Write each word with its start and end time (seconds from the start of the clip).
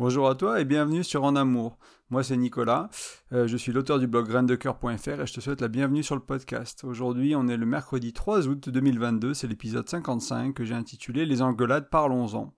Bonjour 0.00 0.30
à 0.30 0.34
toi 0.34 0.58
et 0.58 0.64
bienvenue 0.64 1.04
sur 1.04 1.24
En 1.24 1.36
Amour. 1.36 1.76
Moi 2.08 2.22
c'est 2.22 2.38
Nicolas, 2.38 2.88
euh, 3.34 3.46
je 3.46 3.54
suis 3.58 3.70
l'auteur 3.70 3.98
du 3.98 4.06
blog 4.06 4.26
graindecoeur.fr 4.28 5.20
et 5.20 5.26
je 5.26 5.34
te 5.34 5.40
souhaite 5.40 5.60
la 5.60 5.68
bienvenue 5.68 6.02
sur 6.02 6.14
le 6.14 6.22
podcast. 6.22 6.84
Aujourd'hui 6.84 7.36
on 7.36 7.48
est 7.48 7.58
le 7.58 7.66
mercredi 7.66 8.14
3 8.14 8.48
août 8.48 8.70
2022, 8.70 9.34
c'est 9.34 9.46
l'épisode 9.46 9.86
55 9.86 10.54
que 10.54 10.64
j'ai 10.64 10.72
intitulé 10.72 11.26
Les 11.26 11.42
engueulades, 11.42 11.90
parlons-en. 11.90 12.54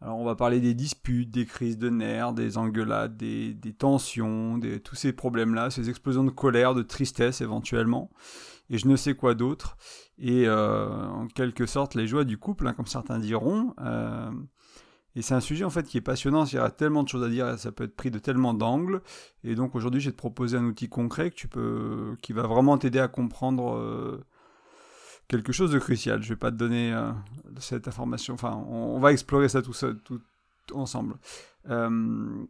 Alors 0.00 0.16
on 0.16 0.24
va 0.24 0.36
parler 0.36 0.60
des 0.60 0.74
disputes, 0.74 1.28
des 1.28 1.44
crises 1.44 1.76
de 1.76 1.90
nerfs, 1.90 2.32
des 2.34 2.56
engueulades, 2.56 3.16
des, 3.16 3.74
tensions, 3.76 4.56
de 4.56 4.76
tous 4.76 4.94
ces 4.94 5.12
problèmes-là, 5.12 5.70
ces 5.70 5.90
explosions 5.90 6.22
de 6.22 6.30
colère, 6.30 6.76
de 6.76 6.82
tristesse 6.82 7.40
éventuellement, 7.40 8.10
et 8.70 8.78
je 8.78 8.86
ne 8.86 8.94
sais 8.94 9.14
quoi 9.14 9.34
d'autre. 9.34 9.76
Et 10.18 10.46
euh, 10.46 10.86
en 10.88 11.26
quelque 11.26 11.66
sorte 11.66 11.96
les 11.96 12.06
joies 12.06 12.22
du 12.22 12.38
couple, 12.38 12.68
hein, 12.68 12.74
comme 12.74 12.86
certains 12.86 13.18
diront. 13.18 13.74
Euh, 13.80 14.30
et 15.16 15.22
c'est 15.22 15.34
un 15.34 15.40
sujet 15.40 15.64
en 15.64 15.70
fait 15.70 15.84
qui 15.84 15.96
est 15.96 16.02
passionnant, 16.02 16.44
il 16.44 16.56
y 16.56 16.58
a 16.58 16.70
tellement 16.70 17.02
de 17.02 17.08
choses 17.08 17.24
à 17.24 17.30
dire, 17.30 17.58
ça 17.58 17.72
peut 17.72 17.84
être 17.84 17.96
pris 17.96 18.10
de 18.10 18.18
tellement 18.18 18.52
d'angles. 18.52 19.00
Et 19.44 19.54
donc 19.54 19.74
aujourd'hui, 19.74 19.98
je 19.98 20.10
vais 20.10 20.12
te 20.12 20.18
proposer 20.18 20.58
un 20.58 20.64
outil 20.66 20.90
concret 20.90 21.30
que 21.30 21.34
tu 21.34 21.48
peux, 21.48 22.16
qui 22.20 22.34
va 22.34 22.42
vraiment 22.42 22.76
t'aider 22.76 22.98
à 22.98 23.08
comprendre 23.08 23.78
euh, 23.78 24.22
quelque 25.26 25.52
chose 25.52 25.70
de 25.72 25.78
crucial. 25.78 26.22
Je 26.22 26.28
vais 26.28 26.36
pas 26.36 26.50
te 26.50 26.56
donner 26.56 26.92
euh, 26.92 27.12
cette 27.58 27.88
information, 27.88 28.34
enfin, 28.34 28.62
on, 28.68 28.98
va 28.98 29.10
explorer 29.10 29.48
ça 29.48 29.62
tout, 29.62 29.72
tout 30.04 30.20
ensemble. 30.74 31.14
Euh, 31.70 32.44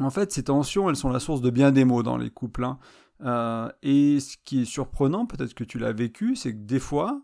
en 0.00 0.10
fait, 0.10 0.32
ces 0.32 0.44
tensions, 0.44 0.90
elles 0.90 0.96
sont 0.96 1.08
la 1.08 1.20
source 1.20 1.40
de 1.40 1.48
bien 1.48 1.72
des 1.72 1.86
mots 1.86 2.02
dans 2.02 2.18
les 2.18 2.28
couples. 2.30 2.64
Hein. 2.64 3.72
et 3.82 4.20
ce 4.20 4.36
qui 4.44 4.60
est 4.60 4.66
surprenant, 4.66 5.24
peut-être 5.24 5.54
que 5.54 5.64
tu 5.64 5.78
l'as 5.78 5.92
vécu, 5.92 6.36
c'est 6.36 6.52
que 6.52 6.60
des 6.60 6.80
fois, 6.80 7.22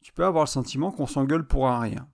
tu 0.00 0.12
peux 0.12 0.24
avoir 0.24 0.42
le 0.42 0.48
sentiment 0.48 0.90
qu'on 0.90 1.06
s'engueule 1.06 1.46
pour 1.46 1.68
un 1.68 1.78
rien. 1.78 2.08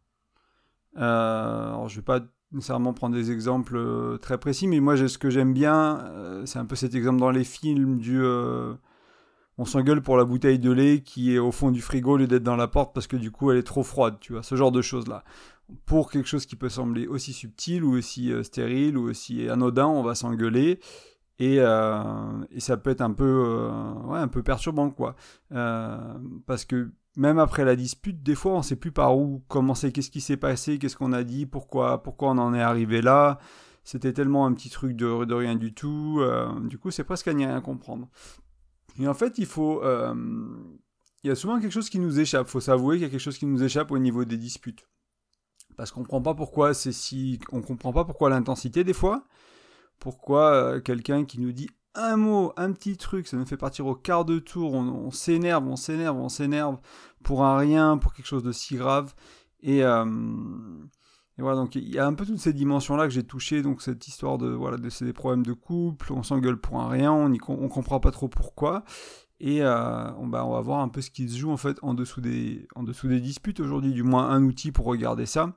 Euh, 0.97 1.69
alors 1.69 1.89
je 1.89 1.97
vais 1.97 2.03
pas 2.03 2.21
nécessairement 2.53 2.93
prendre 2.93 3.15
des 3.15 3.31
exemples 3.31 3.77
euh, 3.77 4.19
très 4.19 4.39
précis, 4.39 4.67
mais 4.67 4.81
moi 4.81 4.97
ce 4.97 5.19
que 5.19 5.31
j'aime 5.31 5.55
bien, 5.55 6.01
euh, 6.01 6.45
c'est 6.47 6.59
un 6.59 6.67
peu 6.67 6.77
cet 6.77 6.95
exemple 6.95 7.19
dans 7.19 7.31
les 7.31 7.45
films 7.45 7.99
du 7.99 8.23
on 9.59 9.67
s'engueule 9.67 10.01
pour 10.03 10.17
la 10.17 10.25
bouteille 10.25 10.59
de 10.59 10.71
lait 10.73 11.03
qui 11.03 11.35
est 11.35 11.39
au 11.39 11.53
fond 11.53 11.71
du 11.71 11.83
frigo 11.83 12.13
au 12.13 12.17
lieu 12.17 12.27
d'être 12.27 12.43
dans 12.43 12.57
la 12.57 12.69
porte 12.69 12.95
parce 12.95 13.07
que 13.07 13.17
du 13.17 13.31
coup 13.31 13.51
elle 13.51 13.59
est 13.59 13.63
trop 13.63 13.83
froide, 13.83 14.17
tu 14.21 14.33
vois, 14.33 14.43
ce 14.43 14.55
genre 14.57 14.73
de 14.73 14.83
choses 14.83 15.09
là. 15.09 15.25
Pour 15.87 16.11
quelque 16.11 16.29
chose 16.29 16.47
qui 16.47 16.57
peut 16.57 16.69
sembler 16.69 17.07
aussi 17.07 17.33
subtil 17.33 17.85
ou 17.85 17.97
aussi 17.97 18.33
stérile 18.43 18.97
ou 18.99 19.09
aussi 19.09 19.49
anodin, 19.49 19.87
on 19.87 20.03
va 20.03 20.15
s'engueuler. 20.15 20.81
Et, 21.39 21.57
et, 21.57 22.61
ça 22.61 22.77
peut 22.77 22.91
être 22.91 23.01
un 23.01 23.13
peu, 23.13 23.69
ouais, 24.07 24.19
un 24.19 24.29
peu 24.29 24.43
perturbant, 24.43 24.91
quoi. 24.91 25.17
parce 25.51 26.65
que 26.67 26.91
même 27.17 27.39
après 27.39 27.65
la 27.65 27.77
dispute, 27.77 28.23
des 28.23 28.35
fois 28.35 28.53
on 28.53 28.59
ne 28.59 28.63
sait 28.63 28.77
plus 28.77 28.93
par 28.93 29.17
où 29.19 29.43
commencer, 29.49 29.93
qu'est-ce 29.93 30.11
qui 30.11 30.21
s'est 30.21 30.37
passé, 30.37 30.79
qu'est-ce 30.79 30.97
qu'on 30.97 31.13
a 31.13 31.25
dit, 31.25 31.47
pourquoi, 31.47 32.03
pourquoi 32.03 32.31
on 32.31 32.39
en 32.39 32.55
est 32.55 32.63
arrivé 32.63 33.03
là? 33.03 33.39
C'était 33.85 34.13
tellement 34.13 34.47
un 34.47 34.53
petit 34.53 34.71
truc 34.71 34.97
de, 34.97 35.35
rien 35.35 35.57
du 35.57 35.75
tout. 35.75 36.19
Euh, 36.21 36.49
du 36.69 36.79
coup, 36.79 36.91
c'est 36.91 37.05
presque 37.05 37.27
à 37.29 37.35
n'y 37.35 37.45
rien 37.45 37.61
comprendre. 37.61 38.09
Et 38.99 39.09
en 39.09 39.15
fait, 39.15 39.39
il 39.39 39.47
faut. 39.47 39.83
Euh, 39.83 40.15
il 41.25 41.29
y 41.29 41.31
a 41.31 41.35
souvent 41.35 41.61
quelque 41.61 41.73
chose 41.73 41.91
qui 41.91 41.99
nous 41.99 42.21
échappe. 42.21 42.47
Il 42.47 42.51
faut 42.51 42.61
s'avouer 42.61 42.97
qu'il 42.97 43.03
y 43.03 43.07
a 43.07 43.11
quelque 43.11 43.21
chose 43.21 43.39
qui 43.39 43.47
nous 43.47 43.63
échappe 43.63 43.91
au 43.91 43.99
niveau 43.99 44.25
des 44.25 44.37
disputes. 44.37 44.89
Parce 45.77 45.91
qu'on 45.91 46.03
comprend 46.03 46.23
pas 46.23 46.35
pourquoi 46.35 46.75
c'est 46.75 46.93
si. 46.93 47.41
On 47.51 47.61
comprend 47.61 47.93
pas 47.93 48.05
pourquoi 48.05 48.31
l'intensité, 48.31 48.85
des 48.85 48.93
fois. 48.93 49.27
Pourquoi 49.99 50.53
euh, 50.53 50.81
quelqu'un 50.81 51.25
qui 51.25 51.41
nous 51.41 51.53
dit 51.53 51.69
un 51.95 52.17
mot, 52.17 52.53
un 52.57 52.73
petit 52.73 52.97
truc, 52.97 53.27
ça 53.27 53.37
nous 53.37 53.47
fait 53.47 53.57
partir 53.57 53.87
au 53.87 53.95
quart 53.95 54.25
de 54.25 54.39
tour, 54.39 54.73
on 54.75 55.11
s'énerve, 55.11 55.67
on 55.67 55.77
s'énerve, 55.77 56.17
on 56.17 56.29
s'énerve 56.29 56.79
pour 57.23 57.45
un 57.45 57.57
rien, 57.57 57.99
pour 57.99 58.15
quelque 58.15 58.27
chose 58.27 58.43
de 58.43 58.53
si 58.53 58.77
grave. 58.77 59.15
Et, 59.63 59.85
euh, 59.85 60.05
voilà, 61.39 61.57
donc 61.57 61.75
il 61.75 61.89
y 61.89 61.99
a 61.99 62.07
un 62.07 62.15
peu 62.15 62.25
toutes 62.25 62.39
ces 62.39 62.53
dimensions-là 62.53 63.05
que 63.05 63.13
j'ai 63.13 63.25
touchées, 63.25 63.63
donc 63.63 63.83
cette 63.83 64.07
histoire 64.07 64.39
de, 64.39 64.49
voilà, 64.49 64.77
de 64.77 64.89
ces 64.89 65.13
problèmes 65.13 65.45
de 65.45 65.53
couple, 65.53 66.13
on 66.13 66.23
s'engueule 66.23 66.57
pour 66.59 66.81
un 66.81 66.89
rien, 66.89 67.13
on, 67.13 67.33
on 67.49 67.69
comprend 67.69 68.01
pas 68.01 68.11
trop 68.11 68.29
pourquoi. 68.29 68.85
Et 69.41 69.61
euh, 69.61 70.13
on, 70.19 70.29
bah, 70.29 70.47
on 70.47 70.53
va 70.53 70.61
voir 70.61 70.81
un 70.81 70.89
peu 70.89 71.01
ce 71.01 71.11
qui 71.11 71.29
se 71.29 71.37
joue 71.37 71.51
en 71.51 71.57
fait 71.57 71.79
des, 72.19 72.69
en 72.77 72.85
dessous 72.85 73.09
des 73.09 73.21
disputes 73.21 73.59
aujourd'hui, 73.59 73.93
du 73.93 74.05
moins 74.05 74.29
un 74.29 74.45
outil 74.45 74.71
pour 74.71 74.87
regarder 74.87 75.27
ça. 75.27 75.57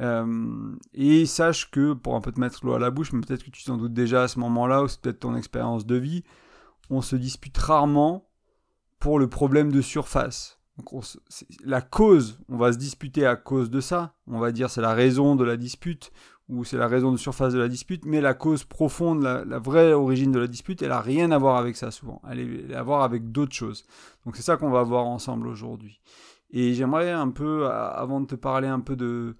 Euh, 0.00 0.74
et 0.94 1.26
sache 1.26 1.70
que, 1.70 1.92
pour 1.92 2.14
un 2.14 2.20
peu 2.20 2.32
te 2.32 2.40
mettre 2.40 2.64
l'eau 2.64 2.74
à 2.74 2.78
la 2.78 2.90
bouche, 2.90 3.12
mais 3.12 3.20
peut-être 3.20 3.44
que 3.44 3.50
tu 3.50 3.64
t'en 3.64 3.76
doutes 3.76 3.92
déjà 3.92 4.22
à 4.22 4.28
ce 4.28 4.38
moment-là, 4.38 4.82
ou 4.82 4.88
c'est 4.88 5.00
peut-être 5.00 5.20
ton 5.20 5.36
expérience 5.36 5.86
de 5.86 5.96
vie, 5.96 6.24
on 6.90 7.02
se 7.02 7.16
dispute 7.16 7.56
rarement 7.58 8.28
pour 8.98 9.18
le 9.18 9.28
problème 9.28 9.70
de 9.72 9.80
surface. 9.80 10.58
La 11.64 11.82
cause, 11.82 12.40
on 12.48 12.56
va 12.56 12.72
se 12.72 12.78
disputer 12.78 13.26
à 13.26 13.36
cause 13.36 13.70
de 13.70 13.80
ça, 13.80 14.14
on 14.26 14.38
va 14.38 14.52
dire 14.52 14.70
c'est 14.70 14.80
la 14.80 14.94
raison 14.94 15.36
de 15.36 15.44
la 15.44 15.56
dispute, 15.56 16.12
ou 16.48 16.64
c'est 16.64 16.78
la 16.78 16.88
raison 16.88 17.12
de 17.12 17.16
surface 17.16 17.52
de 17.52 17.58
la 17.58 17.68
dispute, 17.68 18.04
mais 18.04 18.20
la 18.20 18.34
cause 18.34 18.64
profonde, 18.64 19.22
la, 19.22 19.58
vraie 19.58 19.92
origine 19.92 20.32
de 20.32 20.38
la 20.38 20.46
dispute, 20.46 20.82
elle 20.82 20.88
n'a 20.88 21.00
rien 21.00 21.30
à 21.30 21.38
voir 21.38 21.56
avec 21.56 21.76
ça 21.76 21.90
souvent, 21.90 22.20
elle, 22.28 22.40
est, 22.40 22.74
à 22.74 22.82
voir 22.82 23.02
avec 23.02 23.30
d'autres 23.30 23.54
choses. 23.54 23.84
Donc 24.24 24.36
c'est 24.36 24.42
ça 24.42 24.56
qu'on 24.56 24.70
va 24.70 24.82
voir 24.82 25.06
ensemble 25.06 25.46
aujourd'hui. 25.46 26.00
Et 26.50 26.74
j'aimerais 26.74 27.10
un 27.10 27.30
peu, 27.30 27.66
avant 27.68 28.20
de 28.20 28.26
te 28.26 28.34
parler 28.34 28.68
un 28.68 28.80
peu 28.80 28.96
de, 28.96 29.36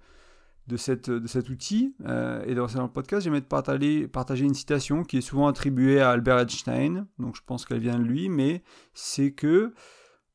de, 0.66 1.18
de 1.18 1.26
cet 1.26 1.50
outil. 1.50 1.94
Euh, 2.06 2.44
et 2.46 2.54
dans, 2.54 2.66
le 2.66 2.88
podcast, 2.88 3.24
j'aimerais 3.24 3.40
partager, 3.40 4.08
partager 4.08 4.44
une 4.44 4.54
citation 4.54 5.02
qui 5.02 5.18
est 5.18 5.22
souvent 5.22 5.48
attribuée 5.48 6.00
à 6.00 6.10
Albert 6.10 6.38
Einstein, 6.38 7.06
donc 7.18 7.36
je 7.36 7.42
pense 7.44 7.64
qu'elle 7.64 7.80
vient 7.80 7.98
de 7.98 8.04
lui, 8.04 8.28
mais 8.28 8.62
c'est 8.94 9.32
que 9.32 9.74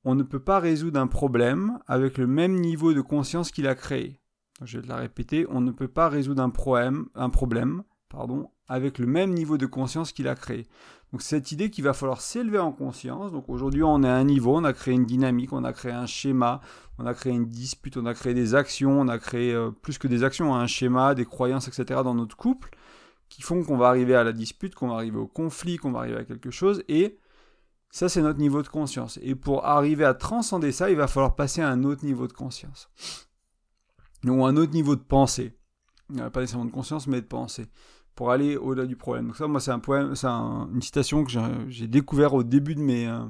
on 0.04 0.16
ne 0.16 0.24
peut 0.24 0.40
pas 0.40 0.60
résoudre 0.60 1.00
un 1.00 1.08
problème 1.08 1.80
avec 1.88 2.18
le 2.18 2.28
même 2.28 2.56
niveau 2.56 2.94
de 2.94 3.02
conscience 3.02 3.52
qu'il 3.52 3.68
a 3.68 3.76
créé. 3.76 4.22
Je 4.64 4.80
vais 4.80 4.88
la 4.88 4.96
répéter, 4.96 5.46
on 5.50 5.62
ne 5.62 5.72
peut 5.72 5.88
pas 5.88 6.08
résoudre 6.08 6.42
un 6.42 6.50
problème, 6.50 7.08
un 7.14 7.30
problème 7.30 7.84
pardon, 8.10 8.50
avec 8.68 9.00
le 9.00 9.08
même 9.08 9.34
niveau 9.34 9.58
de 9.58 9.66
conscience 9.66 10.12
qu'il 10.12 10.28
a 10.28 10.36
créé. 10.36 10.68
Donc 11.14 11.22
cette 11.22 11.52
idée 11.54 11.70
qu'il 11.70 11.86
va 11.86 11.94
falloir 11.94 12.20
s'élever 12.20 12.60
en 12.60 12.72
conscience. 12.72 13.32
Donc 13.32 13.48
aujourd'hui 13.48 13.84
on 13.84 14.04
est 14.04 14.10
à 14.10 14.16
un 14.16 14.24
niveau, 14.26 14.58
on 14.58 14.64
a 14.64 14.74
créé 14.74 14.94
une 14.94 15.06
dynamique, 15.06 15.54
on 15.54 15.64
a 15.64 15.72
créé 15.72 15.94
un 15.94 16.06
schéma, 16.06 16.60
on 16.98 17.06
a 17.06 17.14
créé 17.14 17.34
une 17.34 17.46
dispute, 17.46 17.96
on 17.98 18.06
a 18.06 18.14
créé 18.14 18.34
des 18.34 18.56
actions, 18.56 19.00
on 19.00 19.08
a 19.08 19.18
créé 19.18 19.54
euh, 19.54 19.72
plus 19.72 19.98
que 19.98 20.08
des 20.08 20.24
actions, 20.24 20.54
hein, 20.54 20.62
un 20.62 20.68
schéma, 20.68 21.16
des 21.16 21.26
croyances, 21.26 21.68
etc. 21.68 22.02
dans 22.04 22.16
notre 22.16 22.36
couple 22.36 22.72
qui 23.30 23.42
font 23.42 23.64
qu'on 23.64 23.78
va 23.78 23.88
arriver 23.88 24.16
à 24.16 24.24
la 24.24 24.32
dispute, 24.32 24.76
qu'on 24.76 24.90
va 24.90 24.96
arriver 24.96 25.18
au 25.18 25.28
conflit, 25.28 25.78
qu'on 25.78 25.92
va 25.92 26.00
arriver 26.00 26.18
à 26.18 26.24
quelque 26.26 26.52
chose. 26.52 26.84
Et 26.90 27.20
ça 27.90 28.10
c'est 28.10 28.22
notre 28.22 28.40
niveau 28.40 28.62
de 28.62 28.68
conscience. 28.68 29.18
Et 29.22 29.36
pour 29.36 29.66
arriver 29.66 30.04
à 30.04 30.14
transcender 30.14 30.74
ça, 30.74 30.90
il 30.90 30.98
va 30.98 31.08
falloir 31.08 31.36
passer 31.36 31.62
à 31.62 31.70
un 31.70 31.84
autre 31.86 32.04
niveau 32.04 32.28
de 32.28 32.34
conscience. 32.34 32.90
Ou 34.26 34.46
un 34.46 34.58
autre 34.58 34.74
niveau 34.74 34.98
de 34.98 35.02
pensée. 35.02 35.54
Pas 36.34 36.42
nécessairement 36.42 36.66
de 36.66 36.72
conscience, 36.72 37.08
mais 37.08 37.22
de 37.22 37.28
pensée 37.28 37.68
pour 38.18 38.32
aller 38.32 38.58
au-delà 38.58 38.88
du 38.88 38.96
problème. 38.96 39.28
Donc 39.28 39.38
ça, 39.38 39.48
moi, 39.48 39.62
c'est 39.62 39.72
un 39.72 39.78
poème, 39.80 40.16
c'est 40.16 40.26
une 40.26 40.82
citation 40.82 41.24
que 41.24 41.32
j'ai 41.70 41.88
découvert 41.88 42.34
au 42.34 42.44
début 42.44 42.74
de 42.74 42.82
mes, 42.82 43.08
euh, 43.08 43.24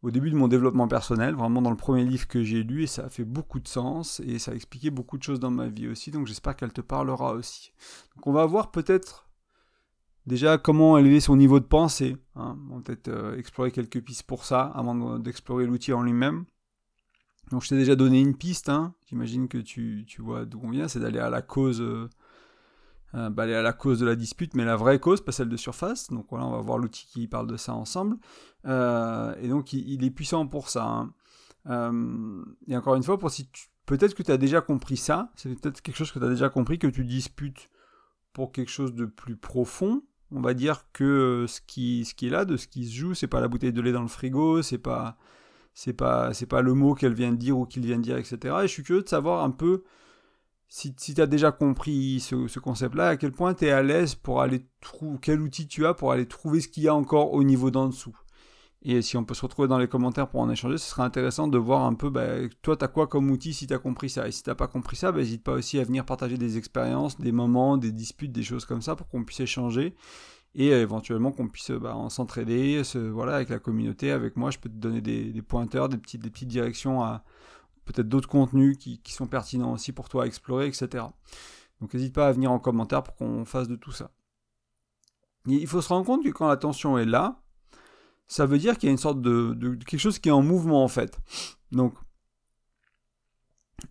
au 0.00 0.12
début 0.12 0.30
de 0.30 0.36
mon 0.36 0.46
développement 0.46 0.86
personnel, 0.86 1.34
vraiment 1.34 1.60
dans 1.60 1.70
le 1.70 1.76
premier 1.76 2.04
livre 2.04 2.28
que 2.28 2.44
j'ai 2.44 2.62
lu, 2.62 2.84
et 2.84 2.86
ça 2.86 3.06
a 3.06 3.08
fait 3.08 3.24
beaucoup 3.24 3.58
de 3.58 3.66
sens 3.66 4.20
et 4.20 4.38
ça 4.38 4.52
a 4.52 4.54
expliqué 4.54 4.90
beaucoup 4.90 5.18
de 5.18 5.24
choses 5.24 5.40
dans 5.40 5.50
ma 5.50 5.66
vie 5.66 5.88
aussi. 5.88 6.12
Donc 6.12 6.28
j'espère 6.28 6.54
qu'elle 6.54 6.72
te 6.72 6.82
parlera 6.82 7.34
aussi. 7.34 7.72
Donc 8.14 8.28
on 8.28 8.32
va 8.32 8.46
voir 8.46 8.70
peut-être 8.70 9.28
déjà 10.24 10.56
comment 10.56 10.96
élever 10.96 11.18
son 11.18 11.36
niveau 11.36 11.58
de 11.58 11.66
pensée. 11.66 12.16
Hein. 12.36 12.56
On 12.70 12.76
va 12.76 12.82
peut-être 12.82 13.08
euh, 13.08 13.36
explorer 13.36 13.72
quelques 13.72 14.00
pistes 14.02 14.22
pour 14.22 14.44
ça 14.44 14.66
avant 14.76 15.18
d'explorer 15.18 15.66
l'outil 15.66 15.92
en 15.92 16.04
lui-même. 16.04 16.44
Donc 17.50 17.64
je 17.64 17.70
t'ai 17.70 17.76
déjà 17.76 17.96
donné 17.96 18.20
une 18.20 18.36
piste. 18.36 18.68
Hein. 18.68 18.94
J'imagine 19.08 19.48
que 19.48 19.58
tu, 19.58 20.04
tu 20.06 20.22
vois 20.22 20.44
d'où 20.44 20.60
on 20.62 20.70
vient, 20.70 20.86
c'est 20.86 21.00
d'aller 21.00 21.18
à 21.18 21.28
la 21.28 21.42
cause. 21.42 21.80
Euh, 21.80 22.08
euh, 23.14 23.30
bah, 23.30 23.44
à 23.44 23.62
la 23.62 23.72
cause 23.72 24.00
de 24.00 24.06
la 24.06 24.16
dispute, 24.16 24.54
mais 24.54 24.64
la 24.64 24.76
vraie 24.76 24.98
cause, 24.98 25.20
pas 25.20 25.30
celle 25.30 25.48
de 25.48 25.56
surface. 25.56 26.10
Donc 26.10 26.26
voilà, 26.30 26.46
on 26.46 26.50
va 26.50 26.60
voir 26.60 26.78
l'outil 26.78 27.06
qui 27.06 27.28
parle 27.28 27.46
de 27.46 27.56
ça 27.56 27.72
ensemble. 27.72 28.16
Euh, 28.66 29.34
et 29.40 29.48
donc 29.48 29.72
il, 29.72 30.04
est 30.04 30.10
puissant 30.10 30.46
pour 30.48 30.68
ça. 30.68 30.84
Hein. 30.84 31.12
Euh, 31.70 32.44
et 32.66 32.76
encore 32.76 32.96
une 32.96 33.04
fois, 33.04 33.18
pour 33.18 33.30
si 33.30 33.48
peut-être 33.86 34.14
que 34.14 34.24
tu 34.24 34.32
as 34.32 34.36
déjà 34.36 34.60
compris 34.60 34.96
ça, 34.96 35.30
c'est 35.36 35.48
peut-être 35.60 35.80
quelque 35.80 35.96
chose 35.96 36.10
que 36.10 36.18
tu 36.18 36.24
as 36.24 36.28
déjà 36.28 36.48
compris, 36.48 36.78
que 36.78 36.88
tu 36.88 37.04
disputes 37.04 37.70
pour 38.32 38.50
quelque 38.50 38.70
chose 38.70 38.94
de 38.94 39.04
plus 39.04 39.36
profond. 39.36 40.02
On 40.32 40.40
va 40.40 40.52
dire 40.54 40.86
que 40.92 41.46
ce 41.46 41.60
qui, 41.60 42.04
ce 42.04 42.14
qui 42.14 42.26
est 42.26 42.30
là, 42.30 42.44
de 42.44 42.56
ce 42.56 42.66
qui 42.66 42.86
se 42.86 42.94
joue, 42.94 43.14
c'est 43.14 43.28
pas 43.28 43.40
la 43.40 43.46
bouteille 43.46 43.72
de 43.72 43.80
lait 43.80 43.92
dans 43.92 44.02
le 44.02 44.08
frigo, 44.08 44.60
c'est 44.62 44.78
pas, 44.78 45.16
c'est 45.72 45.92
pas, 45.92 46.34
c'est 46.34 46.46
pas 46.46 46.62
le 46.62 46.74
mot 46.74 46.94
qu'elle 46.94 47.14
vient 47.14 47.30
de 47.30 47.36
dire 47.36 47.56
ou 47.56 47.64
qu'il 47.64 47.86
vient 47.86 47.98
de 47.98 48.02
dire, 48.02 48.16
etc. 48.16 48.56
Et 48.58 48.62
je 48.62 48.72
suis 48.72 48.82
curieux 48.82 49.02
de 49.02 49.08
savoir 49.08 49.44
un 49.44 49.52
peu 49.52 49.84
si, 50.74 50.92
tu 50.92 51.20
as 51.20 51.26
déjà 51.26 51.52
compris 51.52 52.18
ce, 52.18 52.58
concept-là, 52.58 53.10
à 53.10 53.16
quel 53.16 53.30
point 53.30 53.54
tu 53.54 53.66
es 53.66 53.70
à 53.70 53.80
l'aise 53.80 54.16
pour 54.16 54.40
aller 54.40 54.66
trouver, 54.80 55.18
quel 55.22 55.40
outil 55.40 55.68
tu 55.68 55.86
as 55.86 55.94
pour 55.94 56.10
aller 56.10 56.26
trouver 56.26 56.60
ce 56.60 56.66
qu'il 56.66 56.82
y 56.82 56.88
a 56.88 56.94
encore 56.94 57.32
au 57.32 57.44
niveau 57.44 57.70
d'en 57.70 57.86
dessous. 57.86 58.16
Et 58.82 59.00
si 59.00 59.16
on 59.16 59.24
peut 59.24 59.34
se 59.34 59.42
retrouver 59.42 59.68
dans 59.68 59.78
les 59.78 59.86
commentaires 59.86 60.28
pour 60.28 60.40
en 60.40 60.50
échanger, 60.50 60.76
ce 60.78 60.90
serait 60.90 61.04
intéressant 61.04 61.46
de 61.46 61.58
voir 61.58 61.84
un 61.84 61.94
peu, 61.94 62.10
bah, 62.10 62.26
toi, 62.60 62.76
tu 62.76 62.84
as 62.84 62.88
quoi 62.88 63.06
comme 63.06 63.30
outil 63.30 63.54
si 63.54 63.68
tu 63.68 63.72
as 63.72 63.78
compris 63.78 64.10
ça? 64.10 64.26
Et 64.26 64.32
si 64.32 64.42
tu 64.42 64.50
n'as 64.50 64.56
pas 64.56 64.66
compris 64.66 64.96
ça, 64.96 65.12
n'hésite 65.12 65.44
bah, 65.44 65.52
pas 65.52 65.58
aussi 65.58 65.78
à 65.78 65.84
venir 65.84 66.04
partager 66.04 66.38
des 66.38 66.58
expériences, 66.58 67.20
des 67.20 67.32
moments, 67.32 67.76
des 67.76 67.92
disputes, 67.92 68.32
des 68.32 68.42
choses 68.42 68.64
comme 68.64 68.82
ça 68.82 68.96
pour 68.96 69.08
qu'on 69.08 69.22
puisse 69.22 69.40
échanger 69.40 69.94
et 70.56 70.70
éventuellement 70.70 71.30
qu'on 71.30 71.48
puisse 71.48 71.70
bah, 71.70 71.96
s'entraider 72.10 72.82
voilà, 73.12 73.36
avec 73.36 73.48
la 73.48 73.60
communauté, 73.60 74.10
avec 74.10 74.36
moi. 74.36 74.50
Je 74.50 74.58
peux 74.58 74.68
te 74.68 74.74
donner 74.74 75.00
des, 75.00 75.32
des 75.32 75.42
pointeurs, 75.42 75.88
des 75.88 75.98
petites, 75.98 76.22
des 76.22 76.30
petites 76.30 76.48
directions 76.48 77.00
à, 77.00 77.22
peut-être 77.84 78.08
d'autres 78.08 78.28
contenus 78.28 78.76
qui, 78.78 79.00
sont 79.12 79.26
pertinents 79.26 79.72
aussi 79.72 79.92
pour 79.92 80.08
toi 80.08 80.24
à 80.24 80.26
explorer, 80.26 80.66
etc. 80.66 81.04
Donc 81.80 81.94
n'hésite 81.94 82.14
pas 82.14 82.28
à 82.28 82.32
venir 82.32 82.50
en 82.50 82.58
commentaire 82.58 83.02
pour 83.02 83.14
qu'on 83.16 83.44
fasse 83.44 83.68
de 83.68 83.76
tout 83.76 83.92
ça. 83.92 84.10
il 85.46 85.66
faut 85.66 85.82
se 85.82 85.88
rendre 85.88 86.06
compte 86.06 86.24
que 86.24 86.30
quand 86.30 86.48
la 86.48 86.56
tension 86.56 86.98
est 86.98 87.04
là, 87.04 87.40
ça 88.26 88.46
veut 88.46 88.58
dire 88.58 88.78
qu'il 88.78 88.88
y 88.88 88.90
a 88.90 88.92
une 88.92 88.98
sorte 88.98 89.20
de, 89.20 89.74
quelque 89.86 90.00
chose 90.00 90.18
qui 90.18 90.28
est 90.28 90.32
en 90.32 90.42
mouvement 90.42 90.82
en 90.82 90.88
fait. 90.88 91.18
Donc 91.72 91.94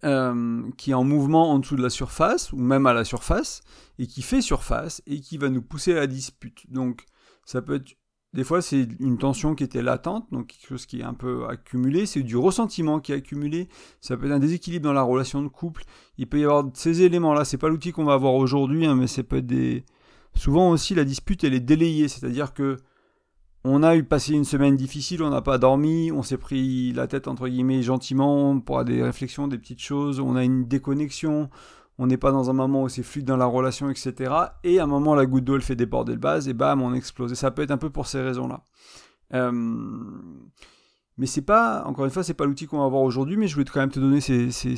euh, 0.03 0.71
qui 0.77 0.91
est 0.91 0.95
en 0.95 1.03
mouvement 1.03 1.51
en 1.51 1.59
dessous 1.59 1.75
de 1.75 1.83
la 1.83 1.89
surface 1.89 2.51
ou 2.51 2.57
même 2.57 2.87
à 2.87 2.93
la 2.93 3.03
surface 3.03 3.61
et 3.99 4.07
qui 4.07 4.23
fait 4.23 4.41
surface 4.41 5.03
et 5.05 5.19
qui 5.21 5.37
va 5.37 5.49
nous 5.49 5.61
pousser 5.61 5.91
à 5.91 5.95
la 5.95 6.07
dispute. 6.07 6.65
Donc 6.71 7.05
ça 7.45 7.61
peut 7.61 7.75
être 7.75 7.95
des 8.33 8.43
fois, 8.43 8.63
c'est 8.63 8.87
une 8.99 9.19
tension 9.19 9.53
qui 9.53 9.63
était 9.63 9.83
latente, 9.83 10.25
donc 10.31 10.47
quelque 10.47 10.67
chose 10.67 10.85
qui 10.87 11.01
est 11.01 11.03
un 11.03 11.13
peu 11.13 11.45
accumulé. 11.47 12.07
C'est 12.07 12.23
du 12.23 12.35
ressentiment 12.35 12.99
qui 12.99 13.11
est 13.11 13.15
accumulé. 13.15 13.67
Ça 14.01 14.17
peut 14.17 14.25
être 14.25 14.31
un 14.31 14.39
déséquilibre 14.39 14.85
dans 14.85 14.93
la 14.93 15.03
relation 15.03 15.43
de 15.43 15.49
couple. 15.49 15.83
Il 16.17 16.27
peut 16.27 16.39
y 16.39 16.43
avoir 16.43 16.65
ces 16.73 17.03
éléments-là. 17.03 17.45
C'est 17.45 17.59
pas 17.59 17.69
l'outil 17.69 17.91
qu'on 17.91 18.05
va 18.05 18.13
avoir 18.13 18.33
aujourd'hui, 18.33 18.87
hein, 18.87 18.95
mais 18.95 19.05
c'est 19.05 19.23
peut 19.23 19.37
être 19.37 19.45
des. 19.45 19.85
Souvent 20.35 20.71
aussi, 20.71 20.95
la 20.95 21.03
dispute, 21.03 21.43
elle 21.43 21.53
est 21.53 21.59
délayée. 21.59 22.07
C'est-à-dire 22.07 22.53
que 22.53 22.77
on 23.65 23.83
a 23.83 23.95
eu 23.95 24.03
passé 24.03 24.33
une 24.33 24.43
semaine 24.43 24.75
difficile, 24.75 25.23
on 25.23 25.29
n'a 25.29 25.41
pas 25.41 25.57
dormi, 25.57 26.11
on 26.11 26.21
s'est 26.21 26.37
pris 26.37 26.91
la 26.91 27.07
tête 27.07 27.29
entre 27.29 27.47
guillemets 27.47 27.81
gentiment 27.81 28.59
pour 28.59 28.83
des 28.83 29.01
réflexions, 29.01 29.47
des 29.47 29.57
petites 29.59 29.79
choses. 29.79 30.19
On 30.19 30.35
a 30.35 30.43
une 30.43 30.65
déconnexion 30.65 31.49
on 31.99 32.07
n'est 32.07 32.17
pas 32.17 32.31
dans 32.31 32.49
un 32.49 32.53
moment 32.53 32.83
où 32.83 32.89
c'est 32.89 33.03
fluide 33.03 33.25
dans 33.25 33.37
la 33.37 33.45
relation, 33.45 33.89
etc. 33.89 34.33
Et 34.63 34.79
à 34.79 34.83
un 34.83 34.87
moment, 34.87 35.13
la 35.15 35.25
goutte 35.25 35.43
d'eau, 35.43 35.55
elle 35.55 35.61
fait 35.61 35.75
déborder 35.75 36.13
le 36.13 36.19
base, 36.19 36.47
et 36.47 36.53
bam, 36.53 36.81
on 36.81 36.93
explose. 36.93 37.31
Et 37.31 37.35
ça 37.35 37.51
peut 37.51 37.61
être 37.61 37.71
un 37.71 37.77
peu 37.77 37.89
pour 37.89 38.07
ces 38.07 38.21
raisons-là. 38.21 38.65
Euh, 39.33 39.51
mais 41.17 41.27
c'est 41.27 41.43
pas, 41.43 41.83
encore 41.85 42.05
une 42.05 42.11
fois, 42.11 42.23
c'est 42.23 42.33
pas 42.33 42.45
l'outil 42.45 42.65
qu'on 42.65 42.79
va 42.79 42.85
avoir 42.85 43.03
aujourd'hui, 43.03 43.37
mais 43.37 43.47
je 43.47 43.53
voulais 43.53 43.65
quand 43.65 43.79
même 43.79 43.91
te 43.91 43.99
donner 43.99 44.21
ces, 44.21 44.51
ces, 44.51 44.75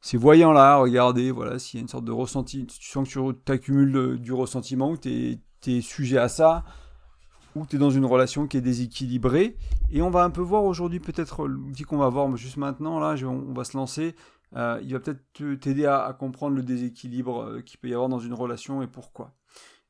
ces, 0.00 0.16
voyants-là, 0.16 0.76
regarder, 0.76 1.30
voilà, 1.30 1.58
s'il 1.58 1.78
y 1.78 1.80
a 1.80 1.82
une 1.82 1.88
sorte 1.88 2.06
de 2.06 2.12
ressenti, 2.12 2.66
tu 2.66 2.90
sens 2.90 3.06
que 3.06 3.32
tu 3.32 3.52
accumules 3.52 4.18
du 4.18 4.32
ressentiment, 4.32 4.92
ou 4.92 4.96
tu 4.96 5.38
es, 5.66 5.80
sujet 5.82 6.16
à 6.16 6.28
ça, 6.28 6.64
ou 7.54 7.66
tu 7.66 7.76
es 7.76 7.78
dans 7.78 7.90
une 7.90 8.06
relation 8.06 8.46
qui 8.46 8.56
est 8.56 8.62
déséquilibrée. 8.62 9.58
Et 9.90 10.00
on 10.00 10.08
va 10.08 10.24
un 10.24 10.30
peu 10.30 10.40
voir 10.40 10.64
aujourd'hui, 10.64 11.00
peut-être 11.00 11.46
l'outil 11.46 11.82
qu'on 11.82 11.98
va 11.98 12.08
voir 12.08 12.34
juste 12.36 12.56
maintenant, 12.56 12.98
là, 12.98 13.14
on 13.26 13.52
va 13.52 13.64
se 13.64 13.76
lancer, 13.76 14.14
euh, 14.56 14.80
il 14.82 14.92
va 14.92 15.00
peut-être 15.00 15.60
t'aider 15.60 15.86
à, 15.86 16.14
comprendre 16.18 16.56
le 16.56 16.62
déséquilibre 16.62 17.42
euh, 17.42 17.60
qu'il 17.60 17.78
peut 17.78 17.88
y 17.88 17.94
avoir 17.94 18.08
dans 18.08 18.18
une 18.18 18.34
relation 18.34 18.82
et 18.82 18.86
pourquoi. 18.86 19.34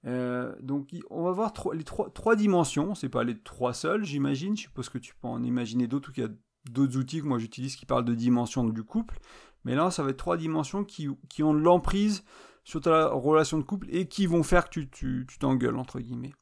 Euh, 0.06 0.54
donc 0.60 0.94
on 1.10 1.24
va 1.24 1.32
voir 1.32 1.52
les 1.74 1.84
trois, 1.84 2.10
trois 2.10 2.36
dimensions, 2.36 2.94
c'est 2.94 3.10
pas 3.10 3.22
les 3.22 3.38
trois 3.38 3.74
seules 3.74 4.02
j'imagine, 4.02 4.56
je 4.56 4.62
suppose 4.62 4.88
que 4.88 4.96
tu 4.96 5.14
peux 5.14 5.28
en 5.28 5.42
imaginer 5.42 5.86
d'autres 5.86 6.08
ou 6.08 6.12
qu'il 6.12 6.24
y 6.24 6.26
a 6.26 6.30
d'autres 6.70 6.96
outils 6.96 7.20
que 7.20 7.26
moi 7.26 7.38
j'utilise 7.38 7.76
qui 7.76 7.84
parlent 7.84 8.06
de 8.06 8.14
dimensions 8.14 8.64
du 8.64 8.82
couple, 8.82 9.18
mais 9.64 9.74
là 9.74 9.90
ça 9.90 10.02
va 10.02 10.10
être 10.10 10.16
trois 10.16 10.38
dimensions 10.38 10.84
qui, 10.84 11.10
ont 11.42 11.52
l'emprise 11.52 12.24
sur 12.64 12.80
ta 12.80 13.08
relation 13.08 13.58
de 13.58 13.62
couple 13.62 13.88
et 13.90 14.08
qui 14.08 14.26
vont 14.26 14.42
faire 14.42 14.70
que 14.70 14.80
tu 14.80 15.26
t'engueules 15.38 15.76
entre 15.76 16.00
guillemets. 16.00 16.32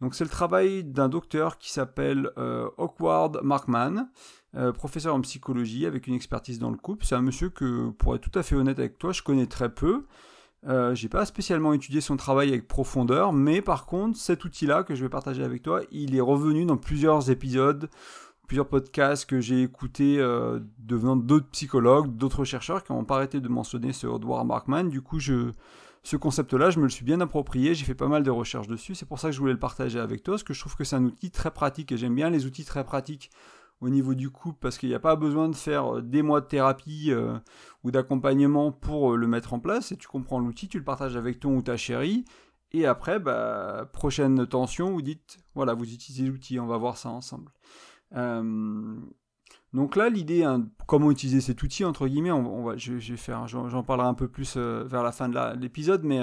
Donc 0.00 0.14
c'est 0.14 0.24
le 0.24 0.30
travail 0.30 0.84
d'un 0.84 1.08
docteur 1.08 1.58
qui 1.58 1.72
s'appelle 1.72 2.30
euh, 2.36 2.68
Awkward 2.76 3.40
Markman, 3.42 4.10
euh, 4.56 4.72
professeur 4.72 5.14
en 5.14 5.20
psychologie 5.20 5.84
avec 5.84 6.06
une 6.06 6.14
expertise 6.14 6.58
dans 6.58 6.70
le 6.70 6.76
couple. 6.76 7.04
C'est 7.04 7.14
un 7.14 7.22
monsieur 7.22 7.50
que, 7.50 7.90
pour 7.90 8.14
être 8.14 8.22
tout 8.22 8.38
à 8.38 8.42
fait 8.42 8.54
honnête 8.54 8.78
avec 8.78 8.98
toi, 8.98 9.12
je 9.12 9.22
connais 9.22 9.46
très 9.46 9.68
peu. 9.68 10.06
Euh, 10.66 10.94
j'ai 10.94 11.08
pas 11.08 11.26
spécialement 11.26 11.72
étudié 11.74 12.00
son 12.00 12.16
travail 12.16 12.48
avec 12.48 12.66
profondeur, 12.66 13.32
mais 13.32 13.60
par 13.60 13.86
contre, 13.86 14.18
cet 14.18 14.44
outil-là 14.44 14.82
que 14.82 14.94
je 14.94 15.02
vais 15.02 15.08
partager 15.08 15.44
avec 15.44 15.62
toi, 15.62 15.82
il 15.92 16.16
est 16.16 16.20
revenu 16.20 16.64
dans 16.64 16.76
plusieurs 16.76 17.30
épisodes, 17.30 17.88
plusieurs 18.48 18.66
podcasts 18.66 19.26
que 19.26 19.40
j'ai 19.40 19.62
écoutés 19.62 20.18
euh, 20.18 20.58
devenant 20.78 21.16
d'autres 21.16 21.48
psychologues, 21.50 22.16
d'autres 22.16 22.44
chercheurs 22.44 22.82
qui 22.82 22.92
n'ont 22.92 23.04
pas 23.04 23.16
arrêté 23.16 23.40
de 23.40 23.48
mentionner 23.48 23.92
ce 23.92 24.06
Edward 24.06 24.46
Markman. 24.46 24.88
Du 24.88 25.02
coup, 25.02 25.20
ce 25.20 26.16
concept-là, 26.16 26.70
je 26.70 26.78
me 26.78 26.84
le 26.84 26.90
suis 26.90 27.04
bien 27.04 27.20
approprié, 27.20 27.74
j'ai 27.74 27.84
fait 27.84 27.94
pas 27.94 28.08
mal 28.08 28.22
de 28.22 28.30
recherches 28.30 28.68
dessus, 28.68 28.94
c'est 28.94 29.06
pour 29.06 29.18
ça 29.18 29.28
que 29.28 29.34
je 29.34 29.40
voulais 29.40 29.52
le 29.52 29.58
partager 29.58 30.00
avec 30.00 30.22
toi, 30.22 30.34
parce 30.34 30.44
que 30.44 30.54
je 30.54 30.60
trouve 30.60 30.76
que 30.76 30.84
c'est 30.84 30.96
un 30.96 31.04
outil 31.04 31.30
très 31.30 31.50
pratique, 31.50 31.92
et 31.92 31.96
j'aime 31.96 32.14
bien 32.14 32.30
les 32.30 32.46
outils 32.46 32.64
très 32.64 32.84
pratiques 32.84 33.30
au 33.80 33.88
niveau 33.88 34.14
du 34.14 34.30
couple, 34.30 34.58
parce 34.60 34.78
qu'il 34.78 34.88
n'y 34.88 34.94
a 34.94 35.00
pas 35.00 35.16
besoin 35.16 35.48
de 35.48 35.54
faire 35.54 35.96
euh, 35.96 36.02
des 36.02 36.22
mois 36.22 36.40
de 36.40 36.46
thérapie 36.46 37.10
euh, 37.10 37.38
ou 37.84 37.90
d'accompagnement 37.90 38.72
pour 38.72 39.12
euh, 39.12 39.16
le 39.16 39.26
mettre 39.26 39.52
en 39.54 39.60
place, 39.60 39.92
et 39.92 39.96
tu 39.96 40.08
comprends 40.08 40.38
l'outil, 40.38 40.68
tu 40.68 40.78
le 40.78 40.84
partages 40.84 41.16
avec 41.16 41.40
ton 41.40 41.56
ou 41.56 41.62
ta 41.62 41.76
chérie, 41.76 42.24
et 42.72 42.86
après, 42.86 43.18
bah, 43.20 43.88
prochaine 43.92 44.46
tension, 44.46 44.92
vous 44.92 45.02
dites, 45.02 45.38
voilà, 45.54 45.74
vous 45.74 45.92
utilisez 45.92 46.26
l'outil, 46.26 46.58
on 46.58 46.66
va 46.66 46.78
voir 46.78 46.96
ça 46.96 47.10
ensemble. 47.10 47.52
Donc 49.72 49.96
là, 49.96 50.08
l'idée, 50.08 50.42
hein, 50.42 50.68
comment 50.86 51.10
utiliser 51.10 51.40
cet 51.40 51.62
outil, 51.62 51.84
entre 51.84 52.08
guillemets, 52.08 52.30
je, 52.76 52.94
vais 52.94 53.16
faire, 53.16 53.46
j'en 53.46 53.82
parlerai 53.82 54.08
un 54.08 54.14
peu 54.14 54.28
plus 54.28 54.56
vers 54.56 55.02
la 55.02 55.12
fin 55.12 55.28
de 55.28 55.60
l'épisode, 55.60 56.02
mais 56.02 56.20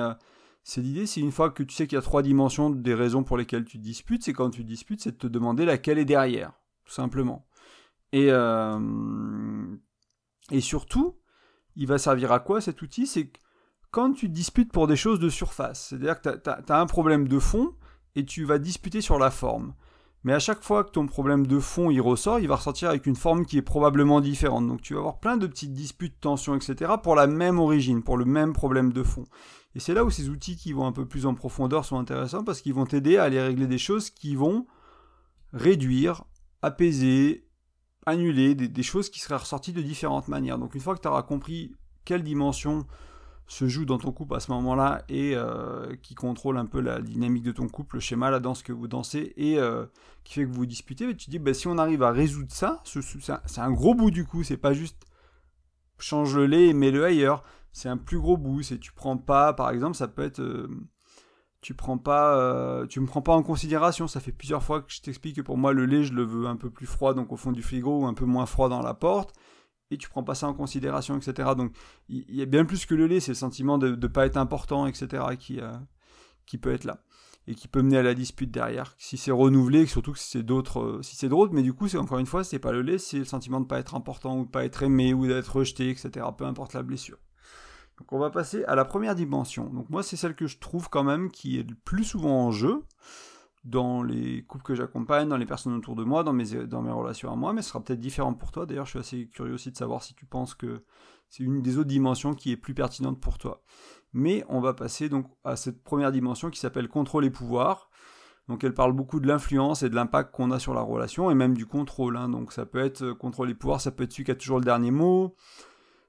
c'est 0.63 0.81
l'idée, 0.81 1.05
c'est 1.05 1.21
une 1.21 1.31
fois 1.31 1.49
que 1.49 1.61
tu 1.63 1.75
sais 1.75 1.87
qu'il 1.87 1.95
y 1.95 1.99
a 1.99 2.01
trois 2.01 2.23
dimensions 2.23 2.69
des 2.69 2.93
raisons 2.93 3.23
pour 3.23 3.37
lesquelles 3.37 3.65
tu 3.65 3.77
disputes, 3.77 4.23
c'est 4.23 4.33
quand 4.33 4.49
tu 4.49 4.63
disputes, 4.63 5.01
c'est 5.01 5.11
de 5.11 5.17
te 5.17 5.27
demander 5.27 5.65
laquelle 5.65 5.97
est 5.97 6.05
derrière, 6.05 6.53
tout 6.85 6.93
simplement. 6.93 7.45
Et, 8.11 8.27
euh, 8.29 9.75
et 10.51 10.61
surtout, 10.61 11.17
il 11.75 11.87
va 11.87 11.97
servir 11.97 12.31
à 12.31 12.39
quoi 12.39 12.61
cet 12.61 12.81
outil? 12.81 13.07
C'est 13.07 13.31
quand 13.91 14.13
tu 14.13 14.29
disputes 14.29 14.71
pour 14.71 14.87
des 14.87 14.95
choses 14.95 15.19
de 15.19 15.29
surface, 15.29 15.87
c'est-à-dire 15.89 16.19
que 16.19 16.29
tu 16.37 16.49
as, 16.49 16.79
un 16.79 16.85
problème 16.85 17.27
de 17.27 17.39
fond 17.39 17.73
et 18.15 18.25
tu 18.25 18.43
vas 18.43 18.57
disputer 18.57 19.01
sur 19.01 19.19
la 19.19 19.31
forme. 19.31 19.73
Mais 20.23 20.33
à 20.33 20.39
chaque 20.39 20.63
fois 20.63 20.83
que 20.83 20.91
ton 20.91 21.05
problème 21.05 21.45
de 21.45 21.59
fond 21.59 21.91
il 21.91 22.01
ressort, 22.01 22.39
il 22.39 22.47
va 22.47 22.55
ressortir 22.55 22.89
avec 22.89 23.05
une 23.05 23.15
forme 23.15 23.45
qui 23.45 23.57
est 23.57 23.61
probablement 23.61 24.21
différente. 24.21 24.67
Donc 24.67 24.81
tu 24.81 24.93
vas 24.93 24.99
avoir 24.99 25.19
plein 25.19 25.37
de 25.37 25.47
petites 25.47 25.73
disputes, 25.73 26.19
tensions, 26.19 26.55
etc. 26.55 26.93
pour 27.01 27.15
la 27.15 27.27
même 27.27 27.59
origine, 27.59 28.03
pour 28.03 28.17
le 28.17 28.25
même 28.25 28.53
problème 28.53 28.93
de 28.93 29.03
fond. 29.03 29.25
Et 29.75 29.79
c'est 29.79 29.93
là 29.93 30.05
où 30.05 30.09
ces 30.09 30.29
outils 30.29 30.55
qui 30.55 30.71
vont 30.71 30.85
un 30.85 30.91
peu 30.91 31.05
plus 31.05 31.25
en 31.25 31.35
profondeur 31.35 31.83
sont 31.83 31.97
intéressants 31.97 32.43
parce 32.43 32.61
qu'ils 32.61 32.73
vont 32.73 32.85
t'aider 32.85 33.17
à 33.17 33.23
aller 33.23 33.41
régler 33.41 33.67
des 33.67 33.77
choses 33.77 34.09
qui 34.09 34.35
vont 34.35 34.65
réduire, 35.51 36.23
apaiser, 36.63 37.45
annuler 38.05 38.55
des, 38.55 38.83
choses 38.83 39.09
qui 39.09 39.19
seraient 39.19 39.35
ressorties 39.35 39.73
de 39.73 39.81
différentes 39.81 40.29
manières. 40.29 40.57
Donc 40.57 40.73
une 40.73 40.81
fois 40.81 40.95
que 40.95 41.01
tu 41.01 41.07
auras 41.07 41.21
compris 41.21 41.75
quelle 42.05 42.23
dimension 42.23 42.87
se 43.45 43.67
joue 43.67 43.85
dans 43.85 43.97
ton 43.97 44.13
couple 44.13 44.35
à 44.35 44.39
ce 44.39 44.49
moment-là 44.51 45.03
et 45.09 45.33
euh, 45.35 45.95
qui 46.01 46.15
contrôle 46.15 46.57
un 46.57 46.65
peu 46.65 46.79
la 46.79 47.01
dynamique 47.01 47.43
de 47.43 47.51
ton 47.51 47.67
couple, 47.67 47.97
le 47.97 47.99
schéma, 47.99 48.31
la 48.31 48.39
danse 48.39 48.63
que 48.63 48.71
vous 48.71 48.87
dansez 48.87 49.33
et 49.35 49.59
euh, 49.59 49.85
qui 50.23 50.35
fait 50.35 50.43
que 50.43 50.47
vous 50.47 50.59
vous 50.59 50.65
disputez, 50.65 51.13
tu 51.15 51.29
dis 51.29 51.39
bah, 51.39 51.53
si 51.53 51.67
on 51.67 51.77
arrive 51.77 52.01
à 52.01 52.11
résoudre 52.11 52.51
ça, 52.51 52.81
c'est 52.85 53.59
un, 53.59 53.71
gros 53.71 53.93
bout 53.93 54.11
du 54.11 54.25
coup, 54.25 54.43
c'est 54.43 54.57
pas 54.57 54.73
juste 54.73 55.05
change 55.99 56.35
le 56.35 56.47
lait 56.47 56.67
et 56.67 56.73
mets-le 56.73 57.03
ailleurs, 57.03 57.43
c'est 57.73 57.89
un 57.89 57.97
plus 57.97 58.19
gros 58.19 58.37
bout, 58.37 58.63
c'est 58.63 58.79
tu 58.79 58.93
prends 58.93 59.17
pas, 59.17 59.51
par 59.53 59.69
exemple, 59.69 59.97
ça 59.97 60.07
peut 60.07 60.23
être 60.23 60.39
euh, 60.39 60.69
tu 61.63 61.73
prends 61.73 61.97
tu 62.87 62.99
me 62.99 63.05
prends 63.05 63.21
pas 63.21 63.33
en 63.33 63.41
considération, 63.41 64.07
ça 64.07 64.19
fait 64.19 64.31
plusieurs 64.31 64.61
fois 64.61 64.81
que 64.81 64.91
je 64.91 65.01
t'explique 65.01 65.37
que 65.37 65.41
pour 65.41 65.57
moi 65.57 65.73
le 65.73 65.85
lait 65.85 66.03
je 66.03 66.13
le 66.13 66.23
veux 66.23 66.45
un 66.45 66.57
peu 66.57 66.69
plus 66.69 66.85
froid 66.85 67.13
donc 67.13 67.31
au 67.31 67.37
fond 67.37 67.51
du 67.51 67.63
frigo 67.63 68.01
ou 68.01 68.05
un 68.05 68.13
peu 68.13 68.25
moins 68.25 68.45
froid 68.45 68.69
dans 68.69 68.81
la 68.81 68.93
porte 68.93 69.33
et 69.91 69.97
tu 69.97 70.09
prends 70.09 70.23
pas 70.23 70.35
ça 70.35 70.47
en 70.47 70.53
considération, 70.53 71.17
etc. 71.17 71.51
Donc 71.55 71.71
il 72.09 72.35
y, 72.35 72.41
a 72.41 72.45
bien 72.45 72.65
plus 72.65 72.85
que 72.85 72.95
le 72.95 73.07
lait, 73.07 73.19
c'est 73.19 73.31
le 73.31 73.35
sentiment 73.35 73.77
de 73.77 73.95
ne 73.95 74.07
pas 74.07 74.25
être 74.25 74.37
important, 74.37 74.87
etc. 74.87 75.23
qui, 75.39 75.59
euh, 75.59 75.71
qui 76.45 76.57
peut 76.57 76.73
être 76.73 76.83
là 76.83 77.03
et 77.45 77.55
qui 77.55 77.67
peut 77.67 77.81
mener 77.81 77.97
à 77.97 78.03
la 78.03 78.13
dispute 78.13 78.51
derrière. 78.51 78.95
Si 78.97 79.17
c'est 79.17 79.31
renouvelé, 79.31 79.85
surtout 79.85 80.13
que 80.13 80.19
si 80.19 80.29
c'est 80.29 80.43
d'autres, 80.43 80.79
euh, 80.79 81.01
si 81.01 81.15
c'est 81.15 81.27
d'autres, 81.27 81.53
mais 81.53 81.61
du 81.61 81.73
coup, 81.73 81.87
c'est 81.89 81.97
encore 81.97 82.19
une 82.19 82.25
fois, 82.25 82.43
c'est 82.43 82.59
pas 82.59 82.71
le 82.71 82.81
lait, 82.81 82.97
c'est 82.97 83.19
le 83.19 83.25
sentiment 83.25 83.59
de 83.59 83.65
pas 83.65 83.79
être 83.79 83.95
important 83.95 84.39
ou 84.39 84.45
de 84.45 84.49
pas 84.49 84.63
être 84.63 84.83
aimé 84.83 85.13
ou 85.13 85.27
d'être 85.27 85.57
rejeté, 85.57 85.89
etc. 85.89 86.25
Peu 86.37 86.45
importe 86.45 86.73
la 86.73 86.83
blessure. 86.83 87.17
Donc 88.03 88.11
on 88.11 88.19
va 88.19 88.31
passer 88.31 88.65
à 88.65 88.75
la 88.75 88.83
première 88.83 89.15
dimension. 89.15 89.69
Donc 89.69 89.89
moi, 89.89 90.03
c'est 90.03 90.17
celle 90.17 90.35
que 90.35 90.45
je 90.45 90.57
trouve 90.57 90.89
quand 90.89 91.05
même 91.05 91.31
qui 91.31 91.57
est 91.57 91.63
le 91.63 91.73
plus 91.85 92.03
souvent 92.03 92.47
en 92.47 92.51
jeu 92.51 92.83
dans 93.63 94.03
les 94.03 94.43
couples 94.43 94.65
que 94.65 94.75
j'accompagne, 94.75 95.29
dans 95.29 95.37
les 95.37 95.45
personnes 95.45 95.73
autour 95.73 95.95
de 95.95 96.03
moi, 96.03 96.25
dans 96.25 96.33
mes, 96.33 96.43
relations 96.43 97.31
à 97.31 97.37
moi, 97.37 97.53
mais 97.53 97.61
ce 97.61 97.69
sera 97.69 97.81
peut-être 97.81 98.01
différent 98.01 98.33
pour 98.33 98.51
toi. 98.51 98.65
D'ailleurs, 98.65 98.83
je 98.87 98.89
suis 98.89 98.99
assez 98.99 99.27
curieux 99.29 99.53
aussi 99.53 99.71
de 99.71 99.77
savoir 99.77 100.03
si 100.03 100.15
tu 100.15 100.25
penses 100.25 100.53
que 100.53 100.83
c'est 101.29 101.43
une 101.43 101.61
des 101.61 101.77
autres 101.77 101.87
dimensions 101.87 102.33
qui 102.33 102.51
est 102.51 102.57
plus 102.57 102.73
pertinente 102.73 103.21
pour 103.21 103.37
toi. 103.37 103.63
Mais 104.11 104.43
on 104.49 104.59
va 104.59 104.73
passer 104.73 105.07
donc 105.07 105.27
à 105.45 105.55
cette 105.55 105.81
première 105.81 106.11
dimension 106.11 106.49
qui 106.49 106.59
s'appelle 106.59 106.89
contrôle 106.89 107.23
et 107.23 107.31
pouvoir. 107.31 107.89
Donc 108.49 108.65
elle 108.65 108.73
parle 108.73 108.91
beaucoup 108.91 109.21
de 109.21 109.27
l'influence 109.29 109.81
et 109.83 109.89
de 109.89 109.95
l'impact 109.95 110.35
qu'on 110.35 110.51
a 110.51 110.59
sur 110.59 110.73
la 110.73 110.81
relation 110.81 111.31
et 111.31 111.35
même 111.35 111.55
du 111.55 111.65
contrôle. 111.65 112.17
Hein. 112.17 112.27
Donc 112.27 112.51
ça 112.51 112.65
peut 112.65 112.83
être 112.83 113.03
euh, 113.03 113.15
contrôle 113.15 113.49
et 113.49 113.55
pouvoir, 113.55 113.79
ça 113.79 113.91
peut 113.91 114.03
être 114.03 114.11
celui 114.11 114.25
qui 114.25 114.31
a 114.31 114.35
toujours 114.35 114.59
le 114.59 114.65
dernier 114.65 114.91
mot, 114.91 115.37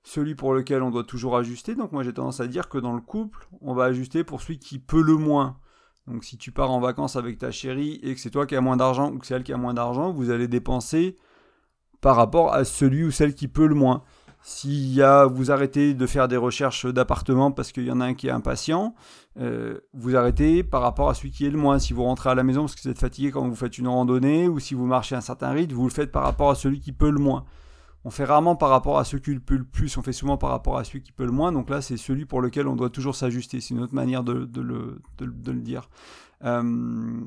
celui 0.04 0.34
pour 0.34 0.54
lequel 0.54 0.82
on 0.82 0.90
doit 0.90 1.02
toujours 1.02 1.37
ajuster. 1.37 1.75
Donc 1.75 1.90
moi 1.90 2.04
j'ai 2.04 2.12
tendance 2.12 2.38
à 2.38 2.46
dire 2.46 2.68
que 2.68 2.78
dans 2.78 2.92
le 2.92 3.00
couple, 3.00 3.49
on 3.61 3.75
va 3.75 3.84
ajuster 3.84 4.23
pour 4.23 4.40
celui 4.40 4.58
qui 4.58 4.78
peut 4.78 5.02
le 5.02 5.16
moins. 5.16 5.56
Donc 6.06 6.23
si 6.23 6.37
tu 6.37 6.52
pars 6.52 6.70
en 6.70 6.78
vacances 6.78 7.16
avec 7.16 7.38
ta 7.38 7.50
chérie 7.50 7.99
et 8.02 8.14
que 8.14 8.20
c'est 8.20 8.30
toi 8.30 8.46
qui 8.46 8.54
as 8.54 8.61
moins 8.61 8.76
d'argent 8.76 9.11
ou 9.11 9.18
que 9.18 9.26
c'est 9.26 9.34
elle 9.34 9.42
qui 9.42 9.54
a 9.54 9.56
moins 9.56 9.75
d'argent, 9.75 10.12
vous 10.12 10.30
allez 10.30 10.46
dépenser 10.46 11.16
par 12.02 12.16
rapport 12.16 12.52
à 12.52 12.64
celui 12.64 13.04
ou 13.04 13.11
celle 13.11 13.34
qui 13.34 13.49
peut 13.49 13.66
le 13.66 13.75
moins. 13.75 14.02
Si 14.42 14.96
y 14.96 15.02
vous 15.32 15.50
arrêtez 15.50 15.94
de 15.94 16.06
faire 16.06 16.28
des 16.28 16.37
recherches 16.37 16.84
d'appartement 16.84 17.50
parce 17.50 17.73
qu'il 17.73 17.87
y 17.87 17.90
en 17.90 18.02
a 18.02 18.04
un 18.04 18.12
qui 18.12 18.26
est 18.26 18.30
impatient, 18.30 18.94
euh, 19.40 19.80
vous 19.94 20.16
arrêtez 20.16 20.62
par 20.62 20.82
rapport 20.82 21.08
à 21.08 21.14
celui 21.14 21.30
qui 21.30 21.46
est 21.46 21.50
le 21.50 21.56
moins. 21.56 21.78
Si 21.78 21.94
vous 21.94 22.04
rentrez 22.04 22.28
à 22.28 22.34
la 22.34 22.42
maison 22.42 22.64
parce 22.64 22.75
que 22.75 22.82
vous 22.82 22.90
êtes 22.90 22.99
fatigué 22.99 23.30
quand 23.30 23.49
vous 23.49 23.56
faites 23.56 23.78
une 23.78 23.88
randonnée 23.88 24.46
ou 24.49 24.61
si 24.61 24.75
vous 24.75 24.84
marchez 24.84 25.14
un 25.14 25.23
certain 25.23 25.49
rythme, 25.49 25.75
vous 25.75 25.88
le 25.88 25.94
faites 25.94 26.12
par 26.12 26.25
rapport 26.25 26.50
à 26.50 26.54
celui 26.56 26.80
qui 26.80 26.92
peut 26.92 27.08
le 27.08 27.20
moins. 27.20 27.46
On 28.04 28.11
fait 28.11 28.25
rarement 28.25 28.54
par 28.54 28.68
rapport 28.68 28.99
à 28.99 29.04
celui 29.04 29.23
qui 29.23 29.40
peut 29.40 29.56
le 29.56 29.64
plus, 29.64 29.96
on 29.96 30.02
fait 30.02 30.12
souvent 30.12 30.37
par 30.37 30.50
rapport 30.50 30.76
à 30.76 30.84
celui 30.84 31.02
qui 31.02 31.12
peut 31.12 31.25
le 31.25 31.32
moins. 31.32 31.52
Donc 31.52 31.70
là, 31.70 31.80
c'est 31.80 31.96
celui 31.96 32.26
pour 32.26 32.42
lequel 32.42 32.68
on 32.68 32.76
doit 32.76 32.90
toujours 32.90 33.16
s'ajuster. 33.16 33.61
C'est 33.61 33.75
une 33.75 33.80
autre 33.80 33.94
manière 33.94 34.23
de, 34.23 34.49
le, 34.61 35.54
dire. 35.61 35.88
Euh, 36.44 37.20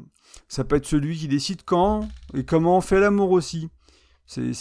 ça 0.48 0.63
peut 0.63 0.75
être 0.75 0.86
celui 0.86 1.17
qui 1.17 1.27
décide 1.27 1.63
quand 1.65 2.07
et 2.36 2.43
comment 2.43 2.77
on 2.77 2.81
fait 2.81 3.00
l'amour 3.00 3.31
aussi. 3.31 3.69
Il 4.36 4.53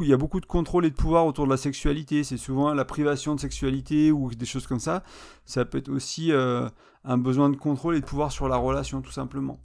y 0.00 0.12
a 0.12 0.16
beaucoup 0.16 0.40
de 0.40 0.46
contrôle 0.46 0.86
et 0.86 0.90
de 0.90 0.94
pouvoir 0.94 1.26
autour 1.26 1.44
de 1.44 1.50
la 1.50 1.56
sexualité. 1.56 2.24
C'est 2.24 2.36
souvent 2.36 2.72
la 2.72 2.84
privation 2.84 3.34
de 3.34 3.40
sexualité 3.40 4.12
ou 4.12 4.30
des 4.30 4.46
choses 4.46 4.66
comme 4.66 4.80
ça. 4.80 5.02
Ça 5.44 5.64
peut 5.64 5.78
être 5.78 5.90
aussi 5.90 6.32
euh, 6.32 6.68
un 7.04 7.18
besoin 7.18 7.50
de 7.50 7.56
contrôle 7.56 7.96
et 7.96 8.00
de 8.00 8.06
pouvoir 8.06 8.32
sur 8.32 8.48
la 8.48 8.56
relation, 8.56 9.02
tout 9.02 9.12
simplement. 9.12 9.58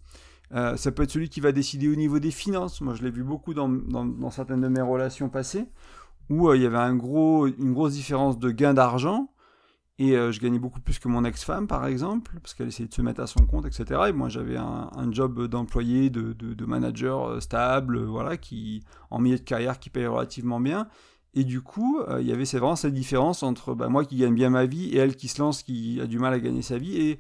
Euh, 0.53 0.75
ça 0.75 0.91
peut 0.91 1.03
être 1.03 1.11
celui 1.11 1.29
qui 1.29 1.39
va 1.39 1.51
décider 1.51 1.87
au 1.87 1.95
niveau 1.95 2.19
des 2.19 2.31
finances. 2.31 2.81
Moi, 2.81 2.93
je 2.93 3.03
l'ai 3.03 3.11
vu 3.11 3.23
beaucoup 3.23 3.53
dans, 3.53 3.69
certaines 4.31 4.61
de 4.61 4.67
mes 4.67 4.81
relations 4.81 5.29
passées, 5.29 5.65
où 6.29 6.49
euh, 6.49 6.57
il 6.57 6.63
y 6.63 6.65
avait 6.65 6.77
une 6.77 6.97
grosse 7.73 7.93
différence 7.93 8.37
de 8.37 8.51
gain 8.51 8.73
d'argent. 8.73 9.29
Et 9.97 10.17
euh, 10.17 10.31
je 10.31 10.39
gagnais 10.39 10.57
beaucoup 10.57 10.79
plus 10.79 10.97
que 10.97 11.07
mon 11.07 11.23
ex-femme, 11.23 11.67
par 11.67 11.85
exemple, 11.85 12.31
parce 12.41 12.53
qu'elle 12.53 12.69
essayait 12.69 12.89
de 12.89 12.93
se 12.93 13.03
mettre 13.03 13.21
à 13.21 13.27
son 13.27 13.45
compte, 13.45 13.65
etc. 13.67 14.01
Et 14.09 14.11
moi, 14.11 14.29
j'avais 14.29 14.57
un, 14.57 14.89
job 15.11 15.47
d'employé, 15.47 16.09
de, 16.09 16.65
manager 16.65 17.41
stable, 17.41 18.03
voilà, 18.03 18.35
qui 18.35 18.83
en 19.11 19.19
milieu 19.19 19.37
de 19.37 19.43
carrière, 19.43 19.79
qui 19.79 19.89
paye 19.89 20.07
relativement 20.07 20.59
bien. 20.59 20.87
Et 21.33 21.43
du 21.43 21.61
coup, 21.61 22.01
il 22.19 22.25
y 22.25 22.33
avait 22.33 22.43
vraiment 22.43 22.75
cette 22.75 22.93
différence 22.93 23.43
entre 23.43 23.73
bah, 23.73 23.87
moi 23.89 24.03
qui 24.03 24.17
gagne 24.17 24.33
bien 24.33 24.49
ma 24.49 24.65
vie 24.65 24.89
et 24.89 24.97
elle 24.97 25.15
qui 25.15 25.27
se 25.27 25.41
lance, 25.41 25.63
qui 25.63 26.01
a 26.01 26.07
du 26.07 26.19
mal 26.19 26.33
à 26.33 26.39
gagner 26.39 26.61
sa 26.61 26.77
vie. 26.77 26.97
Et 26.97 27.19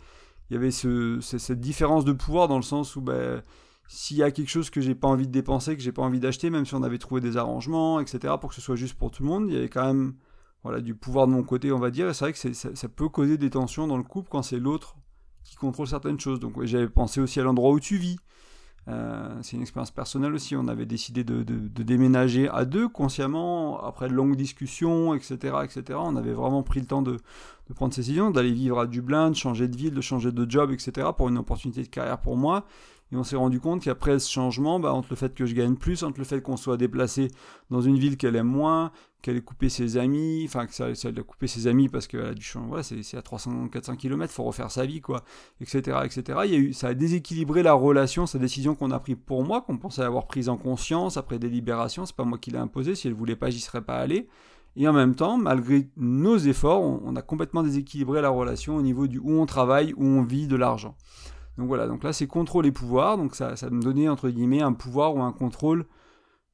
il 0.51 0.55
y 0.55 0.57
avait 0.57 0.71
cette 0.71 1.61
différence 1.61 2.03
de 2.03 2.11
pouvoir 2.11 2.49
dans 2.49 2.57
le 2.57 2.61
sens 2.61 2.97
où 2.97 3.01
ben, 3.01 3.41
s'il 3.87 4.17
y 4.17 4.23
a 4.23 4.31
quelque 4.31 4.49
chose 4.49 4.69
que 4.69 4.81
j'ai 4.81 4.95
pas 4.95 5.07
envie 5.07 5.25
de 5.25 5.31
dépenser, 5.31 5.77
que 5.77 5.81
j'ai 5.81 5.93
pas 5.93 6.01
envie 6.01 6.19
d'acheter, 6.19 6.49
même 6.49 6.65
si 6.65 6.75
on 6.75 6.83
avait 6.83 6.97
trouvé 6.97 7.21
des 7.21 7.37
arrangements, 7.37 8.01
etc., 8.01 8.33
pour 8.37 8.49
que 8.49 8.55
ce 8.55 8.59
soit 8.59 8.75
juste 8.75 8.95
pour 8.95 9.11
tout 9.11 9.23
le 9.23 9.29
monde, 9.29 9.45
il 9.47 9.53
y 9.53 9.57
avait 9.57 9.69
quand 9.69 9.85
même 9.85 10.15
voilà, 10.63 10.81
du 10.81 10.93
pouvoir 10.93 11.27
de 11.27 11.31
mon 11.31 11.43
côté, 11.43 11.71
on 11.71 11.79
va 11.79 11.89
dire, 11.89 12.09
et 12.09 12.13
c'est 12.13 12.25
vrai 12.25 12.33
que 12.33 12.53
ça, 12.53 12.89
peut 12.89 13.07
causer 13.07 13.37
des 13.37 13.49
tensions 13.49 13.87
dans 13.87 13.95
le 13.95 14.03
couple 14.03 14.27
quand 14.29 14.41
c'est 14.41 14.59
l'autre 14.59 14.97
qui 15.45 15.55
contrôle 15.55 15.87
certaines 15.87 16.19
choses. 16.19 16.41
Donc 16.41 16.61
j'avais 16.65 16.89
pensé 16.89 17.21
aussi 17.21 17.39
à 17.39 17.43
l'endroit 17.43 17.71
où 17.71 17.79
tu 17.79 17.95
vis. 17.95 18.17
Euh, 18.87 19.37
c'est 19.41 19.55
une 19.55 19.61
expérience 19.61 19.91
personnelle 19.91 20.33
aussi. 20.33 20.55
On 20.55 20.67
avait 20.67 20.85
décidé 20.85 21.23
de, 21.23 21.43
déménager 21.83 22.49
à 22.49 22.65
deux 22.65 22.87
consciemment, 22.87 23.83
après 23.83 24.07
de 24.09 24.13
longues 24.13 24.35
discussions, 24.35 25.13
etc., 25.13 25.55
etc. 25.63 25.99
On 26.01 26.15
avait 26.15 26.33
vraiment 26.33 26.63
pris 26.63 26.79
le 26.79 26.87
temps 26.87 27.01
de, 27.01 27.17
de 27.69 27.73
prendre 27.73 27.93
ces 27.93 28.01
décisions, 28.01 28.31
d'aller 28.31 28.51
vivre 28.51 28.79
à 28.79 28.87
Dublin, 28.87 29.29
de 29.29 29.35
changer 29.35 29.67
de 29.67 29.77
ville, 29.77 29.93
de 29.93 30.01
changer 30.01 30.31
de 30.31 30.49
job, 30.49 30.71
etc. 30.71 31.09
pour 31.15 31.29
une 31.29 31.37
opportunité 31.37 31.83
de 31.83 31.87
carrière 31.87 32.19
pour 32.19 32.37
moi. 32.37 32.65
Et 33.11 33.15
on 33.15 33.23
s'est 33.23 33.35
rendu 33.35 33.59
compte 33.59 33.81
qu'après 33.81 34.19
ce 34.19 34.31
changement, 34.31 34.79
bah, 34.79 34.93
entre 34.93 35.09
le 35.09 35.15
fait 35.15 35.33
que 35.33 35.45
je 35.45 35.53
gagne 35.53 35.75
plus, 35.75 36.03
entre 36.03 36.19
le 36.19 36.25
fait 36.25 36.41
qu'on 36.41 36.55
soit 36.55 36.77
déplacé 36.77 37.29
dans 37.69 37.81
une 37.81 37.97
ville 37.97 38.15
qu'elle 38.15 38.37
aime 38.37 38.47
moins, 38.47 38.91
qu'elle 39.21 39.37
ait 39.37 39.41
coupé 39.41 39.69
ses 39.69 39.97
amis, 39.97 40.43
enfin 40.47 40.65
que 40.65 40.73
ça, 40.73 40.95
ça 40.95 41.09
a 41.09 41.23
coupé 41.23 41.47
ses 41.47 41.67
amis 41.67 41.89
parce 41.89 42.07
qu'elle 42.07 42.25
a 42.25 42.33
du 42.33 42.41
changement, 42.41 42.69
voilà, 42.69 42.83
c'est 42.83 43.17
à 43.17 43.21
300-400 43.21 43.97
km, 43.97 44.33
faut 44.33 44.43
refaire 44.43 44.71
sa 44.71 44.85
vie, 44.85 45.01
quoi, 45.01 45.23
etc., 45.59 45.99
etc. 46.05 46.39
Il 46.47 46.73
ça 46.73 46.87
a 46.87 46.93
déséquilibré 46.93 47.63
la 47.63 47.73
relation, 47.73 48.25
sa 48.25 48.39
décision 48.39 48.75
qu'on 48.75 48.91
a 48.91 48.99
prise 48.99 49.17
pour 49.25 49.43
moi, 49.43 49.61
qu'on 49.61 49.77
pensait 49.77 50.01
avoir 50.01 50.27
prise 50.27 50.49
en 50.49 50.57
conscience 50.57 51.17
après 51.17 51.37
délibération, 51.37 52.05
c'est 52.05 52.15
pas 52.15 52.23
moi 52.23 52.37
qui 52.37 52.51
l'ai 52.51 52.57
imposé, 52.57 52.95
si 52.95 53.07
elle 53.07 53.13
voulait 53.13 53.35
pas, 53.35 53.49
j'y 53.49 53.59
serais 53.59 53.81
pas 53.81 53.97
allé. 53.97 54.27
Et 54.77 54.87
en 54.87 54.93
même 54.93 55.15
temps, 55.15 55.37
malgré 55.37 55.89
nos 55.97 56.37
efforts, 56.37 56.81
on, 56.81 57.15
a 57.15 57.21
complètement 57.21 57.61
déséquilibré 57.61 58.21
la 58.21 58.29
relation 58.29 58.77
au 58.77 58.81
niveau 58.81 59.07
du 59.07 59.19
où 59.19 59.33
on 59.33 59.45
travaille, 59.45 59.93
où 59.97 60.05
on 60.05 60.23
vit 60.23 60.47
de 60.47 60.55
l'argent. 60.55 60.95
Donc 61.57 61.67
voilà, 61.67 61.87
donc 61.87 62.03
là 62.03 62.13
c'est 62.13 62.27
contrôle 62.27 62.65
et 62.65 62.71
pouvoir, 62.71 63.17
donc 63.17 63.35
ça, 63.35 63.55
ça 63.55 63.69
me 63.69 63.81
donnait 63.81 64.07
entre 64.07 64.29
guillemets 64.29 64.61
un 64.61 64.73
pouvoir 64.73 65.15
ou 65.15 65.21
un 65.21 65.31
contrôle 65.31 65.85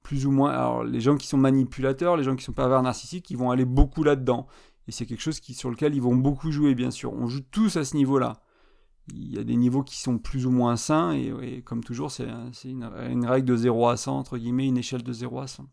plus 0.01 0.25
ou 0.25 0.31
moins. 0.31 0.51
Alors 0.51 0.83
les 0.83 1.01
gens 1.01 1.17
qui 1.17 1.27
sont 1.27 1.37
manipulateurs, 1.37 2.17
les 2.17 2.23
gens 2.23 2.35
qui 2.35 2.43
sont 2.43 2.53
pervers 2.53 2.81
narcissiques, 2.81 3.29
ils 3.29 3.37
vont 3.37 3.51
aller 3.51 3.65
beaucoup 3.65 4.03
là-dedans. 4.03 4.47
Et 4.87 4.91
c'est 4.91 5.05
quelque 5.05 5.21
chose 5.21 5.39
qui, 5.39 5.53
sur 5.53 5.69
lequel 5.69 5.95
ils 5.95 6.01
vont 6.01 6.15
beaucoup 6.15 6.51
jouer, 6.51 6.73
bien 6.73 6.91
sûr. 6.91 7.13
On 7.13 7.27
joue 7.27 7.41
tous 7.51 7.75
à 7.75 7.83
ce 7.83 7.95
niveau-là. 7.95 8.41
Il 9.13 9.33
y 9.33 9.37
a 9.37 9.43
des 9.43 9.55
niveaux 9.55 9.83
qui 9.83 9.99
sont 9.99 10.17
plus 10.17 10.45
ou 10.45 10.51
moins 10.51 10.75
sains, 10.75 11.11
et, 11.11 11.61
comme 11.63 11.83
toujours, 11.83 12.11
c'est 12.11 12.27
une, 12.65 13.25
règle 13.25 13.47
de 13.47 13.55
0 13.55 13.87
à 13.87 13.97
100, 13.97 14.17
entre 14.17 14.37
guillemets, 14.37 14.67
une 14.67 14.77
échelle 14.77 15.03
de 15.03 15.13
0 15.13 15.39
à 15.39 15.47
100. 15.47 15.65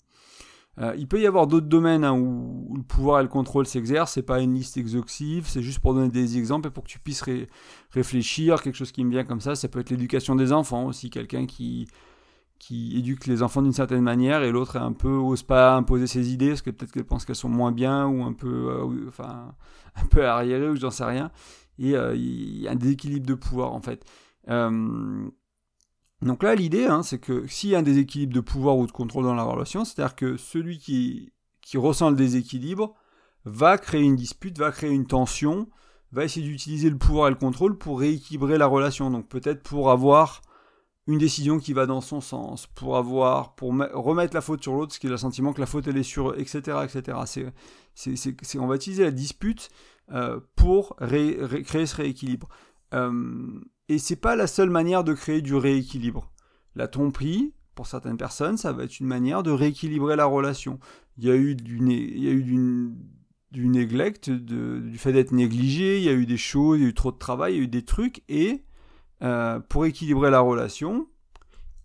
Euh, 0.80 0.94
il 0.98 1.06
peut 1.06 1.20
y 1.20 1.26
avoir 1.26 1.46
d'autres 1.46 1.68
domaines 1.68 2.04
hein, 2.04 2.12
où, 2.12 2.74
le 2.76 2.82
pouvoir 2.82 3.20
et 3.20 3.22
le 3.22 3.28
contrôle 3.28 3.66
s'exercent. 3.66 4.12
C'est 4.12 4.22
pas 4.22 4.40
une 4.40 4.54
liste 4.54 4.76
exhaustive, 4.76 5.46
c'est 5.46 5.62
juste 5.62 5.78
pour 5.78 5.94
donner 5.94 6.08
des 6.08 6.36
exemples 6.36 6.68
et 6.68 6.70
pour 6.70 6.84
que 6.84 6.88
tu 6.88 6.98
puisses 6.98 7.24
réfléchir. 7.90 8.62
Quelque 8.62 8.76
chose 8.76 8.92
qui 8.92 9.04
me 9.04 9.10
vient 9.10 9.24
comme 9.24 9.40
ça, 9.40 9.54
ça 9.54 9.68
peut 9.68 9.80
être 9.80 9.90
l'éducation 9.90 10.34
des 10.34 10.52
enfants 10.52 10.86
aussi. 10.86 11.10
Quelqu'un 11.10 11.46
qui 11.46 11.88
éduque 12.70 13.26
les 13.26 13.42
enfants 13.42 13.62
d'une 13.62 13.72
certaine 13.72 14.00
manière 14.00 14.42
et 14.42 14.50
l'autre 14.50 14.76
un 14.76 14.92
peu 14.92 15.10
ose 15.10 15.42
pas 15.42 15.74
imposer 15.74 16.06
ses 16.06 16.32
idées 16.32 16.48
parce 16.50 16.62
que 16.62 16.70
peut-être 16.70 16.92
qu'elle 16.92 17.04
pense 17.04 17.24
qu'elles 17.24 17.36
sont 17.36 17.48
moins 17.48 17.72
bien 17.72 18.06
ou 18.06 18.22
un 18.22 18.32
peu 18.32 18.70
euh, 18.70 19.06
enfin 19.08 19.54
un 19.96 20.06
peu 20.06 20.26
arriérées 20.26 20.68
ou 20.68 20.76
j'en 20.76 20.90
sais 20.90 21.04
rien. 21.04 21.30
Et 21.78 21.94
euh, 21.96 22.14
il 22.14 22.60
y 22.60 22.68
a 22.68 22.72
un 22.72 22.76
déséquilibre 22.76 23.26
de 23.26 23.34
pouvoir 23.34 23.72
en 23.72 23.80
fait. 23.80 24.04
Donc 26.22 26.42
là, 26.42 26.54
l'idée, 26.54 26.86
hein, 26.86 27.02
c'est 27.02 27.18
que 27.18 27.46
s'il 27.46 27.70
y 27.70 27.74
a 27.74 27.78
un 27.78 27.82
déséquilibre 27.82 28.32
de 28.32 28.40
pouvoir 28.40 28.78
ou 28.78 28.86
de 28.86 28.92
contrôle 28.92 29.24
dans 29.24 29.34
la 29.34 29.42
relation, 29.42 29.84
c'est-à-dire 29.84 30.16
que 30.16 30.36
celui 30.36 30.78
qui, 30.78 31.32
qui 31.60 31.76
ressent 31.76 32.10
le 32.10 32.16
déséquilibre 32.16 32.94
va 33.44 33.78
créer 33.78 34.02
une 34.02 34.16
dispute, 34.16 34.58
va 34.58 34.70
créer 34.70 34.90
une 34.90 35.06
tension, 35.06 35.68
va 36.12 36.24
essayer 36.24 36.46
d'utiliser 36.46 36.88
le 36.88 36.96
pouvoir 36.96 37.28
et 37.28 37.30
le 37.30 37.36
contrôle 37.36 37.76
pour 37.76 38.00
rééquilibrer 38.00 38.56
la 38.58 38.66
relation. 38.66 39.10
Donc 39.10 39.28
peut-être 39.28 39.62
pour 39.62 39.90
avoir 39.90 40.42
une 41.06 41.18
décision 41.18 41.58
qui 41.58 41.72
va 41.74 41.86
dans 41.86 42.00
son 42.00 42.20
sens, 42.20 42.66
pour 42.68 42.96
avoir, 42.96 43.54
pour 43.54 43.70
remettre 43.70 44.34
la 44.34 44.40
faute 44.40 44.62
sur 44.62 44.72
l'autre, 44.72 44.88
parce 44.88 44.98
qu'il 44.98 45.10
a 45.10 45.12
le 45.12 45.18
sentiment 45.18 45.52
que 45.52 45.60
la 45.60 45.66
faute 45.66 45.86
elle 45.86 45.98
est 45.98 46.02
sur 46.02 46.30
eux, 46.30 46.36
etc., 46.38 46.78
etc. 46.84 47.52
C'est, 47.94 48.58
on 48.58 48.66
va 48.66 48.76
utiliser 48.76 49.04
la 49.04 49.10
dispute 49.10 49.68
euh, 50.12 50.40
pour 50.56 50.96
créer 50.96 51.86
ce 51.86 51.96
rééquilibre. 51.96 52.48
Euh, 52.94 53.60
et 53.88 53.98
c'est 53.98 54.16
pas 54.16 54.36
la 54.36 54.46
seule 54.46 54.70
manière 54.70 55.04
de 55.04 55.12
créer 55.12 55.42
du 55.42 55.54
rééquilibre. 55.54 56.30
La 56.74 56.88
tromperie, 56.88 57.52
pour 57.74 57.86
certaines 57.86 58.16
personnes, 58.16 58.56
ça 58.56 58.72
va 58.72 58.84
être 58.84 59.00
une 59.00 59.06
manière 59.06 59.42
de 59.42 59.50
rééquilibrer 59.50 60.16
la 60.16 60.24
relation. 60.24 60.78
Il 61.18 61.24
y 61.24 61.30
a 61.30 61.36
eu 61.36 61.54
du, 61.54 61.78
il 61.78 62.22
y 62.22 62.28
a 62.28 62.32
eu 62.32 62.42
du, 62.42 62.90
du 63.52 64.98
fait 64.98 65.12
d'être 65.12 65.32
négligé, 65.32 65.98
il 65.98 66.04
y 66.04 66.08
a 66.08 66.12
eu 66.12 66.26
des 66.26 66.36
choses, 66.36 66.78
il 66.78 66.82
y 66.82 66.86
a 66.86 66.88
eu 66.88 66.94
trop 66.94 67.12
de 67.12 67.18
travail, 67.18 67.54
il 67.54 67.56
y 67.58 67.60
a 67.60 67.64
eu 67.64 67.68
des 67.68 67.84
trucs, 67.84 68.22
et 68.28 68.64
euh, 69.22 69.60
pour 69.60 69.86
équilibrer 69.86 70.30
la 70.30 70.40
relation, 70.40 71.06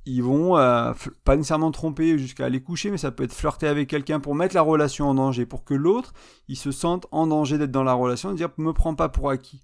ils 0.06 0.24
vont 0.24 0.58
euh, 0.58 0.94
pas 1.24 1.36
nécessairement 1.36 1.72
tromper 1.72 2.18
jusqu'à 2.18 2.46
aller 2.46 2.62
coucher, 2.62 2.90
mais 2.90 2.98
ça 2.98 3.12
peut 3.12 3.24
être 3.24 3.34
flirter 3.34 3.68
avec 3.68 3.88
quelqu'un 3.88 4.20
pour 4.20 4.34
mettre 4.34 4.56
la 4.56 4.62
relation 4.62 5.08
en 5.08 5.14
danger, 5.14 5.46
pour 5.46 5.64
que 5.64 5.76
l'autre, 5.76 6.14
il 6.48 6.56
se 6.56 6.72
sente 6.72 7.06
en 7.12 7.28
danger 7.28 7.58
d'être 7.58 7.72
dans 7.72 7.84
la 7.84 7.94
relation, 7.94 8.32
et 8.32 8.36
dire 8.36 8.50
me 8.58 8.74
prends 8.74 8.96
pas 8.96 9.10
pour 9.10 9.30
acquis. 9.30 9.62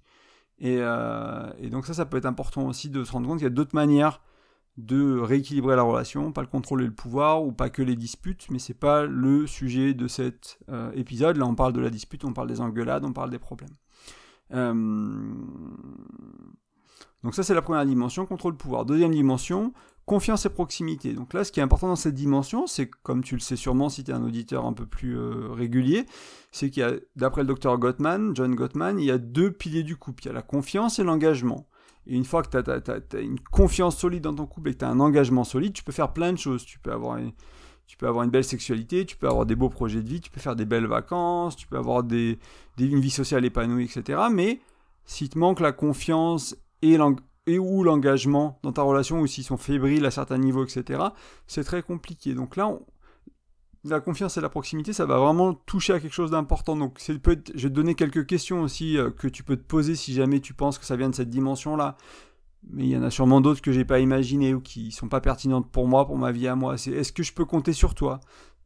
Euh, 0.64 1.52
et, 1.60 1.70
donc 1.70 1.86
ça, 1.86 1.94
ça 1.94 2.06
peut 2.06 2.18
être 2.18 2.26
important 2.26 2.68
aussi 2.68 2.90
de 2.90 3.04
se 3.04 3.12
rendre 3.12 3.28
compte 3.28 3.38
qu'il 3.40 3.46
y 3.46 3.48
a 3.48 3.54
d'autres 3.54 3.76
manières 3.76 4.22
de 4.78 5.20
rééquilibrer 5.20 5.76
la 5.78 5.84
relation, 5.84 6.34
pas 6.34 6.42
le 6.42 6.48
contrôle 6.48 6.82
et 6.82 6.86
le 6.86 6.94
pouvoir, 6.94 7.44
ou 7.44 7.54
pas 7.54 7.70
que 7.70 7.82
les 7.82 7.96
disputes, 7.96 8.48
mais 8.50 8.60
c'est 8.60 8.74
pas 8.74 9.06
le 9.06 9.48
sujet 9.48 9.94
de 9.94 10.08
cet 10.08 10.60
euh, 10.70 10.92
épisode. 10.94 11.38
Là, 11.38 11.46
on 11.46 11.56
parle 11.56 11.72
de 11.72 11.80
la 11.80 11.90
dispute, 11.90 12.26
on 12.26 12.34
parle 12.34 12.50
des 12.50 12.60
engueulades, 12.60 13.06
on 13.06 13.14
parle 13.14 13.30
des 13.30 13.40
problèmes. 13.40 13.76
Euh, 14.54 14.74
donc 17.24 17.34
ça, 17.34 17.42
c'est 17.42 17.56
la 17.56 17.62
première 17.64 17.86
dimension, 17.86 18.26
contrôle-pouvoir. 18.26 18.86
Deuxième 18.86 19.12
dimension, 19.12 19.74
confiance 20.06 20.46
et 20.46 20.50
proximité. 20.50 21.14
Donc 21.14 21.34
là, 21.34 21.44
ce 21.44 21.52
qui 21.52 21.60
est 21.60 21.64
important 21.64 21.88
dans 21.88 21.96
cette 21.96 22.14
dimension, 22.14 22.68
c'est 22.68 22.88
comme 22.88 23.24
tu 23.24 23.36
le 23.36 23.42
sais 23.42 23.56
sûrement 23.56 23.90
si 23.90 24.04
tu 24.04 24.12
es 24.12 24.14
un 24.14 24.24
auditeur 24.24 24.66
un 24.66 24.74
peu 24.74 24.86
plus 24.86 25.18
euh, 25.18 25.52
régulier, 25.52 26.06
c'est 26.52 26.70
qu'il 26.70 26.82
y 26.82 26.86
a, 26.86 26.94
d'après 27.16 27.42
le 27.42 27.48
docteur 27.48 27.78
Gottman, 27.80 28.36
John 28.36 28.54
Gottman, 28.54 29.00
il 29.00 29.06
y 29.06 29.12
a 29.12 29.18
deux 29.18 29.52
piliers 29.52 29.84
du 29.84 29.96
couple. 29.96 30.24
Il 30.24 30.28
y 30.28 30.30
a 30.30 30.34
la 30.34 30.44
confiance 30.44 31.00
et 31.00 31.04
l'engagement. 31.04 31.68
Et 32.08 32.16
une 32.16 32.26
fois 32.26 32.44
que 32.44 32.56
tu 32.56 32.72
as, 32.72 33.20
une 33.20 33.40
confiance 33.40 33.98
solide 33.98 34.22
dans 34.22 34.36
ton 34.36 34.46
couple 34.46 34.70
et 34.70 34.74
que 34.74 34.80
tu 34.80 34.86
as 34.86 34.90
un 34.90 35.00
engagement 35.00 35.44
solide, 35.44 35.74
tu 35.74 35.84
peux 35.84 35.92
faire 35.92 36.14
plein 36.14 36.32
de 36.32 36.38
choses. 36.38 36.64
Tu 36.64 36.78
peux 36.78 36.92
avoir 36.92 37.18
une, 37.18 37.32
tu 37.88 37.98
peux 37.98 38.08
avoir 38.08 38.24
une 38.24 38.30
belle 38.30 38.44
sexualité, 38.44 39.06
tu 39.06 39.18
peux 39.18 39.28
avoir 39.28 39.48
des 39.48 39.56
beaux 39.56 39.70
projets 39.70 40.04
de 40.04 40.08
vie, 40.08 40.22
tu 40.22 40.30
peux 40.30 40.40
faire 40.40 40.56
des 40.56 40.66
belles 40.66 40.86
vacances, 40.86 41.56
tu 41.56 41.66
peux 41.66 41.78
avoir 41.78 42.04
des, 42.04 42.38
une 42.78 43.00
vie 43.00 43.10
sociale 43.10 43.46
épanouie, 43.46 43.86
etc. 43.86 44.22
Mais 44.32 44.60
si 45.06 45.30
te 45.30 45.40
manque 45.40 45.60
la 45.60 45.72
confiance 45.72 46.56
et 47.48 47.60
ou 47.60 47.84
l'engagement 47.84 48.60
dans 48.64 48.72
ta 48.72 48.82
relation, 48.82 49.22
ou 49.22 49.28
s'ils 49.28 49.44
sont 49.44 49.58
fébriles 49.58 50.06
à 50.06 50.12
certains 50.12 50.38
niveaux, 50.38 50.66
etc., 50.66 51.04
c'est 51.48 51.64
très 51.64 51.84
compliqué. 51.84 52.34
Donc 52.34 52.56
là, 52.56 52.72
la 53.84 54.00
confiance 54.00 54.38
et 54.38 54.42
la 54.42 54.50
proximité, 54.50 54.94
ça 54.94 55.06
va 55.06 55.20
vraiment 55.20 55.54
toucher 55.54 55.94
à 55.94 56.00
quelque 56.00 56.14
chose 56.14 56.32
d'important. 56.32 56.76
Donc 56.76 57.00
je 57.06 57.14
vais 57.14 57.20
te 57.20 57.68
donner 57.68 57.96
quelques 57.96 58.26
questions 58.26 58.62
aussi 58.62 58.98
euh, 58.98 59.12
que 59.12 59.28
tu 59.28 59.44
peux 59.44 59.58
te 59.58 59.64
poser 59.64 59.96
si 59.96 60.14
jamais 60.14 60.40
tu 60.40 60.54
penses 60.54 60.80
que 60.80 60.86
ça 60.86 60.96
vient 60.96 61.10
de 61.10 61.16
cette 61.16 61.30
dimension-là. 61.30 61.98
Mais 62.72 62.86
il 62.86 62.90
y 62.90 62.98
en 62.98 63.04
a 63.04 63.12
sûrement 63.12 63.42
d'autres 63.42 63.62
que 63.62 63.72
j'ai 63.72 63.86
pas 63.86 64.00
imaginées 64.00 64.56
ou 64.56 64.60
qui 64.60 64.92
sont 64.92 65.08
pas 65.08 65.22
pertinentes 65.22 65.72
pour 65.72 65.88
moi, 65.88 66.08
pour 66.08 66.18
ma 66.18 66.32
vie 66.32 66.48
à 66.48 66.56
moi. 66.56 66.78
C'est 66.78 66.92
est-ce 66.92 67.14
que 67.14 67.22
je 67.22 67.32
peux 67.32 67.46
compter 67.46 67.74
sur 67.74 67.94
toi? 67.94 68.20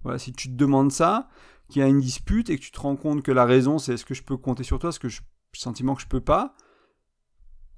Voilà, 0.03 0.17
si 0.19 0.31
tu 0.31 0.47
te 0.47 0.55
demandes 0.55 0.93
ça, 0.93 1.27
qu'il 1.67 1.81
y 1.81 1.85
a 1.85 1.87
une 1.87 1.99
dispute 1.99 2.49
et 2.49 2.57
que 2.57 2.61
tu 2.61 2.71
te 2.71 2.79
rends 2.79 2.95
compte 2.95 3.21
que 3.21 3.33
la 3.33 3.43
raison 3.43 3.77
c'est 3.77 3.95
est-ce 3.95 4.05
que 4.05 4.13
je 4.13 4.23
peux 4.23 4.37
compter 4.37 4.63
sur 4.63 4.79
toi, 4.79 4.89
est-ce 4.89 4.99
que 4.99 5.09
je 5.09 5.19
sentiment 5.53 5.95
que 5.95 6.01
je 6.01 6.07
peux 6.07 6.21
pas, 6.21 6.55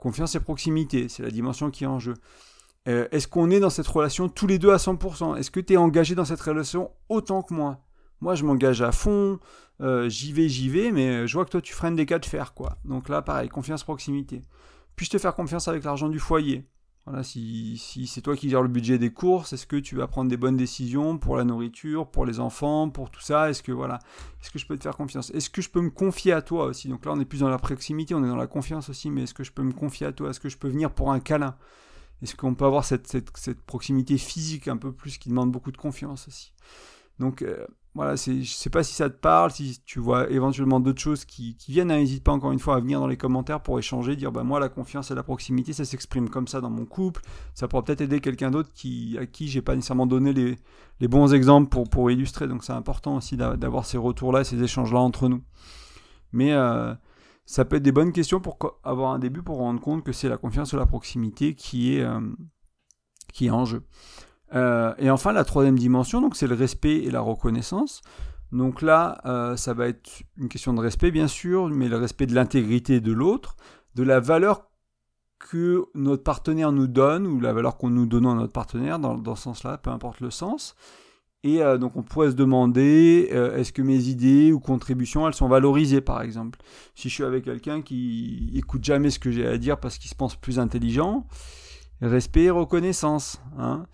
Confiance 0.01 0.33
et 0.33 0.39
proximité, 0.39 1.09
c'est 1.09 1.21
la 1.21 1.29
dimension 1.29 1.69
qui 1.69 1.83
est 1.83 1.87
en 1.87 1.99
jeu. 1.99 2.15
Euh, 2.87 3.07
est-ce 3.11 3.27
qu'on 3.27 3.51
est 3.51 3.59
dans 3.59 3.69
cette 3.69 3.85
relation 3.85 4.29
tous 4.29 4.47
les 4.47 4.57
deux 4.57 4.71
à 4.71 4.77
100% 4.77 5.37
Est-ce 5.37 5.51
que 5.51 5.59
tu 5.59 5.73
es 5.73 5.77
engagé 5.77 6.15
dans 6.15 6.25
cette 6.25 6.41
relation 6.41 6.89
autant 7.07 7.43
que 7.43 7.53
moi? 7.53 7.77
Moi 8.19 8.33
je 8.33 8.43
m'engage 8.43 8.81
à 8.81 8.91
fond, 8.91 9.39
euh, 9.79 10.09
j'y 10.09 10.33
vais, 10.33 10.49
j'y 10.49 10.69
vais, 10.69 10.91
mais 10.91 11.27
je 11.27 11.33
vois 11.35 11.45
que 11.45 11.51
toi 11.51 11.61
tu 11.61 11.73
freines 11.73 11.95
des 11.95 12.07
cas 12.07 12.17
de 12.17 12.25
fer, 12.25 12.55
quoi. 12.55 12.79
Donc 12.83 13.09
là, 13.09 13.21
pareil, 13.21 13.47
confiance, 13.47 13.83
proximité. 13.83 14.41
Puis 14.95 15.05
je 15.05 15.11
te 15.11 15.17
faire 15.19 15.35
confiance 15.35 15.67
avec 15.67 15.83
l'argent 15.83 16.09
du 16.09 16.17
foyer 16.17 16.65
voilà, 17.05 17.23
si, 17.23 17.77
c'est 18.07 18.21
toi 18.21 18.35
qui 18.35 18.49
gères 18.49 18.61
le 18.61 18.67
budget 18.67 18.99
des 18.99 19.11
courses, 19.11 19.53
est-ce 19.53 19.65
que 19.65 19.75
tu 19.75 19.95
vas 19.95 20.07
prendre 20.07 20.29
des 20.29 20.37
bonnes 20.37 20.55
décisions 20.55 21.17
pour 21.17 21.35
la 21.35 21.43
nourriture, 21.43 22.07
pour 22.07 22.25
les 22.25 22.39
enfants, 22.39 22.89
pour 22.89 23.09
tout 23.09 23.21
ça? 23.21 23.49
Est-ce 23.49 23.63
que 23.63 23.71
voilà, 23.71 23.97
est-ce 24.41 24.51
que 24.51 24.59
je 24.59 24.67
peux 24.67 24.77
te 24.77 24.83
faire 24.83 24.95
confiance? 24.95 25.31
Est-ce 25.31 25.49
que 25.49 25.63
je 25.63 25.69
peux 25.69 25.81
me 25.81 25.89
confier 25.89 26.31
à 26.31 26.43
toi 26.43 26.65
aussi? 26.65 26.89
Donc 26.89 27.05
là, 27.05 27.13
on 27.13 27.19
est 27.19 27.25
plus 27.25 27.39
dans 27.39 27.49
la 27.49 27.57
proximité, 27.57 28.13
on 28.13 28.23
est 28.23 28.27
dans 28.27 28.35
la 28.35 28.45
confiance 28.45 28.89
aussi, 28.89 29.09
mais 29.09 29.23
est-ce 29.23 29.33
que 29.33 29.43
je 29.43 29.51
peux 29.51 29.63
me 29.63 29.73
confier 29.73 30.05
à 30.05 30.11
toi? 30.11 30.29
Est-ce 30.29 30.39
que 30.39 30.49
je 30.49 30.57
peux 30.57 30.67
venir 30.67 30.91
pour 30.91 31.11
un 31.11 31.19
câlin? 31.19 31.55
Est-ce 32.21 32.35
qu'on 32.35 32.53
peut 32.53 32.65
avoir 32.65 32.85
cette, 32.85 33.19
proximité 33.65 34.19
physique 34.19 34.67
un 34.67 34.77
peu 34.77 34.91
plus 34.91 35.17
qui 35.17 35.29
demande 35.29 35.51
beaucoup 35.51 35.71
de 35.71 35.77
confiance 35.77 36.27
aussi? 36.27 36.53
Donc 37.21 37.43
euh, 37.43 37.65
voilà, 37.93 38.15
je 38.15 38.31
ne 38.31 38.43
sais 38.43 38.69
pas 38.69 38.83
si 38.83 38.93
ça 38.93 39.09
te 39.09 39.17
parle, 39.17 39.51
si 39.51 39.81
tu 39.85 39.99
vois 39.99 40.29
éventuellement 40.29 40.79
d'autres 40.79 41.01
choses 41.01 41.23
qui, 41.23 41.55
viennent, 41.67 41.89
n'hésite 41.89 42.23
pas 42.23 42.31
encore 42.31 42.51
une 42.51 42.59
fois 42.59 42.75
à 42.77 42.79
venir 42.79 42.99
dans 42.99 43.07
les 43.07 43.17
commentaires 43.17 43.61
pour 43.61 43.77
échanger, 43.77 44.15
dire 44.15 44.31
bah 44.31 44.43
moi 44.43 44.59
la 44.59 44.69
confiance 44.69 45.11
et 45.11 45.15
la 45.15 45.23
proximité 45.23 45.71
ça 45.71 45.85
s'exprime 45.85 46.29
comme 46.29 46.47
ça 46.47 46.61
dans 46.61 46.69
mon 46.69 46.85
couple, 46.85 47.21
ça 47.53 47.67
pourra 47.67 47.83
peut-être 47.83 48.01
aider 48.01 48.19
quelqu'un 48.19 48.49
d'autre 48.49 48.69
à 48.69 49.25
qui 49.25 49.47
j'ai 49.47 49.61
pas 49.61 49.75
nécessairement 49.75 50.07
donné 50.07 50.33
les, 50.33 51.07
bons 51.07 51.33
exemples 51.33 51.69
pour, 51.69 52.09
illustrer, 52.09 52.47
donc 52.47 52.63
c'est 52.63 52.73
important 52.73 53.17
aussi 53.17 53.37
d'avoir 53.37 53.85
ces 53.85 53.97
retours-là, 53.97 54.43
ces 54.43 54.61
échanges-là 54.63 54.99
entre 54.99 55.29
nous. 55.29 55.43
Mais 56.31 56.53
euh, 56.53 56.93
ça 57.45 57.65
peut 57.65 57.75
être 57.75 57.83
des 57.83 57.91
bonnes 57.91 58.13
questions 58.13 58.39
pour 58.39 58.57
avoir 58.83 59.11
un 59.11 59.19
début 59.19 59.43
pour 59.43 59.57
rendre 59.57 59.81
compte 59.81 60.03
que 60.03 60.13
c'est 60.13 60.29
la 60.29 60.37
confiance 60.37 60.71
ou 60.73 60.77
la 60.77 60.85
proximité 60.85 61.55
qui 61.55 61.95
est, 61.97 62.01
euh, 62.01 62.21
qui 63.33 63.47
est 63.47 63.51
en 63.51 63.65
jeu. 63.65 63.83
Euh, 64.53 64.93
et 64.97 65.09
enfin, 65.09 65.31
la 65.31 65.43
troisième 65.43 65.77
dimension, 65.77 66.21
donc 66.21 66.35
c'est 66.35 66.47
le 66.47 66.55
respect 66.55 66.97
et 66.97 67.11
la 67.11 67.21
reconnaissance. 67.21 68.01
Donc 68.51 68.81
là, 68.81 69.21
euh, 69.25 69.55
ça 69.55 69.73
va 69.73 69.87
être 69.87 70.23
une 70.37 70.49
question 70.49 70.73
de 70.73 70.81
respect, 70.81 71.11
bien 71.11 71.27
sûr, 71.27 71.69
mais 71.69 71.87
le 71.87 71.97
respect 71.97 72.25
de 72.25 72.35
l'intégrité 72.35 72.99
de 72.99 73.11
l'autre, 73.13 73.55
de 73.95 74.03
la 74.03 74.19
valeur 74.19 74.67
que 75.39 75.85
notre 75.95 76.23
partenaire 76.23 76.71
nous 76.71 76.87
donne, 76.87 77.25
ou 77.25 77.39
la 77.39 77.53
valeur 77.53 77.77
qu'on 77.77 77.89
nous 77.89 78.05
donne 78.05 78.25
à 78.25 78.33
notre 78.35 78.53
partenaire, 78.53 78.99
dans, 78.99 79.17
dans 79.17 79.35
ce 79.35 79.43
sens-là, 79.43 79.77
peu 79.77 79.89
importe 79.89 80.19
le 80.19 80.31
sens. 80.31 80.75
Et 81.43 81.63
euh, 81.63 81.79
donc 81.79 81.95
on 81.95 82.03
pourrait 82.03 82.29
se 82.29 82.35
demander, 82.35 83.29
est-ce 83.31 83.71
que 83.71 83.81
mes 83.81 84.03
idées 84.09 84.51
ou 84.51 84.59
contributions, 84.59 85.27
elles 85.27 85.33
sont 85.33 85.47
valorisées, 85.47 86.01
par 86.01 86.21
exemple? 86.21 86.59
Si 86.93 87.09
je 87.09 87.13
suis 87.15 87.23
avec 87.23 87.45
quelqu'un 87.45 87.81
qui 87.81 88.51
écoute 88.53 88.83
jamais 88.83 89.09
ce 89.09 89.17
que 89.17 89.31
j'ai 89.31 89.47
à 89.47 89.57
dire 89.57 89.79
parce 89.79 89.97
qu'il 89.97 90.09
se 90.09 90.15
pense 90.15 90.35
plus 90.35 90.59
intelligent, 90.59 91.25
respect 92.01 92.43
et 92.43 92.51
reconnaissance. 92.51 93.41
Hein 93.57 93.85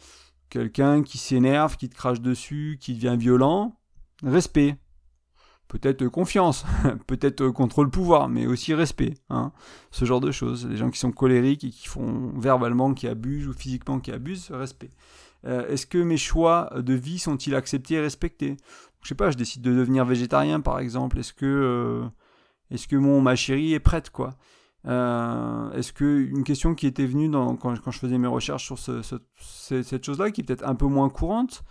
Quelqu'un 0.58 1.04
qui 1.04 1.20
s'énerve, 1.20 1.78
qui 1.78 1.88
te 1.88 1.94
crache 1.94 2.20
dessus, 2.20 2.80
qui 2.82 2.96
devient 2.96 3.16
violent, 3.16 3.80
respect. 4.24 4.76
Peut-être 5.68 6.08
confiance, 6.08 6.66
peut-être 7.06 7.50
contrôle 7.50 7.92
pouvoir, 7.92 8.28
mais 8.28 8.48
aussi 8.48 8.74
respect. 8.74 9.14
Hein. 9.30 9.52
Ce 9.92 10.04
genre 10.04 10.20
de 10.20 10.32
choses. 10.32 10.66
Les 10.66 10.76
gens 10.76 10.90
qui 10.90 10.98
sont 10.98 11.12
colériques 11.12 11.64
et 11.64 11.70
qui 11.70 11.88
font 11.88 12.34
verbalement, 12.40 12.96
qui 12.96 13.08
abusent 13.08 13.48
ou 13.48 13.54
physiquement 13.54 14.00
qui 14.00 14.12
abusent, 14.12 14.50
respect. 14.50 14.90
Euh, 15.46 15.68
est-ce 15.68 15.86
que 15.86 16.00
mes 16.00 16.18
choix 16.18 16.72
de 16.76 16.96
vie 16.96 17.20
sont-ils 17.20 17.54
acceptés 17.54 17.94
et 17.94 18.00
respectés? 18.00 18.58
Je 19.04 19.10
sais 19.10 19.14
pas, 19.16 19.30
je 19.30 19.38
décide 19.38 19.62
de 19.62 19.76
devenir 19.76 20.06
végétarien 20.06 20.60
par 20.60 20.80
exemple. 20.80 21.20
Est-ce 21.20 21.34
que, 21.34 21.46
euh, 21.46 22.10
est-ce 22.72 22.88
que 22.88 22.96
mon 22.96 23.22
ma 23.22 23.36
chérie 23.36 23.74
est 23.74 23.80
prête 23.80 24.10
quoi? 24.10 24.32
Euh, 24.86 25.72
est-ce 25.72 25.92
que 25.92 26.06
une 26.06 26.44
question 26.44 26.76
qui 26.76 26.88
était 26.88 27.06
venue 27.06 27.30
quand, 27.32 27.76
je 27.76 28.00
faisais 28.00 28.18
mes 28.18 28.28
recherches 28.28 28.66
sur 28.66 28.80
cette 28.80 30.06
chose-là, 30.06 30.32
qui 30.32 30.42
est 30.42 30.44
peut-être 30.44 30.68
un 30.68 30.76
peu 30.76 30.86
moins 30.86 31.10
courante, 31.10 31.64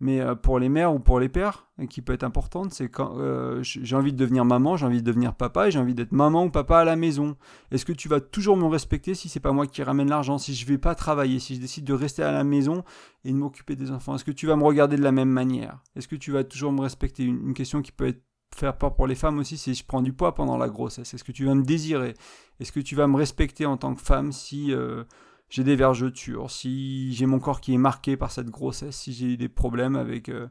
mais 0.00 0.20
euh, 0.20 0.34
pour 0.34 0.58
les 0.58 0.68
mères 0.70 0.94
ou 0.94 0.98
pour 0.98 1.20
les 1.20 1.28
pères, 1.28 1.66
qui 1.88 2.00
peut 2.00 2.14
être 2.14 2.24
importante, 2.24 2.72
c'est 2.72 2.88
quand 2.88 3.18
euh, 3.18 3.62
j'ai 3.62 3.96
envie 3.96 4.12
de 4.12 4.16
devenir 4.16 4.44
maman, 4.44 4.76
j'ai 4.76 4.86
envie 4.86 5.02
de 5.02 5.06
devenir 5.06 5.34
papa, 5.34 5.68
et 5.68 5.70
j'ai 5.70 5.78
envie 5.78 5.94
d'être 5.94 6.12
maman 6.12 6.44
ou 6.44 6.50
papa 6.50 6.78
à 6.78 6.84
la 6.84 6.96
maison. 6.96 7.36
Est-ce 7.70 7.84
que 7.84 7.92
tu 7.92 8.08
vas 8.08 8.20
toujours 8.20 8.56
me 8.56 8.66
respecter 8.66 9.14
si 9.14 9.28
c'est 9.28 9.40
pas 9.40 9.52
moi 9.52 9.66
qui 9.66 9.82
ramène 9.82 10.08
l'argent, 10.08 10.38
si 10.38 10.54
je 10.54 10.66
vais 10.66 10.78
pas 10.78 10.94
travailler, 10.94 11.38
si 11.38 11.56
je 11.56 11.60
décide 11.60 11.84
de 11.84 11.92
rester 11.92 12.22
à 12.22 12.32
la 12.32 12.44
maison 12.44 12.82
et 13.24 13.32
de 13.32 13.36
m'occuper 13.36 13.76
des 13.76 13.90
enfants? 13.90 14.14
Est-ce 14.14 14.24
que 14.24 14.30
tu 14.30 14.46
vas 14.46 14.56
me 14.56 14.64
regarder 14.64 14.96
de 14.96 15.02
la 15.02 15.12
même 15.12 15.30
manière? 15.30 15.82
Est-ce 15.96 16.08
que 16.08 16.16
tu 16.16 16.32
vas 16.32 16.44
toujours 16.44 16.72
me 16.72 16.80
respecter? 16.80 17.24
Une 17.24 17.54
question 17.54 17.82
qui 17.82 17.92
peut 17.92 18.06
être 18.06 18.22
faire 18.54 18.76
peur 18.76 18.94
pour 18.94 19.06
les 19.06 19.14
femmes 19.14 19.38
aussi, 19.38 19.56
si 19.56 19.74
je 19.74 19.84
prends 19.84 20.02
du 20.02 20.12
poids 20.12 20.34
pendant 20.34 20.56
la 20.56 20.68
grossesse. 20.68 21.14
Est-ce 21.14 21.24
que 21.24 21.32
tu 21.32 21.44
vas 21.44 21.54
me 21.54 21.62
désirer? 21.62 22.14
Est-ce 22.58 22.72
que 22.72 22.80
tu 22.80 22.94
vas 22.94 23.06
me 23.06 23.16
respecter 23.16 23.66
en 23.66 23.76
tant 23.76 23.94
que 23.94 24.02
femme 24.02 24.32
si 24.32 24.72
euh, 24.72 25.04
j'ai 25.48 25.64
des 25.64 25.76
vergetures, 25.76 26.50
si 26.50 27.12
j'ai 27.14 27.26
mon 27.26 27.38
corps 27.38 27.60
qui 27.60 27.74
est 27.74 27.78
marqué 27.78 28.16
par 28.16 28.30
cette 28.30 28.50
grossesse, 28.50 28.96
si 28.96 29.12
j'ai 29.12 29.36
des 29.36 29.48
problèmes 29.48 29.96
avec 29.96 30.28
euh, 30.28 30.48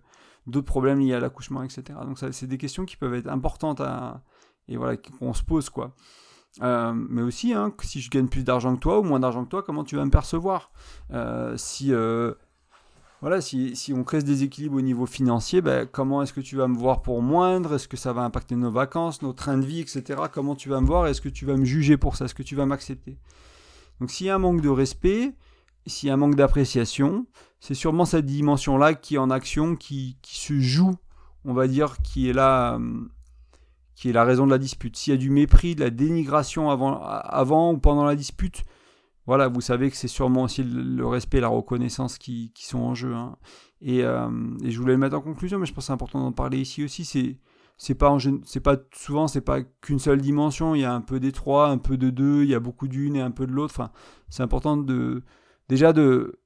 d'autres 0.48 0.68
problèmes 0.68 1.00
liés 1.00 1.14
à 1.14 1.20
l'accouchement, 1.20 1.64
etc. 1.64 2.00
Donc 2.04 2.18
ça, 2.18 2.32
c'est 2.32 2.48
des 2.48 2.58
questions 2.58 2.86
qui 2.86 2.98
peuvent 2.98 3.14
être 3.14 3.28
importantes 3.28 3.82
et 4.68 4.78
voilà 4.78 4.98
qu'on 4.98 5.34
se 5.34 5.44
pose 5.44 5.70
quoi. 5.70 5.96
Euh, 6.64 6.94
mais 6.94 7.22
aussi, 7.22 7.54
hein, 7.54 7.72
si 7.84 8.02
je 8.02 8.10
gagne 8.10 8.28
plus 8.28 8.44
d'argent 8.44 8.74
que 8.76 8.80
toi 8.80 9.00
ou 9.00 9.04
moins 9.04 9.20
d'argent 9.20 9.44
que 9.44 9.50
toi, 9.50 9.62
comment 9.62 9.84
tu 9.84 9.96
vas 9.96 10.06
me 10.06 10.12
percevoir? 10.12 10.72
Si 11.58 11.92
voilà, 13.22 13.42
si, 13.42 13.76
si, 13.76 13.92
on 13.94 14.04
crée 14.04 14.22
ce 14.22 14.26
déséquilibre 14.26 14.78
au 14.78 14.82
niveau 14.82 15.06
financier, 15.06 15.62
ben, 15.62 15.86
comment 15.86 16.24
est-ce 16.24 16.32
que 16.32 16.40
tu 16.40 16.56
vas 16.56 16.68
me 16.68 16.78
voir 16.78 17.02
pour 17.02 17.22
moindre? 17.22 17.76
Est-ce 17.76 17.90
que 17.90 17.98
ça 17.98 18.14
va 18.14 18.22
impacter 18.22 18.56
nos 18.56 18.72
vacances, 18.72 19.22
nos 19.22 19.34
trains 19.34 19.58
de 19.58 19.66
vie, 19.66 19.82
etc. 19.82 20.22
Comment 20.32 20.56
tu 20.56 20.70
vas 20.70 20.80
me 20.80 20.88
voir? 20.88 21.08
Est-ce 21.08 21.20
que 21.20 21.30
tu 21.30 21.46
vas 21.46 21.58
me 21.58 21.66
juger 21.66 21.98
pour 21.98 22.16
ça? 22.16 22.26
Est-ce 22.26 22.36
que 22.36 22.44
tu 22.44 22.56
vas 22.56 22.66
m'accepter? 22.66 23.18
Donc 24.00 24.10
s'il 24.10 24.28
y 24.28 24.30
a 24.30 24.36
un 24.36 24.40
manque 24.40 24.62
de 24.62 24.70
respect, 24.70 25.34
s'il 25.86 26.08
y 26.08 26.10
a 26.12 26.14
un 26.14 26.18
manque 26.18 26.36
d'appréciation, 26.36 27.26
c'est 27.60 27.74
sûrement 27.74 28.06
cette 28.06 28.26
dimension-là 28.26 28.94
qui 28.94 29.16
est 29.16 29.20
en 29.20 29.30
action, 29.30 29.76
qui, 29.76 30.18
qui, 30.22 30.40
se 30.40 30.58
joue, 30.60 30.96
on 31.44 31.54
va 31.54 31.68
dire, 31.68 31.98
qui 32.02 32.30
est 32.30 32.34
là, 32.34 32.80
qui 33.96 34.10
est 34.10 34.14
la 34.14 34.24
raison 34.24 34.46
de 34.46 34.52
la 34.52 34.58
dispute. 34.58 34.96
S'il 34.96 35.12
y 35.12 35.16
a 35.16 35.20
du 35.20 35.30
mépris, 35.30 35.76
de 35.76 35.82
la 35.82 35.90
dénigration 35.90 36.70
avant, 36.70 37.02
avant 37.02 37.74
ou 37.74 37.78
pendant 37.80 38.06
la 38.06 38.16
dispute, 38.16 38.64
voilà, 39.30 39.48
vous 39.48 39.62
savez 39.62 39.92
que 39.92 39.96
c'est 39.96 40.08
sûrement 40.08 40.42
aussi 40.42 40.64
le, 40.64 41.06
respect 41.06 41.38
et 41.38 41.42
la 41.42 41.50
reconnaissance 41.50 42.18
qui, 42.18 42.52
sont 42.56 42.80
en 42.80 42.96
jeu. 42.96 43.14
Hein. 43.14 43.38
Euh, 43.88 44.28
et, 44.64 44.72
je 44.72 44.80
voulais 44.80 44.94
le 44.94 44.98
mettre 44.98 45.16
en 45.16 45.22
conclusion, 45.22 45.60
mais 45.60 45.68
je 45.68 45.72
pense 45.72 45.84
que 45.84 45.86
c'est 45.86 45.94
important 45.94 46.20
d'en 46.20 46.32
parler 46.32 46.58
ici 46.60 46.84
aussi. 46.84 47.06
C'est 47.06 47.38
c'est 47.78 47.94
pas 47.94 48.18
pas 48.64 48.78
souvent 48.92 49.28
c'est 49.28 49.42
pas 49.42 49.62
qu'une 49.62 50.00
seule 50.00 50.20
dimension. 50.20 50.74
Il 50.74 50.82
y 50.82 50.84
a 50.84 50.92
un 50.92 51.02
peu 51.02 51.20
des 51.20 51.32
trois, 51.32 51.70
un 51.70 51.78
peu 51.78 51.96
de 51.96 52.10
deux, 52.10 52.42
il 52.42 52.50
y 52.50 52.56
a 52.56 52.60
beaucoup 52.60 52.88
d'une 52.88 53.16
et 53.16 53.22
un 53.22 53.30
peu 53.30 53.46
de 53.46 53.52
l'autre. 53.52 53.76
Enfin, 53.76 53.92
c'est 54.30 54.42
important 54.42 54.78
de 54.78 55.22
déjà 55.68 55.94
de 55.94 56.40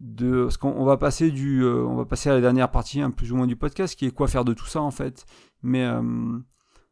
de 0.00 0.50
ce 0.50 0.58
qu'on 0.58 0.84
va 0.84 0.98
passer 0.98 1.30
du 1.30 1.64
euh, 1.64 1.86
on 1.86 1.96
va 1.96 2.04
passer 2.04 2.28
à 2.28 2.34
la 2.34 2.42
dernière 2.42 2.70
partie 2.70 3.00
hein, 3.00 3.10
plus 3.10 3.32
ou 3.32 3.36
moins 3.36 3.46
du 3.46 3.56
podcast 3.56 3.98
qui 3.98 4.04
est 4.04 4.10
quoi 4.10 4.28
faire 4.28 4.44
de 4.44 4.52
tout 4.52 4.66
ça 4.66 4.82
en 4.82 4.90
fait. 4.90 5.24
Mais 5.62 5.84
euh, 5.86 6.02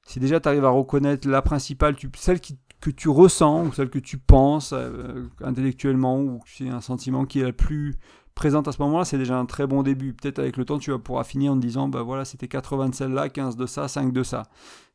si 0.06 0.20
déjà 0.20 0.40
tu 0.40 0.48
arrives 0.48 0.64
à 0.64 0.70
reconnaître 0.70 1.28
la 1.28 1.42
principale, 1.42 1.96
celle 2.16 2.40
qui 2.40 2.58
que 2.80 2.90
tu 2.90 3.08
ressens 3.08 3.66
ou 3.66 3.72
celle 3.72 3.90
que 3.90 3.98
tu 3.98 4.18
penses 4.18 4.72
euh, 4.72 5.28
intellectuellement 5.42 6.18
ou 6.18 6.40
c'est 6.46 6.68
un 6.68 6.80
sentiment 6.80 7.26
qui 7.26 7.40
est 7.40 7.44
la 7.44 7.52
plus 7.52 7.96
présente 8.34 8.68
à 8.68 8.72
ce 8.72 8.80
moment-là, 8.82 9.04
c'est 9.04 9.18
déjà 9.18 9.38
un 9.38 9.44
très 9.44 9.66
bon 9.66 9.82
début. 9.82 10.14
Peut-être 10.14 10.38
avec 10.38 10.56
le 10.56 10.64
temps, 10.64 10.78
tu 10.78 10.90
vas 10.90 10.98
pouvoir 10.98 11.26
finir 11.26 11.52
en 11.52 11.56
te 11.56 11.60
disant, 11.60 11.88
bah 11.88 12.02
voilà, 12.02 12.24
c'était 12.24 12.48
80 12.48 12.88
de 12.88 12.94
celle-là, 12.94 13.28
15 13.28 13.56
de 13.56 13.66
ça, 13.66 13.86
5 13.86 14.12
de 14.12 14.22
ça. 14.22 14.44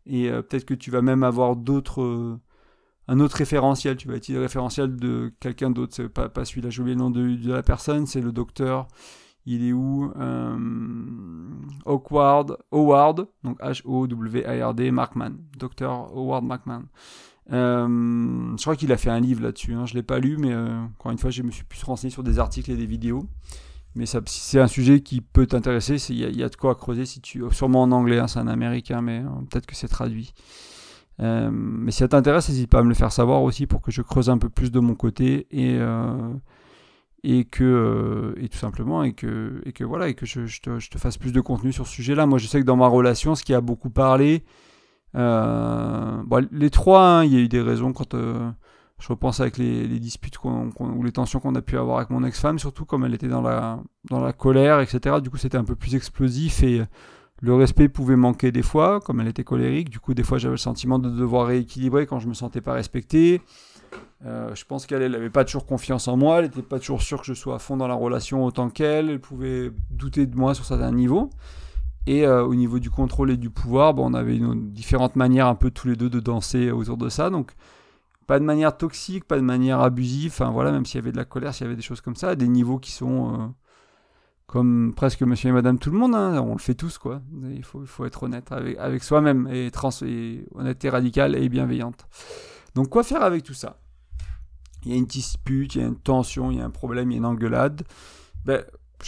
Et 0.07 0.29
euh, 0.29 0.41
peut-être 0.41 0.65
que 0.65 0.73
tu 0.73 0.89
vas 0.89 1.03
même 1.03 1.21
avoir 1.21 1.55
d'autres, 1.55 2.01
euh, 2.01 2.39
un 3.07 3.19
autre 3.19 3.35
référentiel. 3.37 3.97
Tu 3.97 4.07
vas 4.07 4.15
utiliser 4.15 4.39
le 4.39 4.45
référentiel 4.45 4.95
de 4.95 5.31
quelqu'un 5.39 5.69
d'autre. 5.69 5.93
C'est 5.95 6.09
pas, 6.09 6.27
pas 6.27 6.43
celui-là, 6.43 6.71
j'ai 6.71 6.81
oublié 6.81 6.95
le 6.95 7.01
nom 7.01 7.11
de, 7.11 7.35
de, 7.35 7.53
la 7.53 7.61
personne, 7.61 8.07
c'est 8.07 8.21
le 8.21 8.31
docteur. 8.31 8.87
Il 9.45 9.63
est 9.63 9.73
où 9.73 10.11
Howard, 11.85 12.57
Howard, 12.71 13.27
donc 13.43 13.59
H-O-W-A-R-D, 13.59 14.89
Markman. 14.89 15.37
Docteur 15.55 15.91
Howard 16.15 16.43
Markman. 16.43 16.85
Euh, 17.51 18.55
je 18.57 18.61
crois 18.61 18.75
qu'il 18.75 18.91
a 18.91 18.97
fait 18.97 19.09
un 19.09 19.19
livre 19.19 19.43
là-dessus. 19.43 19.73
Hein. 19.73 19.85
Je 19.85 19.93
ne 19.93 19.99
l'ai 19.99 20.03
pas 20.03 20.19
lu, 20.19 20.37
mais 20.37 20.51
euh, 20.51 20.81
encore 20.99 21.11
une 21.11 21.17
fois, 21.17 21.29
je 21.29 21.43
me 21.43 21.51
suis 21.51 21.63
plus 21.63 21.83
renseigné 21.83 22.11
sur 22.11 22.23
des 22.23 22.39
articles 22.39 22.71
et 22.71 22.75
des 22.75 22.85
vidéos. 22.85 23.27
Mais 23.95 24.05
c'est 24.05 24.59
un 24.59 24.67
sujet 24.67 24.99
qui 24.99 25.21
peut 25.21 25.45
t'intéresser. 25.45 25.95
Il 26.09 26.37
y, 26.37 26.43
a 26.43 26.49
de 26.49 26.55
quoi 26.55 26.75
creuser 26.75 27.05
si 27.05 27.21
tu. 27.21 27.43
Sûrement 27.51 27.83
en 27.83 27.91
anglais, 27.93 28.19
hein, 28.19 28.27
c'est 28.27 28.39
un 28.39 28.47
américain, 28.47 29.01
mais 29.01 29.19
euh, 29.19 29.29
peut-être 29.49 29.65
que 29.65 29.75
c'est 29.75 29.87
traduit. 29.87 30.33
mais 31.19 31.91
si 31.91 31.99
ça 31.99 32.09
t'intéresse, 32.09 32.49
n'hésite 32.49 32.69
pas 32.69 32.79
à 32.79 32.83
me 32.83 32.89
le 32.89 32.95
faire 32.95 33.13
savoir 33.13 33.41
aussi 33.41 33.67
pour 33.67 33.81
que 33.81 33.91
je 33.91 34.01
creuse 34.01 34.29
un 34.29 34.37
peu 34.37 34.49
plus 34.49 34.69
de 34.69 34.81
mon 34.81 34.95
côté 34.95 35.47
et, 35.49 35.79
et 37.23 37.45
que 37.45 38.35
et 38.37 38.49
tout 38.49 38.57
simplement 38.57 39.01
et 39.03 39.13
que, 39.13 39.61
et 39.65 39.71
que 39.71 39.85
voilà 39.85 40.09
et 40.09 40.13
que 40.13 40.25
je, 40.25 40.41
te, 40.59 40.77
je 40.77 40.89
te 40.89 40.97
fasse 40.97 41.17
plus 41.17 41.31
de 41.31 41.39
contenu 41.39 41.71
sur 41.71 41.87
ce 41.87 41.93
sujet-là. 41.93 42.25
Moi, 42.25 42.37
je 42.37 42.47
sais 42.47 42.59
que 42.59 42.65
dans 42.65 42.75
ma 42.75 42.87
relation, 42.87 43.33
ce 43.33 43.45
qui 43.45 43.53
a 43.53 43.61
beaucoup 43.61 43.89
parlé, 43.89 44.43
euh, 45.15 46.21
les 46.51 46.69
trois, 46.69 47.01
hein, 47.01 47.23
il 47.23 47.33
y 47.33 47.37
a 47.37 47.39
eu 47.39 47.47
des 47.47 47.61
raisons 47.61 47.93
quand 47.93 48.13
euh, 48.13 48.49
je 48.99 49.07
repense 49.07 49.39
avec 49.39 49.57
les, 49.57 49.87
disputes 49.99 50.37
ou 50.43 51.03
les 51.03 51.11
tensions 51.11 51.39
qu'on 51.39 51.55
a 51.55 51.61
pu 51.61 51.77
avoir 51.77 51.97
avec 51.97 52.09
mon 52.09 52.23
ex-femme, 52.23 52.59
surtout 52.59 52.85
comme 52.85 53.05
elle 53.05 53.13
était 53.13 53.27
dans 53.27 53.41
la, 53.41 54.33
colère, 54.33 54.79
etc. 54.81 55.17
Du 55.21 55.29
coup, 55.29 55.37
c'était 55.37 55.57
un 55.57 55.63
peu 55.63 55.75
plus 55.75 55.95
explosif 55.95 56.63
et 56.63 56.81
le 57.41 57.53
respect 57.53 57.89
pouvait 57.89 58.15
manquer 58.15 58.51
des 58.51 58.61
fois, 58.61 58.99
comme 59.01 59.19
elle 59.21 59.27
était 59.27 59.43
colérique. 59.43 59.89
Du 59.89 59.99
coup, 59.99 60.13
des 60.13 60.23
fois, 60.23 60.37
j'avais 60.37 60.53
le 60.53 60.57
sentiment 60.57 60.99
de 60.99 61.09
devoir 61.09 61.47
rééquilibrer 61.47 62.05
quand 62.05 62.19
je 62.19 62.27
me 62.27 62.33
sentais 62.33 62.61
pas 62.61 62.73
respecté. 62.73 63.41
Euh, 64.25 64.55
je 64.55 64.65
pense 64.65 64.85
qu'elle 64.85 65.11
n'avait 65.11 65.29
pas 65.29 65.45
toujours 65.45 65.65
confiance 65.65 66.07
en 66.07 66.17
moi, 66.17 66.39
elle 66.39 66.45
n'était 66.45 66.61
pas 66.61 66.79
toujours 66.79 67.01
sûre 67.01 67.19
que 67.19 67.27
je 67.27 67.33
sois 67.33 67.55
à 67.55 67.59
fond 67.59 67.77
dans 67.77 67.87
la 67.87 67.93
relation 67.93 68.43
autant 68.43 68.69
qu'elle, 68.69 69.09
elle 69.09 69.19
pouvait 69.19 69.71
douter 69.91 70.25
de 70.25 70.35
moi 70.35 70.55
sur 70.55 70.65
certains 70.65 70.91
niveaux. 70.91 71.29
Et 72.07 72.27
au 72.27 72.53
niveau 72.53 72.77
du 72.79 72.91
contrôle 72.91 73.31
et 73.31 73.37
du 73.37 73.49
pouvoir, 73.49 73.95
bon, 73.95 74.11
on 74.11 74.13
avait 74.13 74.37
une, 74.37 74.71
différentes 74.71 75.15
manières 75.15 75.47
un 75.47 75.55
peu 75.55 75.71
tous 75.71 75.87
les 75.87 75.95
deux 75.95 76.09
de 76.09 76.19
danser 76.19 76.69
autour 76.69 76.97
de 76.97 77.09
ça. 77.09 77.31
Donc 77.31 77.53
pas 78.27 78.39
de 78.39 78.43
manière 78.43 78.75
toxique, 78.75 79.25
pas 79.25 79.37
de 79.37 79.41
manière 79.41 79.81
abusive, 79.81 80.31
enfin 80.31 80.51
voilà, 80.51 80.71
même 80.71 80.85
s'il 80.85 80.95
y 80.95 81.03
avait 81.03 81.11
de 81.11 81.17
la 81.17 81.25
colère, 81.25 81.53
s'il 81.53 81.65
y 81.65 81.67
avait 81.67 81.75
des 81.75 81.81
choses 81.81 82.01
comme 82.01 82.15
ça, 82.15 82.35
des 82.35 82.47
niveaux 82.47 82.79
qui 82.79 82.91
sont 82.91 83.33
euh, 83.33 83.47
comme 84.47 84.93
presque 84.95 85.21
monsieur 85.21 85.49
et 85.49 85.53
madame 85.53 85.77
tout 85.77 85.91
le 85.91 85.97
monde, 85.97 86.15
hein, 86.15 86.41
on 86.41 86.53
le 86.53 86.59
fait 86.59 86.73
tous 86.73 86.97
quoi. 86.97 87.21
Il 87.51 87.63
faut, 87.63 88.05
être 88.05 88.23
honnête 88.23 88.51
avec, 88.51 89.03
soi-même 89.03 89.47
et, 89.51 89.71
et 90.03 90.45
honnêteté 90.55 90.89
radicale 90.89 91.35
et 91.35 91.49
bienveillante. 91.49 92.07
Donc 92.73 92.89
quoi 92.89 93.03
faire 93.03 93.23
avec 93.23 93.43
tout 93.43 93.53
ça? 93.53 93.79
Il 94.83 94.91
y 94.91 94.93
a 94.93 94.97
une 94.97 95.05
dispute, 95.05 95.75
il 95.75 95.81
y 95.81 95.83
a 95.83 95.87
une 95.87 95.97
tension, 95.97 96.51
il 96.51 96.57
y 96.57 96.61
a 96.61 96.65
un 96.65 96.69
problème, 96.69 97.09
il 97.09 97.15
y 97.15 97.17
a 97.17 97.19
une 97.19 97.25
engueulade. 97.25 97.83
Ben, 98.43 98.63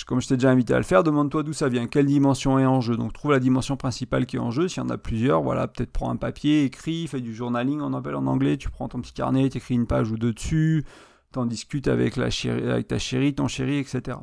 comme 0.06 0.22
je 0.22 0.28
t'ai 0.28 0.36
déjà 0.36 0.52
invité 0.52 0.74
à 0.74 0.78
le 0.78 0.84
faire, 0.84 1.04
demande-toi 1.04 1.44
d'où 1.44 1.54
ça 1.54 1.70
vient, 1.70 1.88
quelle 1.88 2.06
dimension 2.06 2.60
est 2.60 2.66
en 2.66 2.82
jeu. 2.82 2.98
Donc 2.98 3.14
trouve 3.14 3.32
la 3.32 3.40
dimension 3.40 3.78
principale 3.78 4.26
qui 4.26 4.36
est 4.36 4.40
en 4.40 4.52
jeu. 4.52 4.68
S'il 4.68 4.84
y 4.84 4.86
en 4.86 4.90
a 4.90 4.98
plusieurs, 4.98 5.42
voilà, 5.42 5.68
peut-être 5.68 5.92
prends 5.92 6.10
un 6.10 6.16
papier, 6.16 6.66
écris, 6.66 7.08
fais 7.08 7.22
du 7.22 7.34
journaling, 7.34 7.82
on 7.82 7.94
appelle 7.94 8.16
en 8.16 8.28
anglais. 8.28 8.58
Tu 8.58 8.70
prends 8.70 8.88
ton 8.88 9.02
petit 9.02 9.14
carnet, 9.14 9.50
t'écris 9.50 9.76
une 9.76 9.88
page 9.88 10.12
ou 10.12 10.18
deux 10.18 10.34
dessus, 10.34 10.86
t'en 11.32 11.46
discutes 11.46 11.88
avec, 11.88 12.16
ta 12.16 12.30
chérie, 13.00 13.34
ton 13.34 13.48
chéri, 13.48 13.78
etc. 13.78 14.18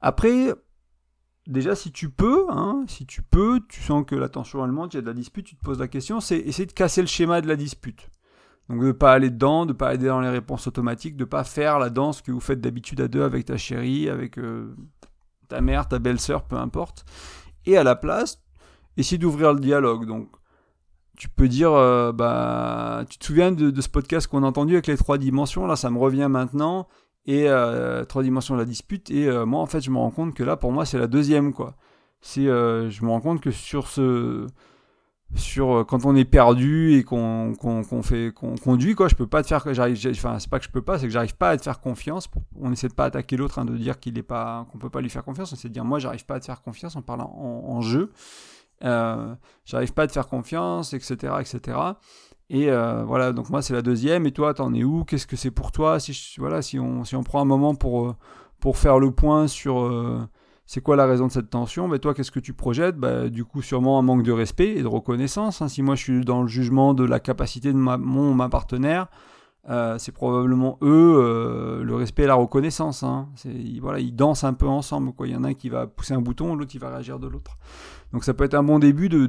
Après, 0.00 0.54
déjà 1.46 1.74
si 1.74 1.92
tu 1.92 2.10
peux, 2.10 2.46
hein, 2.50 2.84
si 2.88 3.06
tu 3.06 3.22
peux, 3.22 3.60
tu 3.68 3.80
sens 3.80 4.04
que 4.06 4.14
la 4.14 4.28
tension 4.28 4.64
elle 4.64 4.72
monte, 4.72 4.94
il 4.94 4.96
y 4.96 4.98
a 4.98 5.02
de 5.02 5.06
la 5.06 5.14
dispute, 5.14 5.46
tu 5.46 5.56
te 5.56 5.64
poses 5.64 5.78
la 5.78 5.88
question, 5.88 6.20
c'est 6.20 6.38
essayer 6.38 6.66
de 6.66 6.72
casser 6.72 7.00
le 7.00 7.06
schéma 7.06 7.40
de 7.40 7.48
la 7.48 7.56
dispute. 7.56 8.10
Donc 8.68 8.80
de 8.80 8.86
ne 8.86 8.92
pas 8.92 9.12
aller 9.12 9.30
dedans, 9.30 9.66
de 9.66 9.72
ne 9.72 9.76
pas 9.76 9.88
aller 9.88 10.06
dans 10.06 10.20
les 10.20 10.30
réponses 10.30 10.66
automatiques, 10.66 11.16
de 11.16 11.24
ne 11.24 11.28
pas 11.28 11.44
faire 11.44 11.78
la 11.78 11.90
danse 11.90 12.22
que 12.22 12.32
vous 12.32 12.40
faites 12.40 12.60
d'habitude 12.60 13.00
à 13.00 13.08
deux 13.08 13.22
avec 13.22 13.44
ta 13.44 13.56
chérie, 13.56 14.08
avec 14.08 14.38
euh, 14.38 14.74
ta 15.48 15.60
mère, 15.60 15.86
ta 15.86 15.98
belle-sœur, 15.98 16.44
peu 16.44 16.56
importe. 16.56 17.04
Et 17.66 17.76
à 17.76 17.84
la 17.84 17.94
place, 17.94 18.42
essayer 18.96 19.18
d'ouvrir 19.18 19.52
le 19.52 19.60
dialogue. 19.60 20.06
Donc 20.06 20.30
tu 21.16 21.28
peux 21.28 21.46
dire, 21.46 21.72
euh, 21.72 22.12
bah, 22.12 23.04
tu 23.08 23.18
te 23.18 23.26
souviens 23.26 23.52
de, 23.52 23.80
ce 23.80 23.88
podcast 23.88 24.26
qu'on 24.26 24.42
a 24.42 24.46
entendu 24.46 24.74
avec 24.74 24.86
les 24.86 24.96
trois 24.96 25.18
dimensions, 25.18 25.66
là 25.66 25.76
ça 25.76 25.90
me 25.90 25.98
revient 25.98 26.28
maintenant, 26.30 26.88
et 27.26 27.48
euh, 27.48 28.04
trois 28.04 28.22
dimensions 28.22 28.54
de 28.54 28.60
la 28.60 28.64
dispute, 28.64 29.10
et 29.10 29.30
moi 29.44 29.60
en 29.60 29.66
fait 29.66 29.80
je 29.80 29.90
me 29.90 29.98
rends 29.98 30.10
compte 30.10 30.34
que 30.34 30.42
là 30.42 30.56
pour 30.56 30.72
moi 30.72 30.84
c'est 30.84 30.98
la 30.98 31.06
deuxième 31.06 31.52
quoi. 31.52 31.76
Je 32.22 33.04
me 33.04 33.10
rends 33.10 33.20
compte 33.20 33.40
que 33.40 33.50
sur 33.50 33.86
ce 33.86 34.46
sur 35.36 35.72
euh, 35.72 35.84
quand 35.84 36.04
on 36.04 36.14
est 36.14 36.24
perdu 36.24 36.96
et 36.96 37.04
qu'on 37.04 37.54
fait 38.02 38.32
qu'on 38.32 38.56
conduit 38.56 38.94
quoi 38.94 39.08
je 39.08 39.14
peux 39.14 39.26
pas 39.26 39.42
te 39.42 39.48
faire 39.48 39.64
j'arrive 39.74 39.98
enfin 40.10 40.38
c'est 40.38 40.48
pas 40.48 40.58
que 40.58 40.64
je 40.64 40.70
peux 40.70 40.82
pas 40.82 40.98
c'est 40.98 41.06
que 41.06 41.12
j'arrive 41.12 41.36
pas 41.36 41.50
à 41.50 41.56
te 41.56 41.62
faire 41.62 41.80
confiance 41.80 42.28
on 42.60 42.72
essaie 42.72 42.88
de 42.88 42.94
pas 42.94 43.06
attaquer 43.06 43.36
l'autre 43.36 43.58
hein, 43.58 43.64
de 43.64 43.76
dire 43.76 43.98
qu'il 43.98 44.16
est 44.18 44.22
pas 44.22 44.66
qu'on 44.70 44.78
peut 44.78 44.90
pas 44.90 45.00
lui 45.00 45.10
faire 45.10 45.24
confiance. 45.24 45.52
On 45.52 45.56
essaie 45.56 45.68
de 45.68 45.72
dire 45.72 45.84
moi 45.84 45.98
j'arrive 45.98 46.24
pas 46.24 46.36
à 46.36 46.40
te 46.40 46.46
faire 46.46 46.62
confiance 46.62 46.96
en 46.96 47.02
parlant 47.02 47.32
en, 47.34 47.80
jeu. 47.80 48.12
Euh, 48.84 49.34
j'arrive 49.64 49.92
pas 49.92 50.02
à 50.02 50.06
te 50.06 50.12
faire 50.12 50.28
confiance 50.28 50.94
etc 50.94 51.34
etc 51.40 51.78
et 52.50 52.70
euh, 52.70 53.04
voilà 53.04 53.32
donc 53.32 53.50
moi 53.50 53.62
c'est 53.62 53.74
la 53.74 53.82
deuxième. 53.82 54.26
Et 54.26 54.32
toi 54.32 54.54
t'en 54.54 54.74
es 54.74 54.84
où? 54.84 55.04
Qu'est-ce 55.04 55.26
que 55.26 55.36
c'est 55.36 55.50
pour 55.50 55.72
toi? 55.72 56.00
Si 56.00 56.36
voilà 56.38 56.62
si 56.62 56.78
on 56.78 57.04
si 57.04 57.16
on 57.16 57.22
prend 57.22 57.40
un 57.40 57.46
moment 57.46 57.74
pour 57.74 58.14
pour 58.60 58.76
faire 58.78 58.98
le 58.98 59.10
point 59.10 59.46
sur 59.46 59.90
c'est 60.66 60.80
quoi 60.80 60.96
la 60.96 61.06
raison 61.06 61.26
de 61.26 61.32
cette 61.32 61.50
tension? 61.50 61.88
Mais 61.88 61.98
toi, 61.98 62.14
qu'est-ce 62.14 62.30
que 62.30 62.40
tu 62.40 62.54
projettes? 62.54 62.96
Bah, 62.96 63.28
Du 63.28 63.44
coup, 63.44 63.60
sûrement 63.60 63.98
un 63.98 64.02
manque 64.02 64.22
de 64.22 64.32
respect 64.32 64.76
et 64.76 64.82
de 64.82 64.88
reconnaissance. 64.88 65.60
Hein. 65.60 65.68
Si 65.68 65.82
moi, 65.82 65.94
je 65.94 66.02
suis 66.02 66.24
dans 66.24 66.42
le 66.42 66.48
jugement 66.48 66.94
de 66.94 67.04
la 67.04 67.20
capacité 67.20 67.72
de 67.72 67.78
ma, 67.78 67.98
mon 67.98 68.36
partenaire, 68.48 69.08
euh, 69.68 69.96
c'est 69.98 70.12
probablement 70.12 70.78
eux 70.82 71.16
euh, 71.16 71.82
le 71.82 71.94
respect 71.94 72.24
et 72.24 72.26
la 72.26 72.34
reconnaissance. 72.34 73.02
Hein. 73.02 73.28
Voilà, 73.80 73.98
ils 74.00 74.14
dansent 74.14 74.44
un 74.44 74.54
peu 74.54 74.66
ensemble. 74.66 75.12
Quoi. 75.12 75.26
Il 75.26 75.34
y 75.34 75.36
en 75.36 75.44
a 75.44 75.48
un 75.48 75.54
qui 75.54 75.68
va 75.68 75.86
pousser 75.86 76.14
un 76.14 76.20
bouton, 76.20 76.54
l'autre 76.54 76.70
qui 76.70 76.78
va 76.78 76.88
réagir 76.90 77.18
de 77.18 77.28
l'autre. 77.28 77.58
Donc 78.12 78.24
ça 78.24 78.32
peut 78.32 78.44
être 78.44 78.54
un 78.54 78.62
bon 78.62 78.78
début 78.78 79.08
de, 79.08 79.28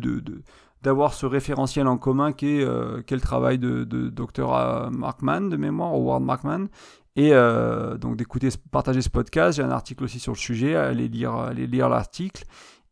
d'avoir 0.84 1.14
ce 1.14 1.26
référentiel 1.26 1.88
en 1.88 1.98
commun 1.98 2.32
qui 2.32 2.60
est, 2.60 2.64
euh, 2.64 3.02
le 3.10 3.20
travail 3.20 3.60
de 3.60 3.84
Dr. 3.84 4.90
Markman 4.92 5.50
de 5.50 5.58
mémoire, 5.58 5.94
Howard 5.94 6.24
Markman, 6.24 6.68
et 7.16 7.34
euh, 7.34 7.98
donc 7.98 8.18
d'écouter, 8.18 8.50
partager 8.72 9.02
ce 9.02 9.10
podcast. 9.10 9.58
J'ai 9.58 9.64
un 9.64 9.72
article 9.72 10.04
aussi 10.04 10.20
sur 10.20 10.34
le 10.34 10.38
sujet. 10.38 10.76
Allez 10.76 11.08
lire, 11.08 11.90
l'article 11.90 12.44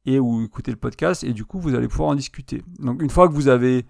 et 0.05 0.19
ou 0.19 0.43
écouter 0.43 0.71
le 0.71 0.77
podcast. 0.77 1.23
Et 1.23 1.33
du 1.33 1.45
coup, 1.45 1.59
vous 1.59 1.75
allez 1.75 1.87
pouvoir 1.87 2.09
en 2.09 2.15
discuter. 2.15 2.63
Donc 2.79 3.01
une 3.01 3.09
fois 3.09 3.27
que 3.27 3.33
vous 3.33 3.49
avez 3.49 3.85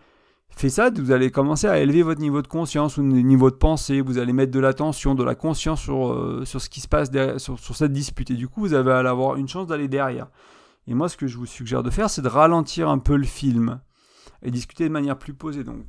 fait 0.50 0.70
ça, 0.70 0.90
vous 0.90 1.12
allez 1.12 1.32
commencer 1.32 1.68
à 1.68 1.80
élever 1.80 2.04
votre 2.04 2.22
niveau 2.22 2.42
de 2.42 2.48
conscience 2.48 2.98
ou 2.98 3.04
niveau 3.04 3.52
de 3.52 3.56
pensée. 3.56 4.02
Vous 4.02 4.18
allez 4.18 4.34
mettre 4.34 4.52
de 4.52 4.60
l'attention, 4.60 5.14
de 5.14 5.24
la 5.24 5.36
conscience 5.36 5.82
sur, 5.82 6.12
euh, 6.12 6.46
sur 6.46 6.62
ce 6.62 6.70
qui 6.70 6.82
se 6.82 6.88
passe 6.88 7.12
derrière, 7.12 7.40
sur, 7.40 7.60
sur, 7.60 7.76
cette 7.76 7.94
dispute. 7.94 8.32
Et 8.32 8.36
du 8.36 8.48
coup, 8.48 8.62
vous 8.62 8.74
allez 8.74 8.90
avoir 8.90 9.36
une 9.36 9.48
chance 9.48 9.68
d'aller 9.68 9.88
derrière. 9.88 10.28
Et 10.88 10.96
moi, 10.96 11.10
ce 11.10 11.18
que 11.18 11.28
je 11.28 11.38
vous 11.38 11.46
suggère 11.46 11.84
de 11.84 11.90
faire, 11.90 12.10
c'est 12.10 12.22
de 12.22 12.28
ralentir 12.28 12.90
un 12.90 13.00
peu 13.00 13.16
le 13.16 13.24
film 13.24 13.80
et 14.42 14.52
discuter 14.52 14.84
de 14.84 14.90
manière 14.90 15.18
plus 15.18 15.34
posée. 15.34 15.64
Donc, 15.64 15.86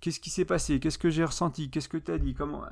qu'est-ce 0.00 0.20
qui 0.20 0.30
s'est 0.30 0.44
passé? 0.44 0.80
Qu'est-ce 0.80 0.98
que 0.98 1.10
j'ai 1.10 1.24
ressenti? 1.24 1.70
Qu'est-ce 1.70 1.88
que 1.88 1.98
tu 1.98 2.10
as 2.10 2.18
dit? 2.18 2.34
Comment 2.34 2.62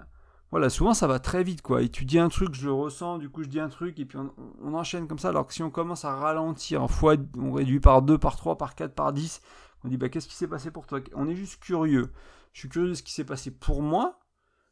voilà, 0.53 0.69
souvent 0.69 0.93
ça 0.93 1.07
va 1.07 1.19
très 1.19 1.43
vite, 1.43 1.63
quoi. 1.63 1.81
Et 1.81 1.89
tu 1.89 2.05
dis 2.05 2.19
un 2.19 2.29
truc, 2.29 2.55
je 2.55 2.67
le 2.67 2.73
ressens, 2.75 3.17
du 3.17 3.31
coup 3.31 3.43
je 3.43 3.49
dis 3.49 3.59
un 3.59 3.71
truc, 3.71 3.99
et 3.99 4.05
puis 4.05 4.19
on, 4.19 4.75
enchaîne 4.75 5.09
comme 5.09 5.19
ça. 5.19 5.31
Alors 5.31 5.47
que 5.47 5.55
si 5.55 5.63
on 5.63 5.71
commence 5.71 6.05
à 6.05 6.15
ralentir, 6.15 6.89
fois, 6.91 7.17
on 7.39 7.53
réduit 7.53 7.81
par 7.81 8.03
2, 8.03 8.19
par 8.19 8.37
3, 8.37 8.59
par 8.59 8.75
4, 8.75 8.95
par 8.95 9.15
10, 9.15 9.41
on 9.83 9.89
dit, 9.89 9.97
bah 9.97 10.11
qu'est-ce 10.11 10.29
qui 10.29 10.35
s'est 10.35 10.47
passé 10.47 10.71
pour 10.71 10.87
toi? 10.87 11.01
On 11.15 11.27
est 11.27 11.35
juste 11.35 11.59
curieux. 11.59 12.13
Je 12.53 12.61
suis 12.61 12.69
curieux 12.69 12.91
de 12.91 12.95
ce 12.95 13.03
qui 13.03 13.15
s'est 13.15 13.25
passé 13.25 13.51
pour 13.51 13.81
moi. 13.81 14.21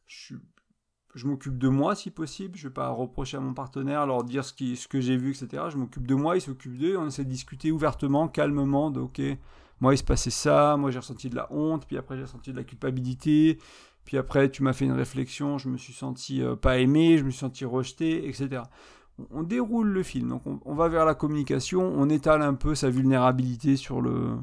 Je, 0.06 0.34
m'occupe 1.24 1.56
de 1.56 1.68
moi 1.68 1.94
si 1.94 2.10
possible. 2.10 2.58
Je 2.58 2.68
vais 2.68 2.74
pas 2.74 2.90
reprocher 2.90 3.38
à 3.38 3.40
mon 3.40 3.54
partenaire, 3.54 4.06
leur 4.06 4.22
dire 4.22 4.44
ce, 4.44 4.52
qui, 4.52 4.76
ce 4.76 4.86
que 4.86 5.00
j'ai 5.00 5.16
vu, 5.16 5.30
etc. 5.30 5.64
Je 5.70 5.78
m'occupe 5.78 6.06
de 6.06 6.14
moi, 6.14 6.36
il 6.36 6.42
s'occupe 6.42 6.76
d'eux. 6.76 6.98
On 6.98 7.06
essaie 7.06 7.24
de 7.24 7.30
discuter 7.30 7.72
ouvertement, 7.72 8.28
calmement, 8.28 8.90
de 8.90 9.00
ok, 9.00 9.22
moi 9.80 9.94
il 9.94 9.98
se 9.98 10.04
passait 10.04 10.30
ça, 10.30 10.76
moi 10.76 10.90
j'ai 10.90 10.98
ressenti 10.98 11.30
de 11.30 11.36
la 11.36 11.50
honte, 11.50 11.86
puis 11.86 11.96
après 11.96 12.16
j'ai 12.16 12.22
ressenti 12.22 12.52
de 12.52 12.56
la 12.56 12.64
culpabilité 12.64 13.58
puis 14.10 14.18
après, 14.18 14.50
tu 14.50 14.64
m'as 14.64 14.72
fait 14.72 14.86
une 14.86 14.90
réflexion, 14.90 15.56
je 15.56 15.68
me 15.68 15.76
suis 15.76 15.92
senti 15.92 16.42
euh, 16.42 16.56
pas 16.56 16.78
aimé, 16.78 17.16
je 17.16 17.22
me 17.22 17.30
suis 17.30 17.38
senti 17.38 17.64
rejeté, 17.64 18.28
etc. 18.28 18.62
On, 19.30 19.44
déroule 19.44 19.86
le 19.86 20.02
film, 20.02 20.30
donc 20.30 20.42
on, 20.64 20.74
va 20.74 20.88
vers 20.88 21.04
la 21.04 21.14
communication, 21.14 21.80
on 21.80 22.08
étale 22.08 22.42
un 22.42 22.54
peu 22.54 22.74
sa 22.74 22.90
vulnérabilité 22.90 23.76
sur 23.76 24.00
le 24.00 24.38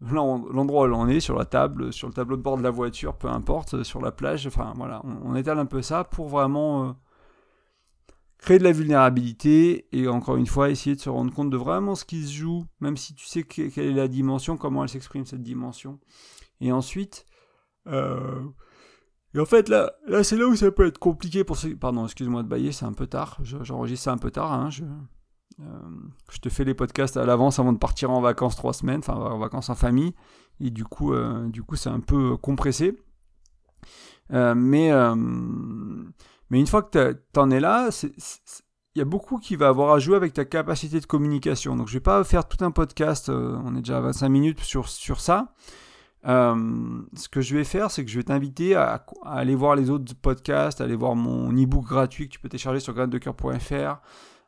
l'endroit 0.00 0.88
où 0.88 0.92
on 0.92 1.06
est, 1.06 1.20
sur 1.20 1.38
la 1.38 1.44
table, 1.44 1.92
sur 1.92 2.08
le 2.08 2.14
tableau 2.14 2.36
de 2.36 2.42
bord 2.42 2.58
de 2.58 2.64
la 2.64 2.70
voiture, 2.72 3.14
peu 3.14 3.28
importe, 3.28 3.84
sur 3.84 4.00
la 4.00 4.10
plage, 4.10 4.44
enfin 4.48 4.72
voilà, 4.74 5.02
on, 5.04 5.36
étale 5.36 5.60
un 5.60 5.66
peu 5.66 5.80
ça 5.80 6.02
pour 6.02 6.28
vraiment 6.28 6.88
euh, 6.88 6.92
créer 8.38 8.58
de 8.58 8.64
la 8.64 8.72
vulnérabilité 8.72 9.86
et 9.92 10.08
encore 10.08 10.34
une 10.34 10.48
fois 10.48 10.70
essayer 10.70 10.96
de 10.96 11.00
se 11.00 11.10
rendre 11.10 11.32
compte 11.32 11.50
de 11.50 11.56
vraiment 11.56 11.94
ce 11.94 12.04
qui 12.04 12.24
se 12.24 12.32
joue, 12.32 12.64
même 12.80 12.96
si 12.96 13.14
tu 13.14 13.24
sais 13.24 13.44
quelle 13.44 13.70
est 13.78 13.92
la 13.92 14.08
dimension, 14.08 14.56
comment 14.56 14.82
elle 14.82 14.88
s'exprime 14.88 15.26
cette 15.26 15.44
dimension. 15.44 16.00
Et 16.60 16.72
ensuite, 16.72 17.24
euh, 17.86 18.42
et 19.34 19.40
en 19.40 19.44
fait, 19.44 19.68
là, 19.68 19.92
là 20.06 20.22
c'est 20.22 20.36
là 20.36 20.46
où 20.46 20.54
ça 20.54 20.70
peut 20.70 20.86
être 20.86 20.98
compliqué 20.98 21.42
pour 21.44 21.56
ceux... 21.56 21.74
Pardon, 21.76 22.04
excuse-moi 22.04 22.42
de 22.42 22.48
bailler, 22.48 22.72
c'est 22.72 22.84
un 22.84 22.92
peu 22.92 23.06
tard. 23.06 23.38
J'enregistre 23.42 24.04
ça 24.04 24.12
un 24.12 24.18
peu 24.18 24.30
tard. 24.30 24.52
Hein, 24.52 24.70
je... 24.70 24.84
Euh, 25.60 25.64
je 26.32 26.38
te 26.38 26.48
fais 26.48 26.64
les 26.64 26.74
podcasts 26.74 27.16
à 27.16 27.24
l'avance 27.24 27.60
avant 27.60 27.72
de 27.72 27.78
partir 27.78 28.10
en 28.10 28.20
vacances 28.20 28.56
trois 28.56 28.72
semaines, 28.72 28.98
enfin 28.98 29.14
en 29.14 29.38
vacances 29.38 29.68
en 29.70 29.74
famille. 29.74 30.12
Et 30.60 30.70
du 30.70 30.84
coup, 30.84 31.12
euh, 31.12 31.48
c'est 31.74 31.90
un 31.90 32.00
peu 32.00 32.36
compressé. 32.36 32.96
mais, 34.30 34.90
mais 36.50 36.60
une 36.60 36.66
fois 36.66 36.82
que 36.82 37.12
tu 37.12 37.40
en 37.40 37.50
es 37.50 37.60
là, 37.60 37.90
il 38.02 38.98
y 38.98 39.02
a 39.02 39.04
beaucoup 39.04 39.38
qui 39.38 39.54
va 39.56 39.68
avoir 39.68 39.92
à 39.92 39.98
jouer 39.98 40.16
avec 40.16 40.32
ta 40.32 40.44
capacité 40.44 40.98
de 40.98 41.06
communication. 41.06 41.76
Donc 41.76 41.88
je 41.88 41.94
vais 41.94 42.00
pas 42.00 42.22
faire 42.24 42.48
tout 42.48 42.64
un 42.64 42.70
podcast, 42.70 43.28
on 43.28 43.76
est 43.76 43.80
déjà 43.80 43.98
à 43.98 44.00
25 44.00 44.28
minutes 44.28 44.60
sur, 44.60 44.88
sur 44.88 45.20
ça. 45.20 45.54
Euh, 46.26 47.02
ce 47.14 47.28
que 47.28 47.40
je 47.40 47.54
vais 47.54 47.64
faire, 47.64 47.90
c'est 47.90 48.04
que 48.04 48.10
je 48.10 48.16
vais 48.16 48.24
t'inviter 48.24 48.74
à, 48.74 49.04
aller 49.24 49.54
voir 49.54 49.76
les 49.76 49.90
autres 49.90 50.14
podcasts, 50.14 50.80
aller 50.80 50.96
voir 50.96 51.14
mon 51.14 51.52
e-book 51.52 51.84
gratuit 51.84 52.28
que 52.28 52.34
tu 52.34 52.40
peux 52.40 52.48
télécharger 52.48 52.80
sur 52.80 52.94
graindecoeur.fr, 52.94 54.00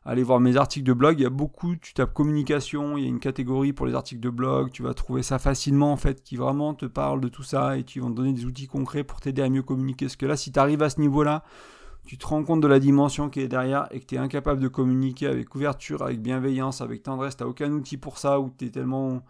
aller 0.05 0.23
voir 0.23 0.39
mes 0.39 0.57
articles 0.57 0.85
de 0.85 0.93
blog. 0.93 1.19
Il 1.19 1.23
y 1.23 1.25
a 1.25 1.29
beaucoup, 1.29 1.75
tu 1.75 1.93
tapes 1.93 2.13
communication, 2.13 2.97
il 2.97 3.03
y 3.03 3.05
a 3.05 3.09
une 3.09 3.19
catégorie 3.19 3.73
pour 3.73 3.85
les 3.85 3.93
articles 3.93 4.21
de 4.21 4.29
blog, 4.29 4.71
tu 4.71 4.81
vas 4.81 4.95
trouver 4.95 5.21
ça 5.21 5.37
facilement 5.37 5.91
en 5.91 5.97
fait, 5.97 6.23
qui 6.23 6.35
vraiment 6.35 6.73
te 6.73 6.85
parle 6.85 7.21
de 7.21 7.27
tout 7.27 7.43
ça 7.43 7.77
et 7.77 7.83
qui 7.83 7.99
vont 7.99 8.09
te 8.09 8.15
donner 8.15 8.33
des 8.33 8.45
outils 8.45 8.67
concrets 8.67 9.03
pour 9.03 9.19
t'aider 9.21 9.43
à 9.43 9.49
mieux 9.49 9.63
communiquer. 9.63 10.05
Parce 10.05 10.15
que 10.15 10.25
là, 10.25 10.35
si 10.35 10.51
tu 10.51 10.59
arrives 10.59 10.81
à 10.81 10.89
ce 10.89 10.99
niveau-là, 10.99 11.43
tu 12.07 12.17
te 12.17 12.25
rends 12.25 12.43
compte 12.43 12.61
de 12.61 12.67
la 12.67 12.79
dimension 12.79 13.29
qui 13.29 13.41
est 13.41 13.49
derrière 13.49 13.87
et 13.91 13.99
que 13.99 14.05
tu 14.05 14.15
es 14.15 14.17
incapable 14.17 14.61
de 14.61 14.69
communiquer 14.69 15.27
avec 15.27 15.53
ouverture, 15.53 16.01
avec 16.01 16.21
bienveillance, 16.21 16.81
avec 16.81 17.03
tendresse, 17.03 17.35
tu 17.37 17.43
n'as 17.43 17.49
aucun 17.49 17.69
outil 17.71 17.97
pour 17.97 18.17
ça 18.17 18.39
ou 18.39 18.49
tu 18.57 18.65
es 18.65 18.69
tellement 18.69 19.21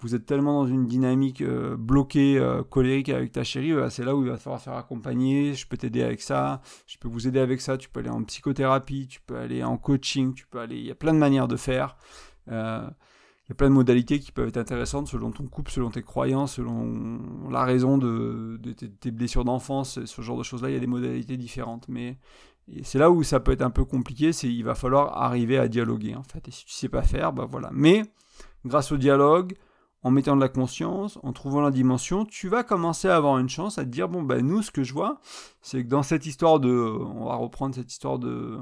vous 0.00 0.14
êtes 0.14 0.26
tellement 0.26 0.62
dans 0.62 0.68
une 0.68 0.86
dynamique 0.86 1.40
euh, 1.40 1.76
bloquée, 1.76 2.38
euh, 2.38 2.62
colérique 2.62 3.08
avec 3.08 3.32
ta 3.32 3.44
chérie, 3.44 3.72
euh, 3.72 3.88
c'est 3.88 4.04
là 4.04 4.14
où 4.14 4.22
il 4.24 4.30
va 4.30 4.36
falloir 4.36 4.60
faire 4.60 4.74
accompagner, 4.74 5.54
je 5.54 5.66
peux 5.66 5.76
t'aider 5.76 6.02
avec 6.02 6.20
ça, 6.20 6.60
je 6.86 6.98
peux 6.98 7.08
vous 7.08 7.26
aider 7.26 7.40
avec 7.40 7.60
ça, 7.60 7.78
tu 7.78 7.88
peux 7.88 8.00
aller 8.00 8.10
en 8.10 8.22
psychothérapie, 8.24 9.08
tu 9.08 9.20
peux 9.20 9.36
aller 9.36 9.64
en 9.64 9.78
coaching, 9.78 10.34
tu 10.34 10.46
peux 10.46 10.58
aller, 10.58 10.76
il 10.76 10.86
y 10.86 10.90
a 10.90 10.94
plein 10.94 11.14
de 11.14 11.18
manières 11.18 11.48
de 11.48 11.56
faire. 11.56 11.96
il 12.48 12.52
y 12.52 13.52
a 13.52 13.54
plein 13.56 13.68
de 13.68 13.74
modalités 13.74 14.20
qui 14.20 14.32
peuvent 14.32 14.48
être 14.48 14.58
intéressantes 14.58 15.08
selon 15.08 15.30
ton 15.30 15.46
couple, 15.46 15.70
selon 15.70 15.90
tes 15.90 16.02
croyances, 16.02 16.54
selon 16.54 17.48
la 17.50 17.64
raison 17.64 17.96
de, 17.96 18.60
tes, 19.00 19.10
blessures 19.10 19.44
d'enfance, 19.44 20.04
ce 20.04 20.22
genre 20.22 20.36
de 20.36 20.42
choses-là, 20.42 20.68
il 20.68 20.74
y 20.74 20.76
a 20.76 20.80
des 20.80 20.86
modalités 20.86 21.36
différentes. 21.36 21.88
Mais 21.88 22.18
c'est 22.82 22.98
là 22.98 23.10
où 23.10 23.22
ça 23.22 23.40
peut 23.40 23.52
être 23.52 23.62
un 23.62 23.70
peu 23.70 23.84
compliqué, 23.84 24.32
c'est 24.32 24.48
il 24.48 24.64
va 24.64 24.74
falloir 24.74 25.16
arriver 25.22 25.56
à 25.58 25.68
dialoguer 25.68 26.16
en 26.16 26.24
fait. 26.24 26.48
Et 26.48 26.50
si 26.50 26.66
tu 26.66 26.72
sais 26.72 26.88
pas 26.88 27.02
faire, 27.02 27.32
bah 27.32 27.46
voilà. 27.48 27.70
Mais 27.72 28.02
grâce 28.64 28.92
au 28.92 28.96
dialogue, 28.96 29.54
en 30.06 30.12
mettant 30.12 30.36
de 30.36 30.40
la 30.40 30.48
conscience, 30.48 31.18
en 31.24 31.32
trouvant 31.32 31.60
la 31.60 31.72
dimension, 31.72 32.24
tu 32.24 32.48
vas 32.48 32.62
commencer 32.62 33.08
à 33.08 33.16
avoir 33.16 33.38
une 33.38 33.48
chance 33.48 33.76
à 33.76 33.84
te 33.84 33.88
dire 33.88 34.08
bon 34.08 34.22
ben 34.22 34.40
nous 34.46 34.62
ce 34.62 34.70
que 34.70 34.84
je 34.84 34.92
vois, 34.92 35.18
c'est 35.62 35.82
que 35.82 35.88
dans 35.88 36.04
cette 36.04 36.26
histoire 36.26 36.60
de, 36.60 36.70
on 36.70 37.24
va 37.24 37.34
reprendre 37.34 37.74
cette 37.74 37.90
histoire 37.90 38.20
de 38.20 38.56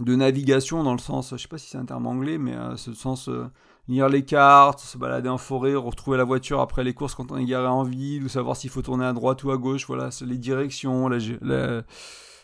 de 0.00 0.16
navigation 0.16 0.82
dans 0.82 0.94
le 0.94 0.98
sens, 0.98 1.30
je 1.30 1.36
sais 1.36 1.46
pas 1.46 1.58
si 1.58 1.70
c'est 1.70 1.78
un 1.78 1.84
terme 1.84 2.08
anglais, 2.08 2.38
mais 2.38 2.56
euh, 2.56 2.76
ce 2.76 2.92
sens 2.92 3.28
euh, 3.28 3.46
lire 3.86 4.08
les 4.08 4.24
cartes, 4.24 4.80
se 4.80 4.98
balader 4.98 5.28
en 5.28 5.38
forêt, 5.38 5.76
retrouver 5.76 6.18
la 6.18 6.24
voiture 6.24 6.58
après 6.58 6.82
les 6.82 6.92
courses 6.92 7.14
quand 7.14 7.30
on 7.30 7.36
est 7.36 7.44
garé 7.44 7.68
en 7.68 7.84
ville, 7.84 8.24
ou 8.24 8.28
savoir 8.28 8.56
s'il 8.56 8.70
faut 8.70 8.82
tourner 8.82 9.04
à 9.04 9.12
droite 9.12 9.44
ou 9.44 9.52
à 9.52 9.58
gauche, 9.58 9.86
voilà, 9.86 10.10
les 10.22 10.38
directions, 10.38 11.08
la, 11.08 11.82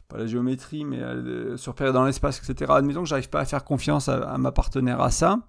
pas 0.07 0.19
la 0.19 0.27
géométrie, 0.29 0.85
mais 0.85 0.99
euh, 1.01 1.57
dans 1.93 2.05
l'espace, 2.05 2.49
etc. 2.49 2.71
Admettons 2.77 3.03
que 3.03 3.09
j'arrive 3.09 3.29
pas 3.29 3.41
à 3.41 3.45
faire 3.45 3.65
confiance 3.65 4.09
à, 4.09 4.39
ma 4.39 4.53
partenaire 4.53 5.01
à 5.01 5.11
ça. 5.11 5.41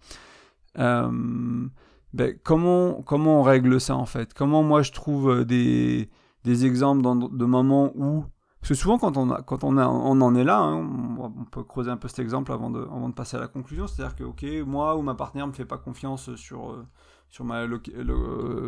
Euh, 2.08 2.18
ben, 2.18 2.38
comment, 2.44 3.02
comment 3.04 3.42
on 3.42 3.44
règle 3.44 3.80
ça 3.80 3.96
en 3.96 4.06
fait? 4.06 4.34
Comment 4.34 4.64
moi 4.64 4.82
je 4.82 4.92
trouve 4.92 5.30
euh, 5.30 5.46
des, 5.46 6.10
des 6.44 6.66
exemples 6.66 7.02
de 7.04 7.46
moments 7.46 7.92
où. 7.96 8.26
Parce 8.60 8.70
que 8.70 8.76
souvent 8.76 8.98
quand 8.98 9.18
on, 9.18 9.30
a, 9.32 9.42
quand 9.44 9.64
on, 9.64 9.78
a, 9.78 9.88
on 9.88 10.20
en 10.20 10.36
est 10.36 10.44
là, 10.44 10.60
hein, 10.60 11.18
on, 11.20 11.46
peut 11.46 11.64
creuser 11.64 11.92
un 11.92 11.98
peu 11.98 12.08
cet 12.08 12.20
exemple 12.20 12.52
avant 12.52 12.70
de, 12.70 12.82
avant 12.82 13.08
de 13.08 13.14
passer 13.14 13.38
à 13.38 13.40
la 13.40 13.48
conclusion. 13.48 13.88
C'est-à-dire 13.88 14.16
que, 14.16 14.24
ok, 14.24 14.46
moi 14.66 14.98
ou 14.98 15.02
ma 15.02 15.16
partenaire 15.16 15.48
me 15.48 15.54
fait 15.54 15.66
pas 15.66 15.78
confiance 15.78 16.36
sur, 16.36 16.72
euh, 16.72 16.86
sur, 17.30 17.46
ma, 17.46 17.66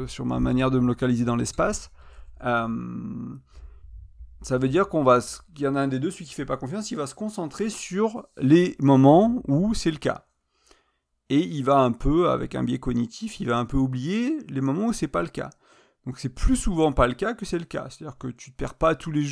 sur 0.07 0.25
ma 0.25 0.39
manière 0.39 0.71
de 0.71 0.79
me 0.79 0.87
localiser 0.87 1.25
dans 1.25 1.35
l'espace. 1.35 1.91
Euh, 2.45 3.35
ça 4.41 4.57
veut 4.57 4.69
dire 4.69 4.87
qu'on 4.87 5.03
va, 5.03 5.19
qu'il 5.53 5.65
y 5.65 5.67
en 5.67 5.75
a 5.75 5.81
un 5.81 5.87
des 5.89 5.99
deux, 5.99 6.11
celui 6.11 6.25
qui 6.25 6.33
fait 6.33 6.45
pas 6.45 6.55
confiance, 6.55 6.91
il 6.91 6.95
va 6.95 7.07
se 7.07 7.15
concentrer 7.15 7.69
sur 7.69 8.25
les 8.37 8.77
moments 8.79 9.41
où 9.47 9.73
c'est 9.73 9.91
le 9.91 9.97
cas 9.97 10.28
et 11.29 11.39
il 11.39 11.63
va 11.63 11.79
un 11.79 11.91
peu, 11.91 12.29
avec 12.29 12.55
un 12.55 12.63
biais 12.63 12.79
cognitif, 12.79 13.39
il 13.39 13.47
va 13.47 13.57
un 13.57 13.65
peu 13.65 13.77
oublier 13.77 14.37
les 14.49 14.61
moments 14.61 14.87
où 14.87 14.93
c'est 14.93 15.07
pas 15.07 15.21
le 15.21 15.29
cas. 15.29 15.49
Donc 16.05 16.17
c'est 16.17 16.33
plus 16.33 16.55
souvent 16.55 16.91
pas 16.91 17.07
le 17.07 17.13
cas 17.13 17.33
que 17.33 17.45
c'est 17.45 17.59
le 17.59 17.65
cas. 17.65 17.87
C'est-à-dire 17.89 18.17
que 18.17 18.27
tu 18.27 18.51
te 18.51 18.57
perds 18.57 18.73
pas 18.73 18.95
tous 18.95 19.11
les 19.11 19.25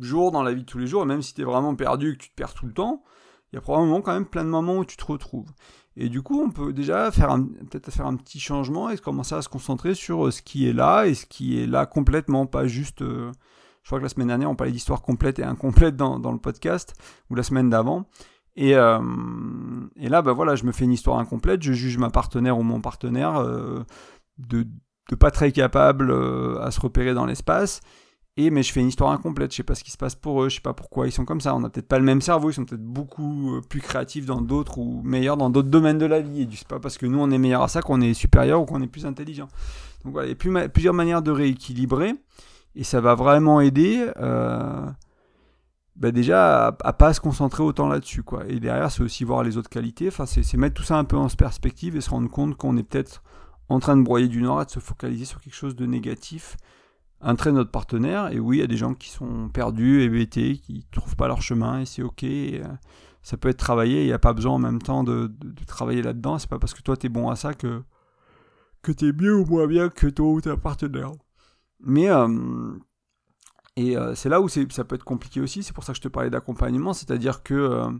jours 0.00 0.32
dans 0.32 0.42
la 0.42 0.52
vie 0.52 0.62
de 0.62 0.66
tous 0.66 0.78
les 0.78 0.86
jours, 0.86 1.06
même 1.06 1.22
si 1.22 1.34
tu 1.34 1.42
es 1.42 1.44
vraiment 1.44 1.74
perdu 1.76 2.10
et 2.10 2.12
que 2.16 2.22
tu 2.22 2.30
te 2.30 2.34
perds 2.34 2.54
tout 2.54 2.66
le 2.66 2.72
temps, 2.72 3.04
il 3.52 3.56
y 3.56 3.58
a 3.58 3.60
probablement 3.60 4.00
quand 4.00 4.12
même 4.12 4.26
plein 4.26 4.44
de 4.44 4.48
moments 4.48 4.78
où 4.78 4.84
tu 4.84 4.96
te 4.96 5.04
retrouves. 5.04 5.50
Et 5.96 6.08
du 6.08 6.20
coup, 6.20 6.42
on 6.42 6.50
peut 6.50 6.72
déjà 6.72 7.10
faire 7.10 7.36
peut-être 7.70 7.90
faire 7.90 8.06
un 8.06 8.16
petit 8.16 8.40
changement 8.40 8.90
et 8.90 8.98
commencer 8.98 9.34
à 9.34 9.42
se 9.42 9.48
concentrer 9.48 9.94
sur 9.94 10.26
euh, 10.26 10.30
ce 10.30 10.42
qui 10.42 10.68
est 10.68 10.74
là 10.74 11.06
et 11.06 11.14
ce 11.14 11.24
qui 11.24 11.62
est 11.62 11.66
là 11.66 11.86
complètement, 11.86 12.46
pas 12.46 12.66
juste. 12.66 13.02
Euh, 13.02 13.32
je 13.82 13.88
crois 13.88 14.00
que 14.00 14.02
la 14.02 14.08
semaine 14.08 14.26
dernière, 14.26 14.50
on 14.50 14.56
parlait 14.56 14.72
d'histoire 14.72 15.00
complète 15.00 15.38
et 15.38 15.44
incomplète 15.44 15.96
dans, 15.96 16.18
dans 16.18 16.32
le 16.32 16.38
podcast, 16.38 16.94
ou 17.30 17.36
la 17.36 17.44
semaine 17.44 17.70
d'avant. 17.70 18.08
Et, 18.56 18.74
euh, 18.74 18.98
et, 19.96 20.08
là, 20.08 20.22
bah 20.22 20.32
voilà, 20.32 20.56
je 20.56 20.64
me 20.64 20.72
fais 20.72 20.84
une 20.84 20.92
histoire 20.92 21.18
incomplète, 21.18 21.62
je 21.62 21.72
juge 21.72 21.98
ma 21.98 22.10
partenaire 22.10 22.58
ou 22.58 22.62
mon 22.62 22.80
partenaire 22.80 23.36
euh, 23.36 23.84
de, 24.38 24.66
pas 25.18 25.30
très 25.30 25.52
capable 25.52 26.10
euh, 26.10 26.58
à 26.62 26.70
se 26.70 26.80
repérer 26.80 27.12
dans 27.12 27.26
l'espace. 27.26 27.80
Et 28.38 28.50
mais 28.50 28.62
je 28.62 28.70
fais 28.70 28.80
une 28.80 28.88
histoire 28.88 29.12
incomplète, 29.12 29.52
je 29.52 29.56
sais 29.56 29.62
pas 29.62 29.74
ce 29.74 29.82
qui 29.82 29.90
se 29.90 29.96
passe 29.96 30.14
pour 30.14 30.42
eux, 30.42 30.50
je 30.50 30.56
sais 30.56 30.60
pas 30.60 30.74
pourquoi 30.74 31.06
ils 31.06 31.12
sont 31.12 31.24
comme 31.24 31.40
ça. 31.40 31.54
On 31.54 31.60
n'a 31.60 31.70
peut-être 31.70 31.88
pas 31.88 31.98
le 31.98 32.04
même 32.04 32.20
cerveau, 32.20 32.50
ils 32.50 32.54
sont 32.54 32.66
peut-être 32.66 32.84
beaucoup 32.84 33.62
plus 33.70 33.80
créatifs 33.80 34.26
dans 34.26 34.42
d'autres 34.42 34.76
ou 34.76 35.00
meilleurs 35.02 35.38
dans 35.38 35.48
d'autres 35.48 35.70
domaines 35.70 35.96
de 35.96 36.04
la 36.04 36.20
vie. 36.20 36.42
Et 36.42 36.48
c'est 36.52 36.68
pas 36.68 36.78
parce 36.78 36.98
que 36.98 37.06
nous 37.06 37.18
on 37.18 37.30
est 37.30 37.38
meilleur 37.38 37.62
à 37.62 37.68
ça 37.68 37.80
qu'on 37.80 38.02
est 38.02 38.12
supérieur 38.12 38.60
ou 38.60 38.66
qu'on 38.66 38.82
est 38.82 38.88
plus 38.88 39.06
intelligent. 39.06 39.48
Donc 40.04 40.12
voilà, 40.12 40.28
il 40.28 40.32
y 40.32 40.58
a 40.58 40.68
plusieurs 40.68 40.92
manières 40.92 41.22
de 41.22 41.30
rééquilibrer 41.30 42.14
et 42.74 42.84
ça 42.84 43.00
va 43.00 43.14
vraiment 43.14 43.62
aider. 43.62 44.06
Bah 45.96 46.10
déjà 46.10 46.66
à, 46.66 46.92
pas 46.92 47.14
se 47.14 47.20
concentrer 47.20 47.62
autant 47.62 47.88
là-dessus 47.88 48.22
quoi. 48.22 48.44
Et 48.48 48.60
derrière 48.60 48.90
c'est 48.90 49.02
aussi 49.02 49.24
voir 49.24 49.42
les 49.42 49.56
autres 49.56 49.70
qualités. 49.70 50.08
Enfin 50.08 50.26
c'est 50.26 50.56
mettre 50.56 50.74
tout 50.74 50.82
ça 50.82 50.98
un 50.98 51.04
peu 51.04 51.16
en 51.16 51.28
perspective 51.28 51.96
et 51.96 52.00
se 52.00 52.10
rendre 52.10 52.30
compte 52.30 52.56
qu'on 52.56 52.76
est 52.76 52.82
peut-être 52.82 53.22
en 53.68 53.80
train 53.80 53.96
de 53.96 54.02
broyer 54.02 54.28
du 54.28 54.44
et 54.44 54.64
de 54.64 54.70
se 54.70 54.80
focaliser 54.80 55.24
sur 55.24 55.40
quelque 55.40 55.54
chose 55.54 55.74
de 55.74 55.86
négatif. 55.86 56.56
Un 57.22 57.34
trait 57.34 57.50
de 57.50 57.56
notre 57.56 57.70
partenaire. 57.70 58.30
Et 58.32 58.38
oui 58.38 58.58
il 58.58 58.60
y 58.60 58.62
a 58.62 58.66
des 58.66 58.76
gens 58.76 58.94
qui 58.94 59.08
sont 59.08 59.48
perdus, 59.48 60.02
hébétés, 60.02 60.58
qui 60.58 60.86
trouvent 60.92 61.16
pas 61.16 61.28
leur 61.28 61.42
chemin 61.42 61.80
et 61.80 61.86
c'est 61.86 62.02
ok. 62.02 62.24
Euh, 62.24 62.64
ça 63.22 63.36
peut 63.36 63.48
être 63.48 63.56
travaillé. 63.56 64.02
Il 64.02 64.06
n'y 64.06 64.12
a 64.12 64.18
pas 64.18 64.34
besoin 64.34 64.52
en 64.52 64.58
même 64.58 64.82
temps 64.82 65.02
de, 65.02 65.32
travailler 65.66 66.02
là-dedans. 66.02 66.38
C'est 66.38 66.50
pas 66.50 66.58
parce 66.58 66.74
que 66.74 66.82
toi 66.82 66.96
tu 66.96 67.06
es 67.06 67.08
bon 67.08 67.30
à 67.30 67.36
ça 67.36 67.54
que 67.54 67.82
que 68.82 68.92
es 69.04 69.12
mieux 69.12 69.34
ou 69.34 69.46
moins 69.46 69.66
bien 69.66 69.88
que 69.88 70.06
toi 70.06 70.28
ou 70.28 70.40
ta 70.40 70.56
partenaire. 70.56 71.12
Mais 71.80 72.08
euh, 72.08 72.28
et 73.76 73.96
euh, 73.96 74.14
c'est 74.14 74.28
là 74.28 74.40
où 74.40 74.48
ça 74.48 74.84
peut 74.84 74.94
être 74.94 75.04
compliqué 75.04 75.40
aussi, 75.40 75.62
c'est 75.62 75.74
pour 75.74 75.84
ça 75.84 75.92
que 75.92 75.98
je 75.98 76.02
te 76.02 76.08
parlais 76.08 76.30
d'accompagnement, 76.30 76.94
c'est-à-dire 76.94 77.42
que 77.42 77.54
euh, 77.54 77.90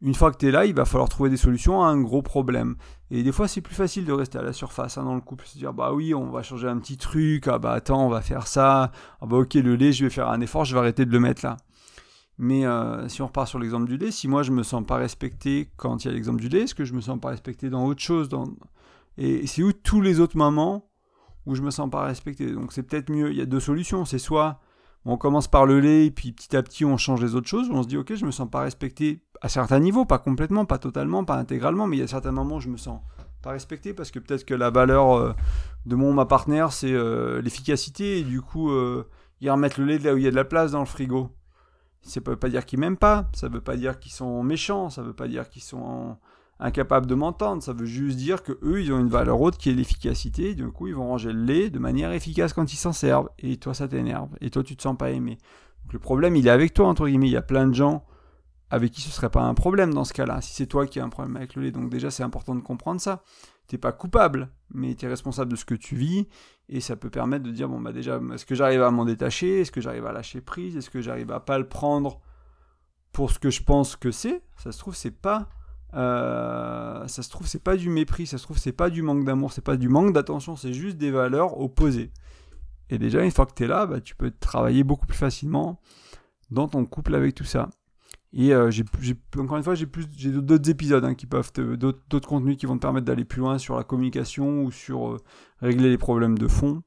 une 0.00 0.14
fois 0.14 0.30
que 0.30 0.38
tu 0.38 0.48
es 0.48 0.50
là, 0.50 0.64
il 0.64 0.74
va 0.74 0.84
falloir 0.84 1.08
trouver 1.08 1.28
des 1.28 1.36
solutions 1.36 1.82
à 1.82 1.88
un 1.88 2.00
gros 2.00 2.22
problème. 2.22 2.76
Et 3.10 3.22
des 3.22 3.32
fois, 3.32 3.48
c'est 3.48 3.60
plus 3.60 3.74
facile 3.74 4.04
de 4.04 4.12
rester 4.12 4.38
à 4.38 4.42
la 4.42 4.52
surface 4.52 4.96
hein, 4.96 5.04
dans 5.04 5.14
le 5.14 5.20
couple, 5.20 5.44
se 5.44 5.58
dire 5.58 5.74
bah 5.74 5.92
oui, 5.92 6.14
on 6.14 6.30
va 6.30 6.42
changer 6.42 6.68
un 6.68 6.78
petit 6.78 6.96
truc, 6.96 7.48
ah 7.48 7.58
bah 7.58 7.72
attends, 7.72 8.06
on 8.06 8.08
va 8.08 8.22
faire 8.22 8.46
ça, 8.46 8.92
ah 9.20 9.26
bah 9.26 9.36
ok, 9.36 9.54
le 9.54 9.76
lait, 9.76 9.92
je 9.92 10.04
vais 10.04 10.10
faire 10.10 10.28
un 10.28 10.40
effort, 10.40 10.64
je 10.64 10.74
vais 10.74 10.80
arrêter 10.80 11.04
de 11.04 11.12
le 11.12 11.20
mettre 11.20 11.44
là. 11.44 11.56
Mais 12.38 12.64
euh, 12.64 13.08
si 13.08 13.20
on 13.20 13.26
repart 13.26 13.48
sur 13.48 13.58
l'exemple 13.58 13.86
du 13.86 13.98
lait, 13.98 14.12
si 14.12 14.28
moi 14.28 14.44
je 14.44 14.52
me 14.52 14.62
sens 14.62 14.86
pas 14.86 14.96
respecté 14.96 15.70
quand 15.76 16.04
il 16.04 16.08
y 16.08 16.10
a 16.10 16.14
l'exemple 16.14 16.40
du 16.40 16.48
lait, 16.48 16.60
est-ce 16.60 16.74
que 16.74 16.84
je 16.84 16.94
me 16.94 17.00
sens 17.00 17.20
pas 17.20 17.30
respecté 17.30 17.68
dans 17.68 17.84
autre 17.84 18.00
chose 18.00 18.28
dans... 18.28 18.44
Et 19.18 19.48
c'est 19.48 19.64
où 19.64 19.72
tous 19.72 20.00
les 20.00 20.20
autres 20.20 20.36
moments 20.36 20.88
où 21.44 21.56
je 21.56 21.62
me 21.62 21.72
sens 21.72 21.90
pas 21.90 22.04
respecté? 22.04 22.52
Donc 22.52 22.72
c'est 22.72 22.84
peut-être 22.84 23.10
mieux, 23.10 23.32
il 23.32 23.36
y 23.36 23.40
a 23.40 23.46
deux 23.46 23.58
solutions, 23.58 24.04
c'est 24.04 24.20
soit 24.20 24.60
on 25.08 25.16
commence 25.16 25.48
par 25.48 25.64
le 25.64 25.80
lait, 25.80 26.06
et 26.06 26.10
puis 26.10 26.32
petit 26.32 26.54
à 26.54 26.62
petit 26.62 26.84
on 26.84 26.98
change 26.98 27.22
les 27.22 27.34
autres 27.34 27.48
choses, 27.48 27.70
on 27.72 27.82
se 27.82 27.88
dit 27.88 27.96
ok 27.96 28.14
je 28.14 28.26
me 28.26 28.30
sens 28.30 28.48
pas 28.48 28.60
respecté 28.60 29.22
à 29.40 29.48
certains 29.48 29.80
niveaux, 29.80 30.04
pas 30.04 30.18
complètement, 30.18 30.66
pas 30.66 30.78
totalement, 30.78 31.24
pas 31.24 31.36
intégralement, 31.36 31.86
mais 31.86 31.96
il 31.96 32.00
y 32.00 32.02
a 32.02 32.06
certains 32.06 32.32
moments 32.32 32.56
où 32.56 32.60
je 32.60 32.68
me 32.68 32.76
sens 32.76 33.00
pas 33.42 33.52
respecté 33.52 33.94
parce 33.94 34.10
que 34.10 34.18
peut-être 34.18 34.44
que 34.44 34.54
la 34.54 34.68
valeur 34.68 35.16
euh, 35.16 35.32
de 35.86 35.94
mon 35.94 36.12
ma 36.12 36.26
partenaire 36.26 36.72
c'est 36.72 36.92
euh, 36.92 37.40
l'efficacité 37.40 38.18
et 38.18 38.22
du 38.22 38.42
coup 38.42 38.70
euh, 38.70 39.08
ils 39.40 39.50
remettent 39.50 39.78
le 39.78 39.86
lait 39.86 39.98
là 39.98 40.12
où 40.12 40.18
il 40.18 40.24
y 40.24 40.26
a 40.26 40.30
de 40.30 40.36
la 40.36 40.44
place 40.44 40.72
dans 40.72 40.80
le 40.80 40.86
frigo. 40.86 41.34
Ça 42.02 42.20
veut 42.24 42.36
pas 42.36 42.48
dire 42.48 42.66
qu'ils 42.66 42.78
m'aiment 42.78 42.96
pas, 42.96 43.28
ça 43.32 43.48
veut 43.48 43.60
pas 43.60 43.76
dire 43.76 43.98
qu'ils 43.98 44.12
sont 44.12 44.42
méchants, 44.42 44.90
ça 44.90 45.02
veut 45.02 45.14
pas 45.14 45.28
dire 45.28 45.48
qu'ils 45.48 45.62
sont 45.62 46.16
incapables 46.60 47.06
de 47.06 47.14
m'entendre. 47.14 47.62
Ça 47.62 47.72
veut 47.72 47.86
juste 47.86 48.16
dire 48.16 48.42
que 48.42 48.58
eux, 48.62 48.82
ils 48.82 48.92
ont 48.92 49.00
une 49.00 49.08
valeur 49.08 49.40
haute 49.40 49.56
qui 49.56 49.70
est 49.70 49.74
l'efficacité. 49.74 50.54
Du 50.54 50.68
coup, 50.70 50.86
ils 50.86 50.94
vont 50.94 51.08
ranger 51.08 51.32
le 51.32 51.44
lait 51.44 51.70
de 51.70 51.78
manière 51.78 52.12
efficace 52.12 52.52
quand 52.52 52.72
ils 52.72 52.76
s'en 52.76 52.92
servent. 52.92 53.28
Et 53.38 53.56
toi, 53.56 53.74
ça 53.74 53.88
t'énerve. 53.88 54.30
Et 54.40 54.50
toi, 54.50 54.62
tu 54.62 54.76
te 54.76 54.82
sens 54.82 54.96
pas 54.96 55.10
aimé. 55.10 55.38
Donc, 55.84 55.92
le 55.92 55.98
problème, 55.98 56.36
il 56.36 56.46
est 56.46 56.50
avec 56.50 56.74
toi, 56.74 56.86
entre 56.86 57.06
guillemets. 57.06 57.28
Il 57.28 57.32
y 57.32 57.36
a 57.36 57.42
plein 57.42 57.66
de 57.66 57.74
gens 57.74 58.04
avec 58.70 58.92
qui 58.92 59.00
ce 59.00 59.10
serait 59.10 59.30
pas 59.30 59.42
un 59.42 59.54
problème 59.54 59.94
dans 59.94 60.04
ce 60.04 60.12
cas-là, 60.12 60.40
si 60.40 60.52
c'est 60.52 60.66
toi 60.66 60.86
qui 60.86 61.00
as 61.00 61.04
un 61.04 61.08
problème 61.08 61.36
avec 61.36 61.54
le 61.54 61.62
lait. 61.62 61.70
Donc 61.70 61.88
déjà, 61.88 62.10
c'est 62.10 62.22
important 62.22 62.54
de 62.54 62.60
comprendre 62.60 63.00
ça. 63.00 63.22
T'es 63.66 63.78
pas 63.78 63.92
coupable, 63.92 64.50
mais 64.72 64.94
tu 64.94 65.06
es 65.06 65.08
responsable 65.08 65.50
de 65.50 65.56
ce 65.56 65.64
que 65.64 65.74
tu 65.74 65.94
vis, 65.94 66.26
et 66.68 66.80
ça 66.80 66.96
peut 66.96 67.10
permettre 67.10 67.44
de 67.44 67.50
dire, 67.50 67.68
bon, 67.68 67.80
bah 67.80 67.92
déjà, 67.92 68.20
est-ce 68.32 68.46
que 68.46 68.54
j'arrive 68.54 68.82
à 68.82 68.90
m'en 68.90 69.04
détacher? 69.04 69.60
Est-ce 69.60 69.72
que 69.72 69.80
j'arrive 69.80 70.06
à 70.06 70.12
lâcher 70.12 70.40
prise? 70.40 70.76
Est-ce 70.76 70.90
que 70.90 71.00
j'arrive 71.00 71.30
à 71.32 71.40
pas 71.40 71.58
le 71.58 71.68
prendre 71.68 72.20
pour 73.12 73.30
ce 73.30 73.38
que 73.38 73.50
je 73.50 73.62
pense 73.62 73.96
que 73.96 74.10
c'est? 74.10 74.42
Ça 74.56 74.72
se 74.72 74.78
trouve, 74.78 74.94
c'est 74.94 75.18
pas 75.18 75.48
euh, 75.94 77.06
ça 77.06 77.22
se 77.22 77.30
trouve 77.30 77.46
c'est 77.46 77.62
pas 77.62 77.76
du 77.76 77.88
mépris, 77.88 78.26
ça 78.26 78.38
se 78.38 78.42
trouve 78.42 78.58
c'est 78.58 78.72
pas 78.72 78.90
du 78.90 79.02
manque 79.02 79.24
d'amour, 79.24 79.52
c'est 79.52 79.64
pas 79.64 79.76
du 79.76 79.88
manque 79.88 80.12
d'attention, 80.12 80.56
c'est 80.56 80.72
juste 80.72 80.98
des 80.98 81.10
valeurs 81.10 81.60
opposées. 81.60 82.10
Et 82.90 82.98
déjà 82.98 83.22
une 83.22 83.30
fois 83.30 83.46
que 83.46 83.54
tu 83.54 83.64
es 83.64 83.66
là, 83.66 83.86
bah, 83.86 84.00
tu 84.00 84.14
peux 84.14 84.30
travailler 84.30 84.84
beaucoup 84.84 85.06
plus 85.06 85.16
facilement 85.16 85.80
dans 86.50 86.68
ton 86.68 86.84
couple 86.86 87.14
avec 87.14 87.34
tout 87.34 87.44
ça. 87.44 87.68
Et 88.34 88.52
euh, 88.52 88.70
encore 89.38 89.56
une 89.56 89.62
fois, 89.62 89.74
j'ai 89.74 89.86
d'autres 90.30 90.68
épisodes 90.68 91.04
hein, 91.04 91.14
qui 91.14 91.26
peuvent, 91.26 91.50
d'autres, 91.52 92.28
contenus 92.28 92.58
qui 92.58 92.66
vont 92.66 92.76
te 92.76 92.82
permettre 92.82 93.06
d'aller 93.06 93.24
plus 93.24 93.40
loin 93.40 93.56
sur 93.58 93.76
la 93.76 93.84
communication 93.84 94.64
ou 94.64 94.70
sur 94.70 95.08
euh, 95.08 95.16
régler 95.60 95.88
les 95.88 95.98
problèmes 95.98 96.36
de 96.36 96.46
fond. 96.46 96.82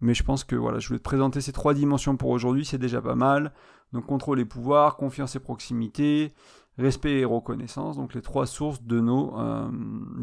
Mais 0.00 0.14
je 0.14 0.22
pense 0.22 0.44
que 0.44 0.56
voilà, 0.56 0.80
je 0.80 0.88
voulais 0.88 0.98
te 0.98 1.04
présenter 1.04 1.40
ces 1.40 1.52
trois 1.52 1.74
dimensions 1.74 2.16
pour 2.16 2.30
aujourd'hui, 2.30 2.64
c'est 2.64 2.78
déjà 2.78 3.00
pas 3.00 3.14
mal. 3.14 3.52
Donc 3.92 4.06
contrôle 4.06 4.40
et 4.40 4.44
pouvoir, 4.44 4.96
confiance 4.96 5.36
et 5.36 5.40
proximité, 5.40 6.32
respect 6.78 7.20
et 7.20 7.24
reconnaissance, 7.24 7.96
donc 7.96 8.14
les 8.14 8.22
trois 8.22 8.46
sources 8.46 8.82
de 8.82 9.00
nos, 9.00 9.38
euh, 9.38 9.68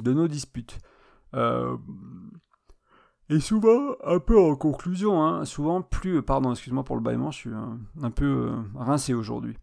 de 0.04 0.14
nos 0.14 0.28
disputes. 0.28 0.80
Euh, 1.36 1.78
et 3.30 3.40
souvent, 3.40 3.96
un 4.04 4.20
peu 4.20 4.40
en 4.40 4.56
conclusion, 4.56 5.24
hein, 5.24 5.46
souvent 5.46 5.82
plus, 5.84 6.24
pardon, 6.24 6.52
excuse-moi 6.52 6.84
pour 6.84 6.96
le 6.96 7.02
bâillement, 7.02 7.30
je 7.30 7.38
suis 7.38 7.52
un, 7.54 8.12
peu 8.12 8.26
euh, 8.26 8.56
rincé 8.76 9.14
aujourd'hui. 9.14 9.56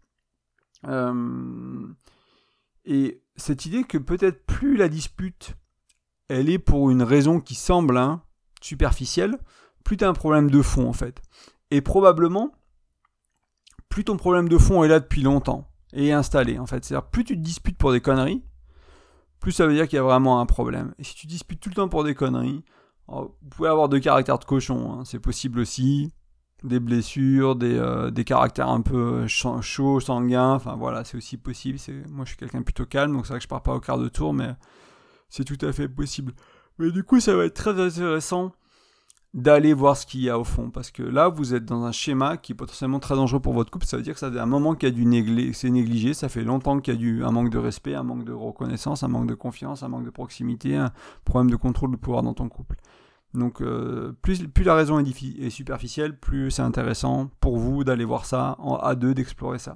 et 2.85 3.21
cette 3.35 3.65
idée 3.65 3.83
que 3.83 3.97
peut-être 3.97 4.45
plus 4.45 4.77
la 4.77 4.87
dispute, 4.87 5.55
elle 6.29 6.49
est 6.49 6.59
pour 6.59 6.89
une 6.89 7.03
raison 7.03 7.41
qui 7.41 7.55
semble 7.55 7.97
hein, 7.97 8.21
superficielle, 8.61 9.37
plus 9.83 9.97
tu 9.97 10.05
as 10.05 10.09
un 10.09 10.13
problème 10.13 10.49
de 10.49 10.61
fond 10.61 10.87
en 10.87 10.93
fait. 10.93 11.21
Et 11.69 11.81
probablement, 11.81 12.53
plus 13.89 14.05
ton 14.05 14.15
problème 14.15 14.47
de 14.47 14.57
fond 14.57 14.83
est 14.83 14.87
là 14.87 15.01
depuis 15.01 15.21
longtemps 15.21 15.67
et 15.93 16.11
installé 16.11 16.59
en 16.59 16.65
fait. 16.65 16.83
C'est-à-dire 16.83 17.07
plus 17.09 17.23
tu 17.23 17.35
te 17.35 17.41
disputes 17.41 17.77
pour 17.77 17.91
des 17.91 18.01
conneries, 18.01 18.43
plus 19.39 19.51
ça 19.51 19.67
veut 19.67 19.73
dire 19.73 19.87
qu'il 19.87 19.97
y 19.97 19.99
a 19.99 20.03
vraiment 20.03 20.39
un 20.39 20.45
problème. 20.45 20.93
Et 20.99 21.03
si 21.03 21.15
tu 21.15 21.27
disputes 21.27 21.59
tout 21.59 21.69
le 21.69 21.75
temps 21.75 21.89
pour 21.89 22.03
des 22.03 22.15
conneries, 22.15 22.63
vous 23.07 23.31
pouvez 23.49 23.69
avoir 23.69 23.89
deux 23.89 23.99
caractères 23.99 24.39
de 24.39 24.45
cochon, 24.45 24.93
hein. 24.93 25.05
c'est 25.05 25.19
possible 25.19 25.59
aussi. 25.59 26.11
Des 26.63 26.79
blessures, 26.79 27.55
des, 27.55 27.77
euh, 27.77 28.09
des 28.09 28.23
caractères 28.23 28.69
un 28.69 28.81
peu 28.81 29.27
chauds, 29.27 29.99
sanguins, 29.99 30.53
enfin 30.53 30.75
voilà, 30.75 31.03
c'est 31.03 31.15
aussi 31.15 31.37
possible. 31.37 31.77
Moi 32.09 32.25
je 32.25 32.29
suis 32.29 32.37
quelqu'un 32.37 32.63
plutôt 32.63 32.87
calme, 32.87 33.13
donc 33.13 33.27
c'est 33.27 33.33
vrai 33.33 33.39
que 33.39 33.43
je 33.43 33.47
pars 33.47 33.61
pas 33.61 33.75
au 33.75 33.79
quart 33.79 33.99
de 33.99 34.09
tour, 34.09 34.33
mais 34.33 34.49
c'est 35.29 35.43
tout 35.43 35.63
à 35.63 35.71
fait 35.71 35.87
possible. 35.87 36.33
Mais 36.79 36.91
du 36.91 37.03
coup, 37.03 37.19
ça 37.19 37.35
va 37.35 37.45
être 37.45 37.53
très 37.53 37.79
intéressant 37.79 38.53
d'aller 39.33 39.73
voir 39.73 39.95
ce 39.97 40.05
qu'il 40.05 40.21
y 40.21 40.29
a 40.29 40.39
au 40.39 40.43
fond. 40.43 40.69
Parce 40.69 40.91
que 40.91 41.03
là, 41.03 41.27
vous 41.29 41.53
êtes 41.53 41.65
dans 41.65 41.83
un 41.83 41.91
schéma 41.91 42.37
qui 42.37 42.53
est 42.53 42.55
potentiellement 42.55 42.99
très 42.99 43.15
dangereux 43.15 43.39
pour 43.39 43.53
votre 43.53 43.71
couple. 43.71 43.85
Ça 43.85 43.97
veut 43.97 44.03
dire 44.03 44.13
que 44.13 44.19
ça 44.19 44.31
fait 44.31 44.39
un 44.39 44.45
moment 44.45 44.75
qu'il 44.75 44.89
y 44.89 44.91
a 44.91 44.95
du 44.95 45.05
négligé, 45.05 45.53
c'est 45.53 45.69
négligé. 45.69 46.13
Ça 46.13 46.29
fait 46.29 46.43
longtemps 46.43 46.79
qu'il 46.79 47.01
y 47.01 47.21
a 47.21 47.27
un 47.27 47.31
manque 47.31 47.49
de 47.49 47.57
respect, 47.57 47.95
un 47.95 48.03
manque 48.03 48.23
de 48.23 48.33
reconnaissance, 48.33 49.03
un 49.03 49.07
manque 49.07 49.27
de 49.27 49.35
confiance, 49.35 49.83
un 49.83 49.89
manque 49.89 50.05
de 50.05 50.09
proximité, 50.09 50.75
un 50.75 50.91
problème 51.25 51.49
de 51.51 51.55
contrôle 51.55 51.91
de 51.91 51.97
pouvoir 51.97 52.23
dans 52.23 52.33
ton 52.33 52.49
couple. 52.49 52.77
Donc, 53.33 53.61
euh, 53.61 54.13
plus, 54.21 54.47
plus, 54.47 54.63
la 54.63 54.73
raison 54.73 54.99
est, 54.99 55.39
est, 55.39 55.49
superficielle, 55.49 56.17
plus 56.17 56.49
c'est 56.49 56.61
intéressant 56.61 57.29
pour 57.39 57.57
vous 57.57 57.83
d'aller 57.83 58.05
voir 58.05 58.25
ça 58.25 58.55
en 58.59 58.77
A2, 58.77 59.13
d'explorer 59.13 59.59
ça. 59.59 59.75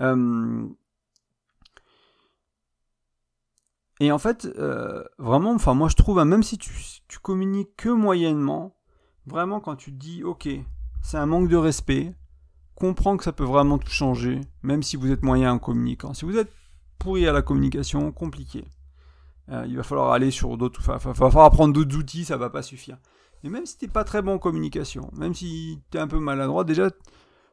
Euh, 0.00 0.66
et 4.00 4.10
en 4.10 4.18
fait, 4.18 4.46
euh, 4.58 5.04
vraiment, 5.18 5.52
enfin, 5.52 5.74
moi 5.74 5.88
je 5.88 5.94
trouve, 5.94 6.18
hein, 6.18 6.24
même 6.24 6.42
si 6.42 6.58
tu, 6.58 6.72
tu, 7.06 7.18
communiques 7.18 7.76
que 7.76 7.90
moyennement, 7.90 8.74
vraiment 9.26 9.60
quand 9.60 9.76
tu 9.76 9.92
te 9.92 9.98
dis, 9.98 10.24
ok, 10.24 10.48
c'est 11.02 11.18
un 11.18 11.26
manque 11.26 11.48
de 11.48 11.56
respect, 11.56 12.14
comprends 12.74 13.18
que 13.18 13.24
ça 13.24 13.32
peut 13.32 13.44
vraiment 13.44 13.78
tout 13.78 13.90
changer, 13.90 14.40
même 14.62 14.82
si 14.82 14.96
vous 14.96 15.12
êtes 15.12 15.22
moyen 15.22 15.52
en 15.52 15.58
communiquant. 15.58 16.14
Si 16.14 16.24
vous 16.24 16.38
êtes 16.38 16.50
pourri 16.98 17.28
à 17.28 17.32
la 17.32 17.42
communication, 17.42 18.10
compliqué. 18.10 18.64
Euh, 19.50 19.66
il 19.68 19.76
va 19.76 19.82
falloir 19.82 20.12
aller 20.12 20.30
sur 20.30 20.56
d'autres, 20.56 20.80
il 20.82 20.86
va 20.86 20.98
falloir 20.98 21.44
apprendre 21.44 21.74
d'autres 21.74 21.96
outils, 21.96 22.24
ça 22.24 22.36
va 22.36 22.50
pas 22.50 22.62
suffire. 22.62 22.96
Et 23.44 23.48
même 23.48 23.66
si 23.66 23.76
tu 23.76 23.84
n'es 23.84 23.90
pas 23.90 24.04
très 24.04 24.22
bon 24.22 24.34
en 24.34 24.38
communication, 24.38 25.10
même 25.14 25.34
si 25.34 25.82
tu 25.90 25.98
es 25.98 26.00
un 26.00 26.06
peu 26.06 26.18
maladroit, 26.18 26.64
déjà 26.64 26.90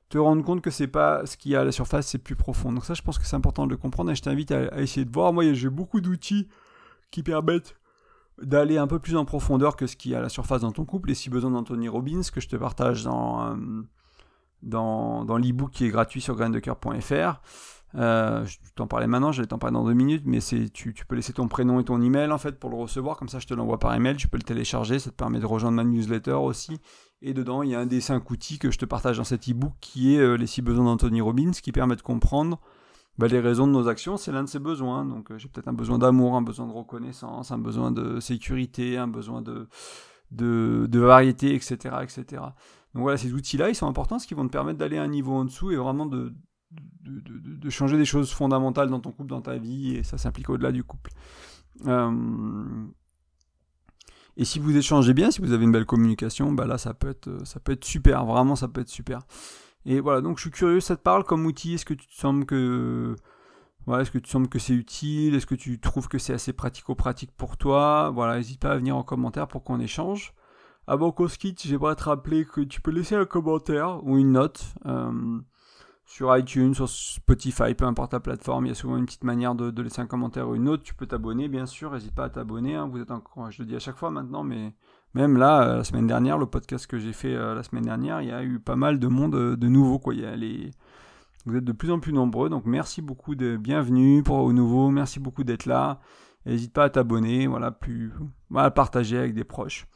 te 0.10 0.18
rendre 0.18 0.44
compte 0.44 0.62
que 0.62 0.72
c'est 0.72 0.88
pas 0.88 1.26
ce 1.26 1.36
qu'il 1.38 1.52
y 1.52 1.56
a 1.56 1.62
à 1.62 1.64
la 1.64 1.72
surface, 1.72 2.08
c'est 2.08 2.18
plus 2.18 2.36
profond. 2.36 2.72
Donc 2.72 2.86
ça, 2.86 2.94
je 2.94 3.02
pense 3.02 3.20
que 3.20 3.26
c'est 3.26 3.36
important 3.36 3.66
de 3.66 3.72
le 3.72 3.78
comprendre 3.78 4.12
et 4.12 4.16
je 4.16 4.22
t'invite 4.22 4.52
à, 4.52 4.80
essayer 4.82 5.06
de 5.06 5.12
voir. 5.12 5.34
Moi, 5.34 5.54
j'ai 5.54 5.70
beaucoup 5.70 6.02
d'outils 6.02 6.48
qui 7.12 7.24
permettent 7.24 7.76
d'aller 8.42 8.78
un 8.78 8.88
peu 8.88 9.00
plus 9.00 9.16
en 9.16 9.26
profondeur 9.26 9.76
que 9.76 9.88
ce 9.88 9.96
qu'il 9.96 10.12
y 10.12 10.16
a 10.16 10.20
à 10.20 10.22
la 10.22 10.30
surface 10.30 10.62
dans 10.62 10.72
ton 10.72 10.86
couple. 10.86 11.12
Et 11.12 11.16
si 11.16 11.30
besoin 11.30 11.52
d'Anthony 11.52 11.90
Robbins, 11.90 12.22
que 12.34 12.40
je 12.40 12.48
te 12.48 12.56
partage 12.56 13.04
dans, 13.04 13.52
euh, 13.52 13.56
dans, 14.62 15.26
dans 15.26 15.38
l'e-book 15.38 15.72
qui 15.72 15.86
est 15.86 15.90
gratuit 15.90 16.22
sur 16.22 16.36
graindecoeur.fr. 16.36 17.42
Euh, 17.96 18.46
je 18.46 18.58
t'en 18.76 18.88
parlais 18.88 19.08
maintenant, 19.08 19.32
je 19.32 19.42
vais 19.42 19.48
t'en 19.48 19.58
parler 19.58 19.74
dans 19.74 19.86
deux 19.86 19.94
minutes, 19.94 20.24
mais 20.26 20.40
tu, 20.40 20.94
peux 21.08 21.16
laisser 21.16 21.34
ton 21.34 21.48
prénom 21.48 21.80
et 21.80 21.84
ton 21.84 22.02
email 22.02 22.32
en 22.32 22.38
fait 22.38 22.60
pour 22.60 22.70
le 22.70 22.76
recevoir, 22.76 23.18
comme 23.18 23.30
ça 23.30 23.40
je 23.40 23.48
te 23.48 23.54
l'envoie 23.54 23.80
par 23.80 23.96
email, 23.96 24.18
tu 24.18 24.28
peux 24.28 24.38
le 24.38 24.44
télécharger, 24.44 25.00
ça 25.00 25.10
te 25.10 25.16
permet 25.16 25.40
de 25.40 25.46
rejoindre 25.46 25.78
ma 25.78 25.84
newsletter 25.84 26.34
aussi. 26.34 26.80
Et 27.22 27.34
dedans, 27.34 27.64
il 27.64 27.70
y 27.72 27.76
a 27.76 27.80
un 27.80 27.86
des 27.86 28.02
cinq 28.02 28.30
outils 28.30 28.60
que 28.60 28.70
je 28.70 28.78
te 28.78 28.86
partage 28.86 29.18
dans 29.18 29.24
cet 29.24 29.50
e-book 29.50 29.74
qui 29.82 30.16
est 30.16 30.20
euh, 30.20 30.36
Les 30.36 30.46
six 30.46 30.62
besoins 30.62 30.86
d'Anthony 30.86 31.22
Robbins, 31.22 31.52
qui 31.52 31.72
permet 31.72 31.96
de 31.96 32.02
comprendre 32.02 32.60
bah, 33.18 33.28
les 33.28 33.40
raisons 33.40 33.66
de 33.66 33.72
nos 33.72 33.88
actions, 33.88 34.18
c'est 34.18 34.32
l'un 34.32 34.44
de 34.44 34.50
ses 34.50 34.60
besoins. 34.60 35.04
Donc 35.04 35.32
euh, 35.32 35.38
j'ai 35.40 35.48
peut-être 35.48 35.68
un 35.68 35.74
besoin 35.74 35.98
d'amour, 35.98 36.36
un 36.36 36.44
besoin 36.44 36.68
de 36.68 36.74
reconnaissance, 36.74 37.52
un 37.52 37.58
besoin 37.58 37.92
de 37.92 38.20
sécurité, 38.20 38.98
un 38.98 39.08
besoin 39.08 39.42
de, 39.42 39.68
variété, 41.00 41.56
etc., 41.56 41.96
etc. 42.04 42.44
Donc 42.94 43.04
voilà, 43.04 43.18
ces 43.18 43.34
outils-là, 43.34 43.70
ils 43.70 43.76
sont 43.76 43.88
importants, 43.88 44.18
parce 44.18 44.28
qu'ils 44.28 44.38
vont 44.38 44.46
te 44.46 44.52
permettre 44.52 44.78
d'aller 44.78 44.98
un 44.98 45.08
niveau 45.08 45.34
en 45.34 45.46
dessous 45.46 45.72
et 45.72 45.76
vraiment 45.76 46.06
de, 46.06 46.34
de, 46.72 47.70
changer 47.70 47.98
des 47.98 48.06
choses 48.06 48.32
fondamentales 48.32 48.90
dans 48.90 49.00
ton 49.00 49.12
couple, 49.12 49.30
dans 49.30 49.42
ta 49.42 49.58
vie, 49.58 49.96
et 49.96 50.04
ça 50.04 50.18
s'implique 50.18 50.50
au-delà 50.50 50.72
du 50.72 50.84
couple. 50.84 51.12
Euh, 51.86 52.86
et 54.36 54.46
si 54.46 54.60
vous 54.60 54.76
échangez 54.76 55.14
bien, 55.14 55.32
si 55.32 55.42
vous 55.42 55.52
avez 55.52 55.64
une 55.64 55.72
belle 55.72 55.86
communication, 55.86 56.52
bah 56.52 56.66
là 56.66 56.78
ça 56.78 56.94
peut 56.94 57.10
être, 57.10 57.28
euh, 57.28 57.46
ça 57.46 57.60
peut 57.60 57.72
être 57.72 57.86
super, 57.86 58.26
vraiment 58.26 58.56
ça 58.56 58.68
peut 58.68 58.82
être 58.82 58.90
super. 58.90 59.22
Et 59.86 60.00
voilà, 60.00 60.22
donc 60.22 60.38
je 60.38 60.42
suis 60.42 60.52
curieux, 60.52 60.80
ça 60.80 60.96
te 60.96 61.02
parle 61.02 61.24
comme 61.24 61.46
outil? 61.46 61.76
Est-ce 61.76 61.86
que 61.86 61.94
tu 61.94 62.08
te 62.08 62.16
sembles 62.16 62.46
que 62.46 63.16
voilà, 63.86 64.02
est-ce 64.02 64.12
que 64.12 64.18
tu 64.18 64.30
sembles 64.30 64.50
que 64.50 64.60
c'est 64.60 64.74
utile? 64.74 65.34
Est-ce 65.34 65.46
que 65.46 65.56
tu 65.56 65.80
trouves 65.80 66.10
que 66.10 66.18
c'est 66.18 66.34
assez 66.34 66.52
pratico-pratique 66.52 67.32
pour 67.38 67.56
toi? 67.56 68.12
Voilà, 68.14 68.36
n'hésite 68.36 68.60
pas 68.60 68.72
à 68.72 68.78
venir 68.78 68.98
en 68.98 69.04
commentaire 69.04 69.48
pour 69.48 69.64
qu'on 69.64 69.80
échange. 69.80 70.34
Avant 70.88 71.12
qu'on 71.12 71.30
se 71.30 71.38
quitte, 71.38 71.66
j'aimerais 71.66 71.96
te 71.96 72.04
rappeler 72.04 72.46
que 72.46 72.62
tu 72.62 72.82
peux 72.82 72.92
laisser 72.92 73.16
un 73.16 73.26
commentaire 73.26 74.06
ou 74.06 74.18
une 74.18 74.34
note. 74.34 74.62
Euh, 74.86 75.40
sur 76.08 76.36
iTunes, 76.36 76.74
sur 76.74 76.88
Spotify, 76.88 77.74
peu 77.76 77.84
importe 77.84 78.14
la 78.14 78.22
plateforme, 78.22 78.66
il 78.66 78.70
y 78.70 78.72
a 78.72 78.76
souvent 78.76 78.96
une 78.96 79.06
petite 79.06 79.26
manière 79.26 79.56
de, 79.56 79.82
laisser 79.82 80.02
un 80.02 80.08
commentaire 80.08 80.48
ou 80.48 80.56
une 80.56 80.70
autre. 80.70 80.82
Tu 80.82 80.96
peux 80.96 81.06
t'abonner, 81.06 81.50
bien 81.50 81.66
sûr, 81.66 81.92
n'hésite 81.92 82.16
pas 82.16 82.24
à 82.24 82.30
t'abonner. 82.30 82.76
Hein. 82.76 82.88
Vous 82.90 83.02
êtes 83.02 83.12
encore, 83.12 83.52
je 83.52 83.62
le 83.62 83.68
dis 83.68 83.76
à 83.76 83.80
chaque 83.80 83.98
fois 83.98 84.10
maintenant, 84.10 84.42
mais 84.42 84.74
même 85.14 85.36
là, 85.36 85.64
euh, 85.64 85.78
la 85.78 85.84
semaine 85.84 86.08
dernière, 86.08 86.38
le 86.38 86.46
podcast 86.46 86.88
que 86.88 86.98
j'ai 86.98 87.12
fait 87.12 87.36
euh, 87.36 87.54
la 87.54 87.62
semaine 87.62 87.84
dernière, 87.84 88.22
il 88.22 88.30
y 88.30 88.32
a 88.32 88.42
eu 88.42 88.58
pas 88.58 88.78
mal 88.78 89.00
de 89.00 89.08
monde 89.08 89.36
euh, 89.36 89.58
de 89.58 89.68
nouveau. 89.68 90.00
Quoi. 90.00 90.16
Y 90.16 90.26
a 90.26 90.36
les... 90.38 90.72
Vous 91.46 91.58
êtes 91.58 91.66
de 91.66 91.74
plus 91.74 91.92
en 91.92 92.00
plus 92.00 92.14
nombreux, 92.14 92.50
donc 92.50 92.66
merci 92.66 93.02
beaucoup 93.02 93.36
de 93.36 93.58
bienvenue 93.58 94.24
pour 94.24 94.38
aux 94.38 94.54
nouveaux, 94.54 94.90
merci 94.90 95.20
beaucoup 95.20 95.44
d'être 95.44 95.66
là. 95.66 96.00
N'hésite 96.46 96.72
pas 96.72 96.86
à 96.86 96.90
t'abonner, 96.90 97.48
voilà, 97.48 97.72
plus, 97.72 98.14
à 98.56 98.72
partager 98.72 99.18
avec 99.18 99.34
des 99.34 99.44
proches. 99.44 99.88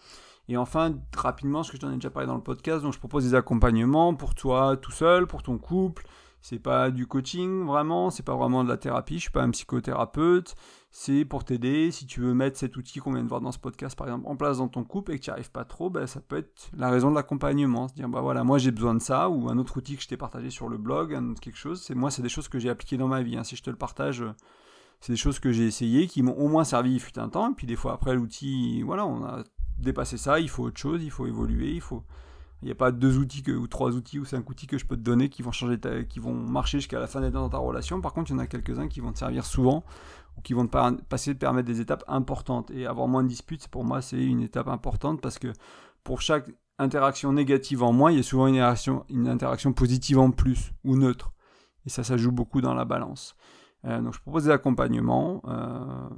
Et 0.51 0.57
enfin, 0.57 0.93
rapidement, 1.15 1.63
ce 1.63 1.71
que 1.71 1.77
je 1.77 1.81
t'en 1.81 1.91
ai 1.91 1.95
déjà 1.95 2.09
parlé 2.09 2.27
dans 2.27 2.35
le 2.35 2.43
podcast, 2.43 2.83
donc 2.83 2.91
je 2.91 2.99
propose 2.99 3.23
des 3.23 3.35
accompagnements 3.35 4.13
pour 4.15 4.35
toi 4.35 4.75
tout 4.75 4.91
seul, 4.91 5.25
pour 5.25 5.43
ton 5.43 5.57
couple. 5.57 6.05
C'est 6.41 6.59
pas 6.59 6.91
du 6.91 7.07
coaching 7.07 7.65
vraiment, 7.65 8.09
c'est 8.09 8.23
pas 8.23 8.35
vraiment 8.35 8.65
de 8.65 8.67
la 8.67 8.75
thérapie, 8.75 9.15
je 9.15 9.21
suis 9.21 9.31
pas 9.31 9.43
un 9.43 9.51
psychothérapeute, 9.51 10.55
c'est 10.89 11.23
pour 11.23 11.45
t'aider. 11.45 11.89
Si 11.91 12.05
tu 12.05 12.19
veux 12.19 12.33
mettre 12.33 12.57
cet 12.57 12.75
outil 12.75 12.99
qu'on 12.99 13.13
vient 13.13 13.23
de 13.23 13.29
voir 13.29 13.39
dans 13.39 13.53
ce 13.53 13.59
podcast 13.59 13.97
par 13.97 14.07
exemple 14.07 14.27
en 14.27 14.35
place 14.35 14.57
dans 14.57 14.67
ton 14.67 14.83
couple 14.83 15.13
et 15.13 15.19
que 15.19 15.23
tu 15.23 15.29
n'y 15.29 15.35
arrives 15.35 15.51
pas 15.51 15.63
trop, 15.63 15.89
ben, 15.89 16.05
ça 16.05 16.19
peut 16.19 16.39
être 16.39 16.69
la 16.75 16.89
raison 16.89 17.11
de 17.11 17.15
l'accompagnement. 17.15 17.87
Se 17.87 17.93
dire 17.93 18.09
bah 18.09 18.19
voilà, 18.19 18.43
moi 18.43 18.57
j'ai 18.57 18.71
besoin 18.71 18.93
de 18.93 19.01
ça, 19.01 19.29
ou 19.29 19.47
un 19.49 19.57
autre 19.57 19.77
outil 19.77 19.95
que 19.95 20.03
je 20.03 20.09
t'ai 20.09 20.17
partagé 20.17 20.49
sur 20.49 20.67
le 20.67 20.77
blog, 20.77 21.17
quelque 21.39 21.57
chose. 21.57 21.81
C'est 21.81 21.95
moi 21.95 22.11
c'est 22.11 22.23
des 22.23 22.29
choses 22.29 22.49
que 22.49 22.59
j'ai 22.59 22.69
appliquées 22.69 22.97
dans 22.97 23.07
ma 23.07 23.21
vie. 23.21 23.37
Hein. 23.37 23.45
Si 23.45 23.55
je 23.55 23.63
te 23.63 23.69
le 23.69 23.77
partage, 23.77 24.25
c'est 24.99 25.13
des 25.13 25.17
choses 25.17 25.39
que 25.39 25.53
j'ai 25.53 25.65
essayées, 25.65 26.07
qui 26.07 26.23
m'ont 26.23 26.37
au 26.37 26.49
moins 26.49 26.65
servi 26.65 26.95
il 26.95 26.99
fut 26.99 27.17
un 27.19 27.29
temps, 27.29 27.51
et 27.51 27.55
puis 27.55 27.67
des 27.67 27.77
fois 27.77 27.93
après 27.93 28.15
l'outil, 28.15 28.81
voilà, 28.81 29.05
on 29.05 29.23
a 29.23 29.43
dépasser 29.81 30.17
ça, 30.17 30.39
il 30.39 30.49
faut 30.49 30.63
autre 30.63 30.79
chose, 30.79 31.03
il 31.03 31.11
faut 31.11 31.27
évoluer, 31.27 31.71
il 31.71 31.81
faut. 31.81 32.03
Il 32.61 32.65
n'y 32.65 32.71
a 32.71 32.75
pas 32.75 32.91
deux 32.91 33.17
outils 33.17 33.43
ou 33.51 33.65
trois 33.65 33.91
outils 33.95 34.19
ou 34.19 34.25
cinq 34.25 34.47
outils 34.49 34.67
que 34.67 34.77
je 34.77 34.85
peux 34.85 34.95
te 34.95 35.01
donner 35.01 35.29
qui 35.29 35.41
vont 35.41 35.51
changer 35.51 35.79
qui 36.07 36.19
vont 36.19 36.33
marcher 36.33 36.77
jusqu'à 36.77 36.99
la 36.99 37.07
fin 37.07 37.19
des 37.19 37.31
dans 37.31 37.49
ta 37.49 37.57
relation. 37.57 38.01
Par 38.01 38.13
contre, 38.13 38.29
il 38.29 38.35
y 38.35 38.37
en 38.37 38.39
a 38.39 38.45
quelques-uns 38.45 38.87
qui 38.87 38.99
vont 38.99 39.11
te 39.11 39.17
servir 39.17 39.45
souvent 39.45 39.83
ou 40.37 40.41
qui 40.41 40.53
vont 40.53 40.67
te 40.67 41.01
passer 41.05 41.33
permettre 41.33 41.67
des 41.67 41.81
étapes 41.81 42.03
importantes. 42.07 42.69
Et 42.69 42.85
avoir 42.85 43.07
moins 43.07 43.23
de 43.23 43.27
disputes, 43.27 43.67
pour 43.67 43.83
moi, 43.83 44.03
c'est 44.03 44.23
une 44.23 44.41
étape 44.41 44.67
importante 44.67 45.21
parce 45.21 45.39
que 45.39 45.51
pour 46.03 46.21
chaque 46.21 46.51
interaction 46.77 47.33
négative 47.33 47.81
en 47.81 47.93
moins, 47.93 48.11
il 48.11 48.17
y 48.17 48.19
a 48.19 48.23
souvent 48.23 48.45
une 48.45 48.55
interaction, 48.55 49.05
une 49.09 49.27
interaction 49.27 49.73
positive 49.73 50.19
en 50.19 50.29
plus 50.29 50.71
ou 50.83 50.95
neutre. 50.95 51.31
Et 51.87 51.89
ça, 51.89 52.03
ça 52.03 52.15
joue 52.15 52.31
beaucoup 52.31 52.61
dans 52.61 52.75
la 52.75 52.85
balance. 52.85 53.35
Euh, 53.85 53.99
donc, 54.01 54.13
je 54.13 54.19
propose 54.19 54.45
des 54.45 54.51
accompagnements. 54.51 55.41
Euh, 55.47 56.09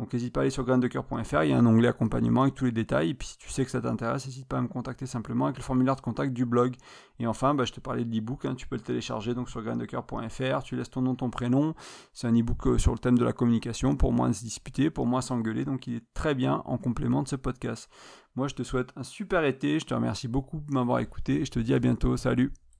donc 0.00 0.14
n'hésite 0.14 0.32
pas 0.32 0.40
à 0.40 0.42
aller 0.44 0.50
sur 0.50 0.64
graindecoeur.fr, 0.64 1.42
il 1.42 1.50
y 1.50 1.52
a 1.52 1.58
un 1.58 1.66
onglet 1.66 1.88
accompagnement 1.88 2.42
avec 2.42 2.54
tous 2.54 2.64
les 2.64 2.72
détails. 2.72 3.10
Et 3.10 3.14
puis 3.14 3.28
si 3.28 3.36
tu 3.36 3.50
sais 3.50 3.66
que 3.66 3.70
ça 3.70 3.82
t'intéresse, 3.82 4.24
n'hésite 4.24 4.48
pas 4.48 4.56
à 4.56 4.62
me 4.62 4.66
contacter 4.66 5.04
simplement 5.04 5.44
avec 5.44 5.58
le 5.58 5.62
formulaire 5.62 5.94
de 5.94 6.00
contact 6.00 6.32
du 6.32 6.46
blog. 6.46 6.74
Et 7.18 7.26
enfin, 7.26 7.54
bah, 7.54 7.66
je 7.66 7.72
te 7.72 7.80
parlais 7.80 8.06
de 8.06 8.10
l'e-book, 8.10 8.46
hein, 8.46 8.54
tu 8.54 8.66
peux 8.66 8.76
le 8.76 8.80
télécharger 8.80 9.34
donc 9.34 9.50
sur 9.50 9.62
graindecoeur.fr, 9.62 10.62
tu 10.62 10.74
laisses 10.74 10.88
ton 10.88 11.02
nom, 11.02 11.14
ton 11.14 11.28
prénom. 11.28 11.74
C'est 12.14 12.26
un 12.26 12.34
e-book 12.34 12.66
euh, 12.66 12.78
sur 12.78 12.92
le 12.92 12.98
thème 12.98 13.18
de 13.18 13.24
la 13.26 13.34
communication, 13.34 13.94
pour 13.94 14.14
moins 14.14 14.32
se 14.32 14.42
disputer, 14.42 14.88
pour 14.88 15.06
moins 15.06 15.20
s'engueuler. 15.20 15.66
Donc 15.66 15.86
il 15.86 15.96
est 15.96 16.04
très 16.14 16.34
bien 16.34 16.62
en 16.64 16.78
complément 16.78 17.22
de 17.22 17.28
ce 17.28 17.36
podcast. 17.36 17.90
Moi 18.36 18.48
je 18.48 18.54
te 18.54 18.62
souhaite 18.62 18.92
un 18.96 19.02
super 19.02 19.44
été, 19.44 19.80
je 19.80 19.84
te 19.84 19.92
remercie 19.92 20.28
beaucoup 20.28 20.60
de 20.60 20.72
m'avoir 20.72 21.00
écouté 21.00 21.42
et 21.42 21.44
je 21.44 21.50
te 21.50 21.58
dis 21.58 21.74
à 21.74 21.78
bientôt. 21.78 22.16
Salut 22.16 22.54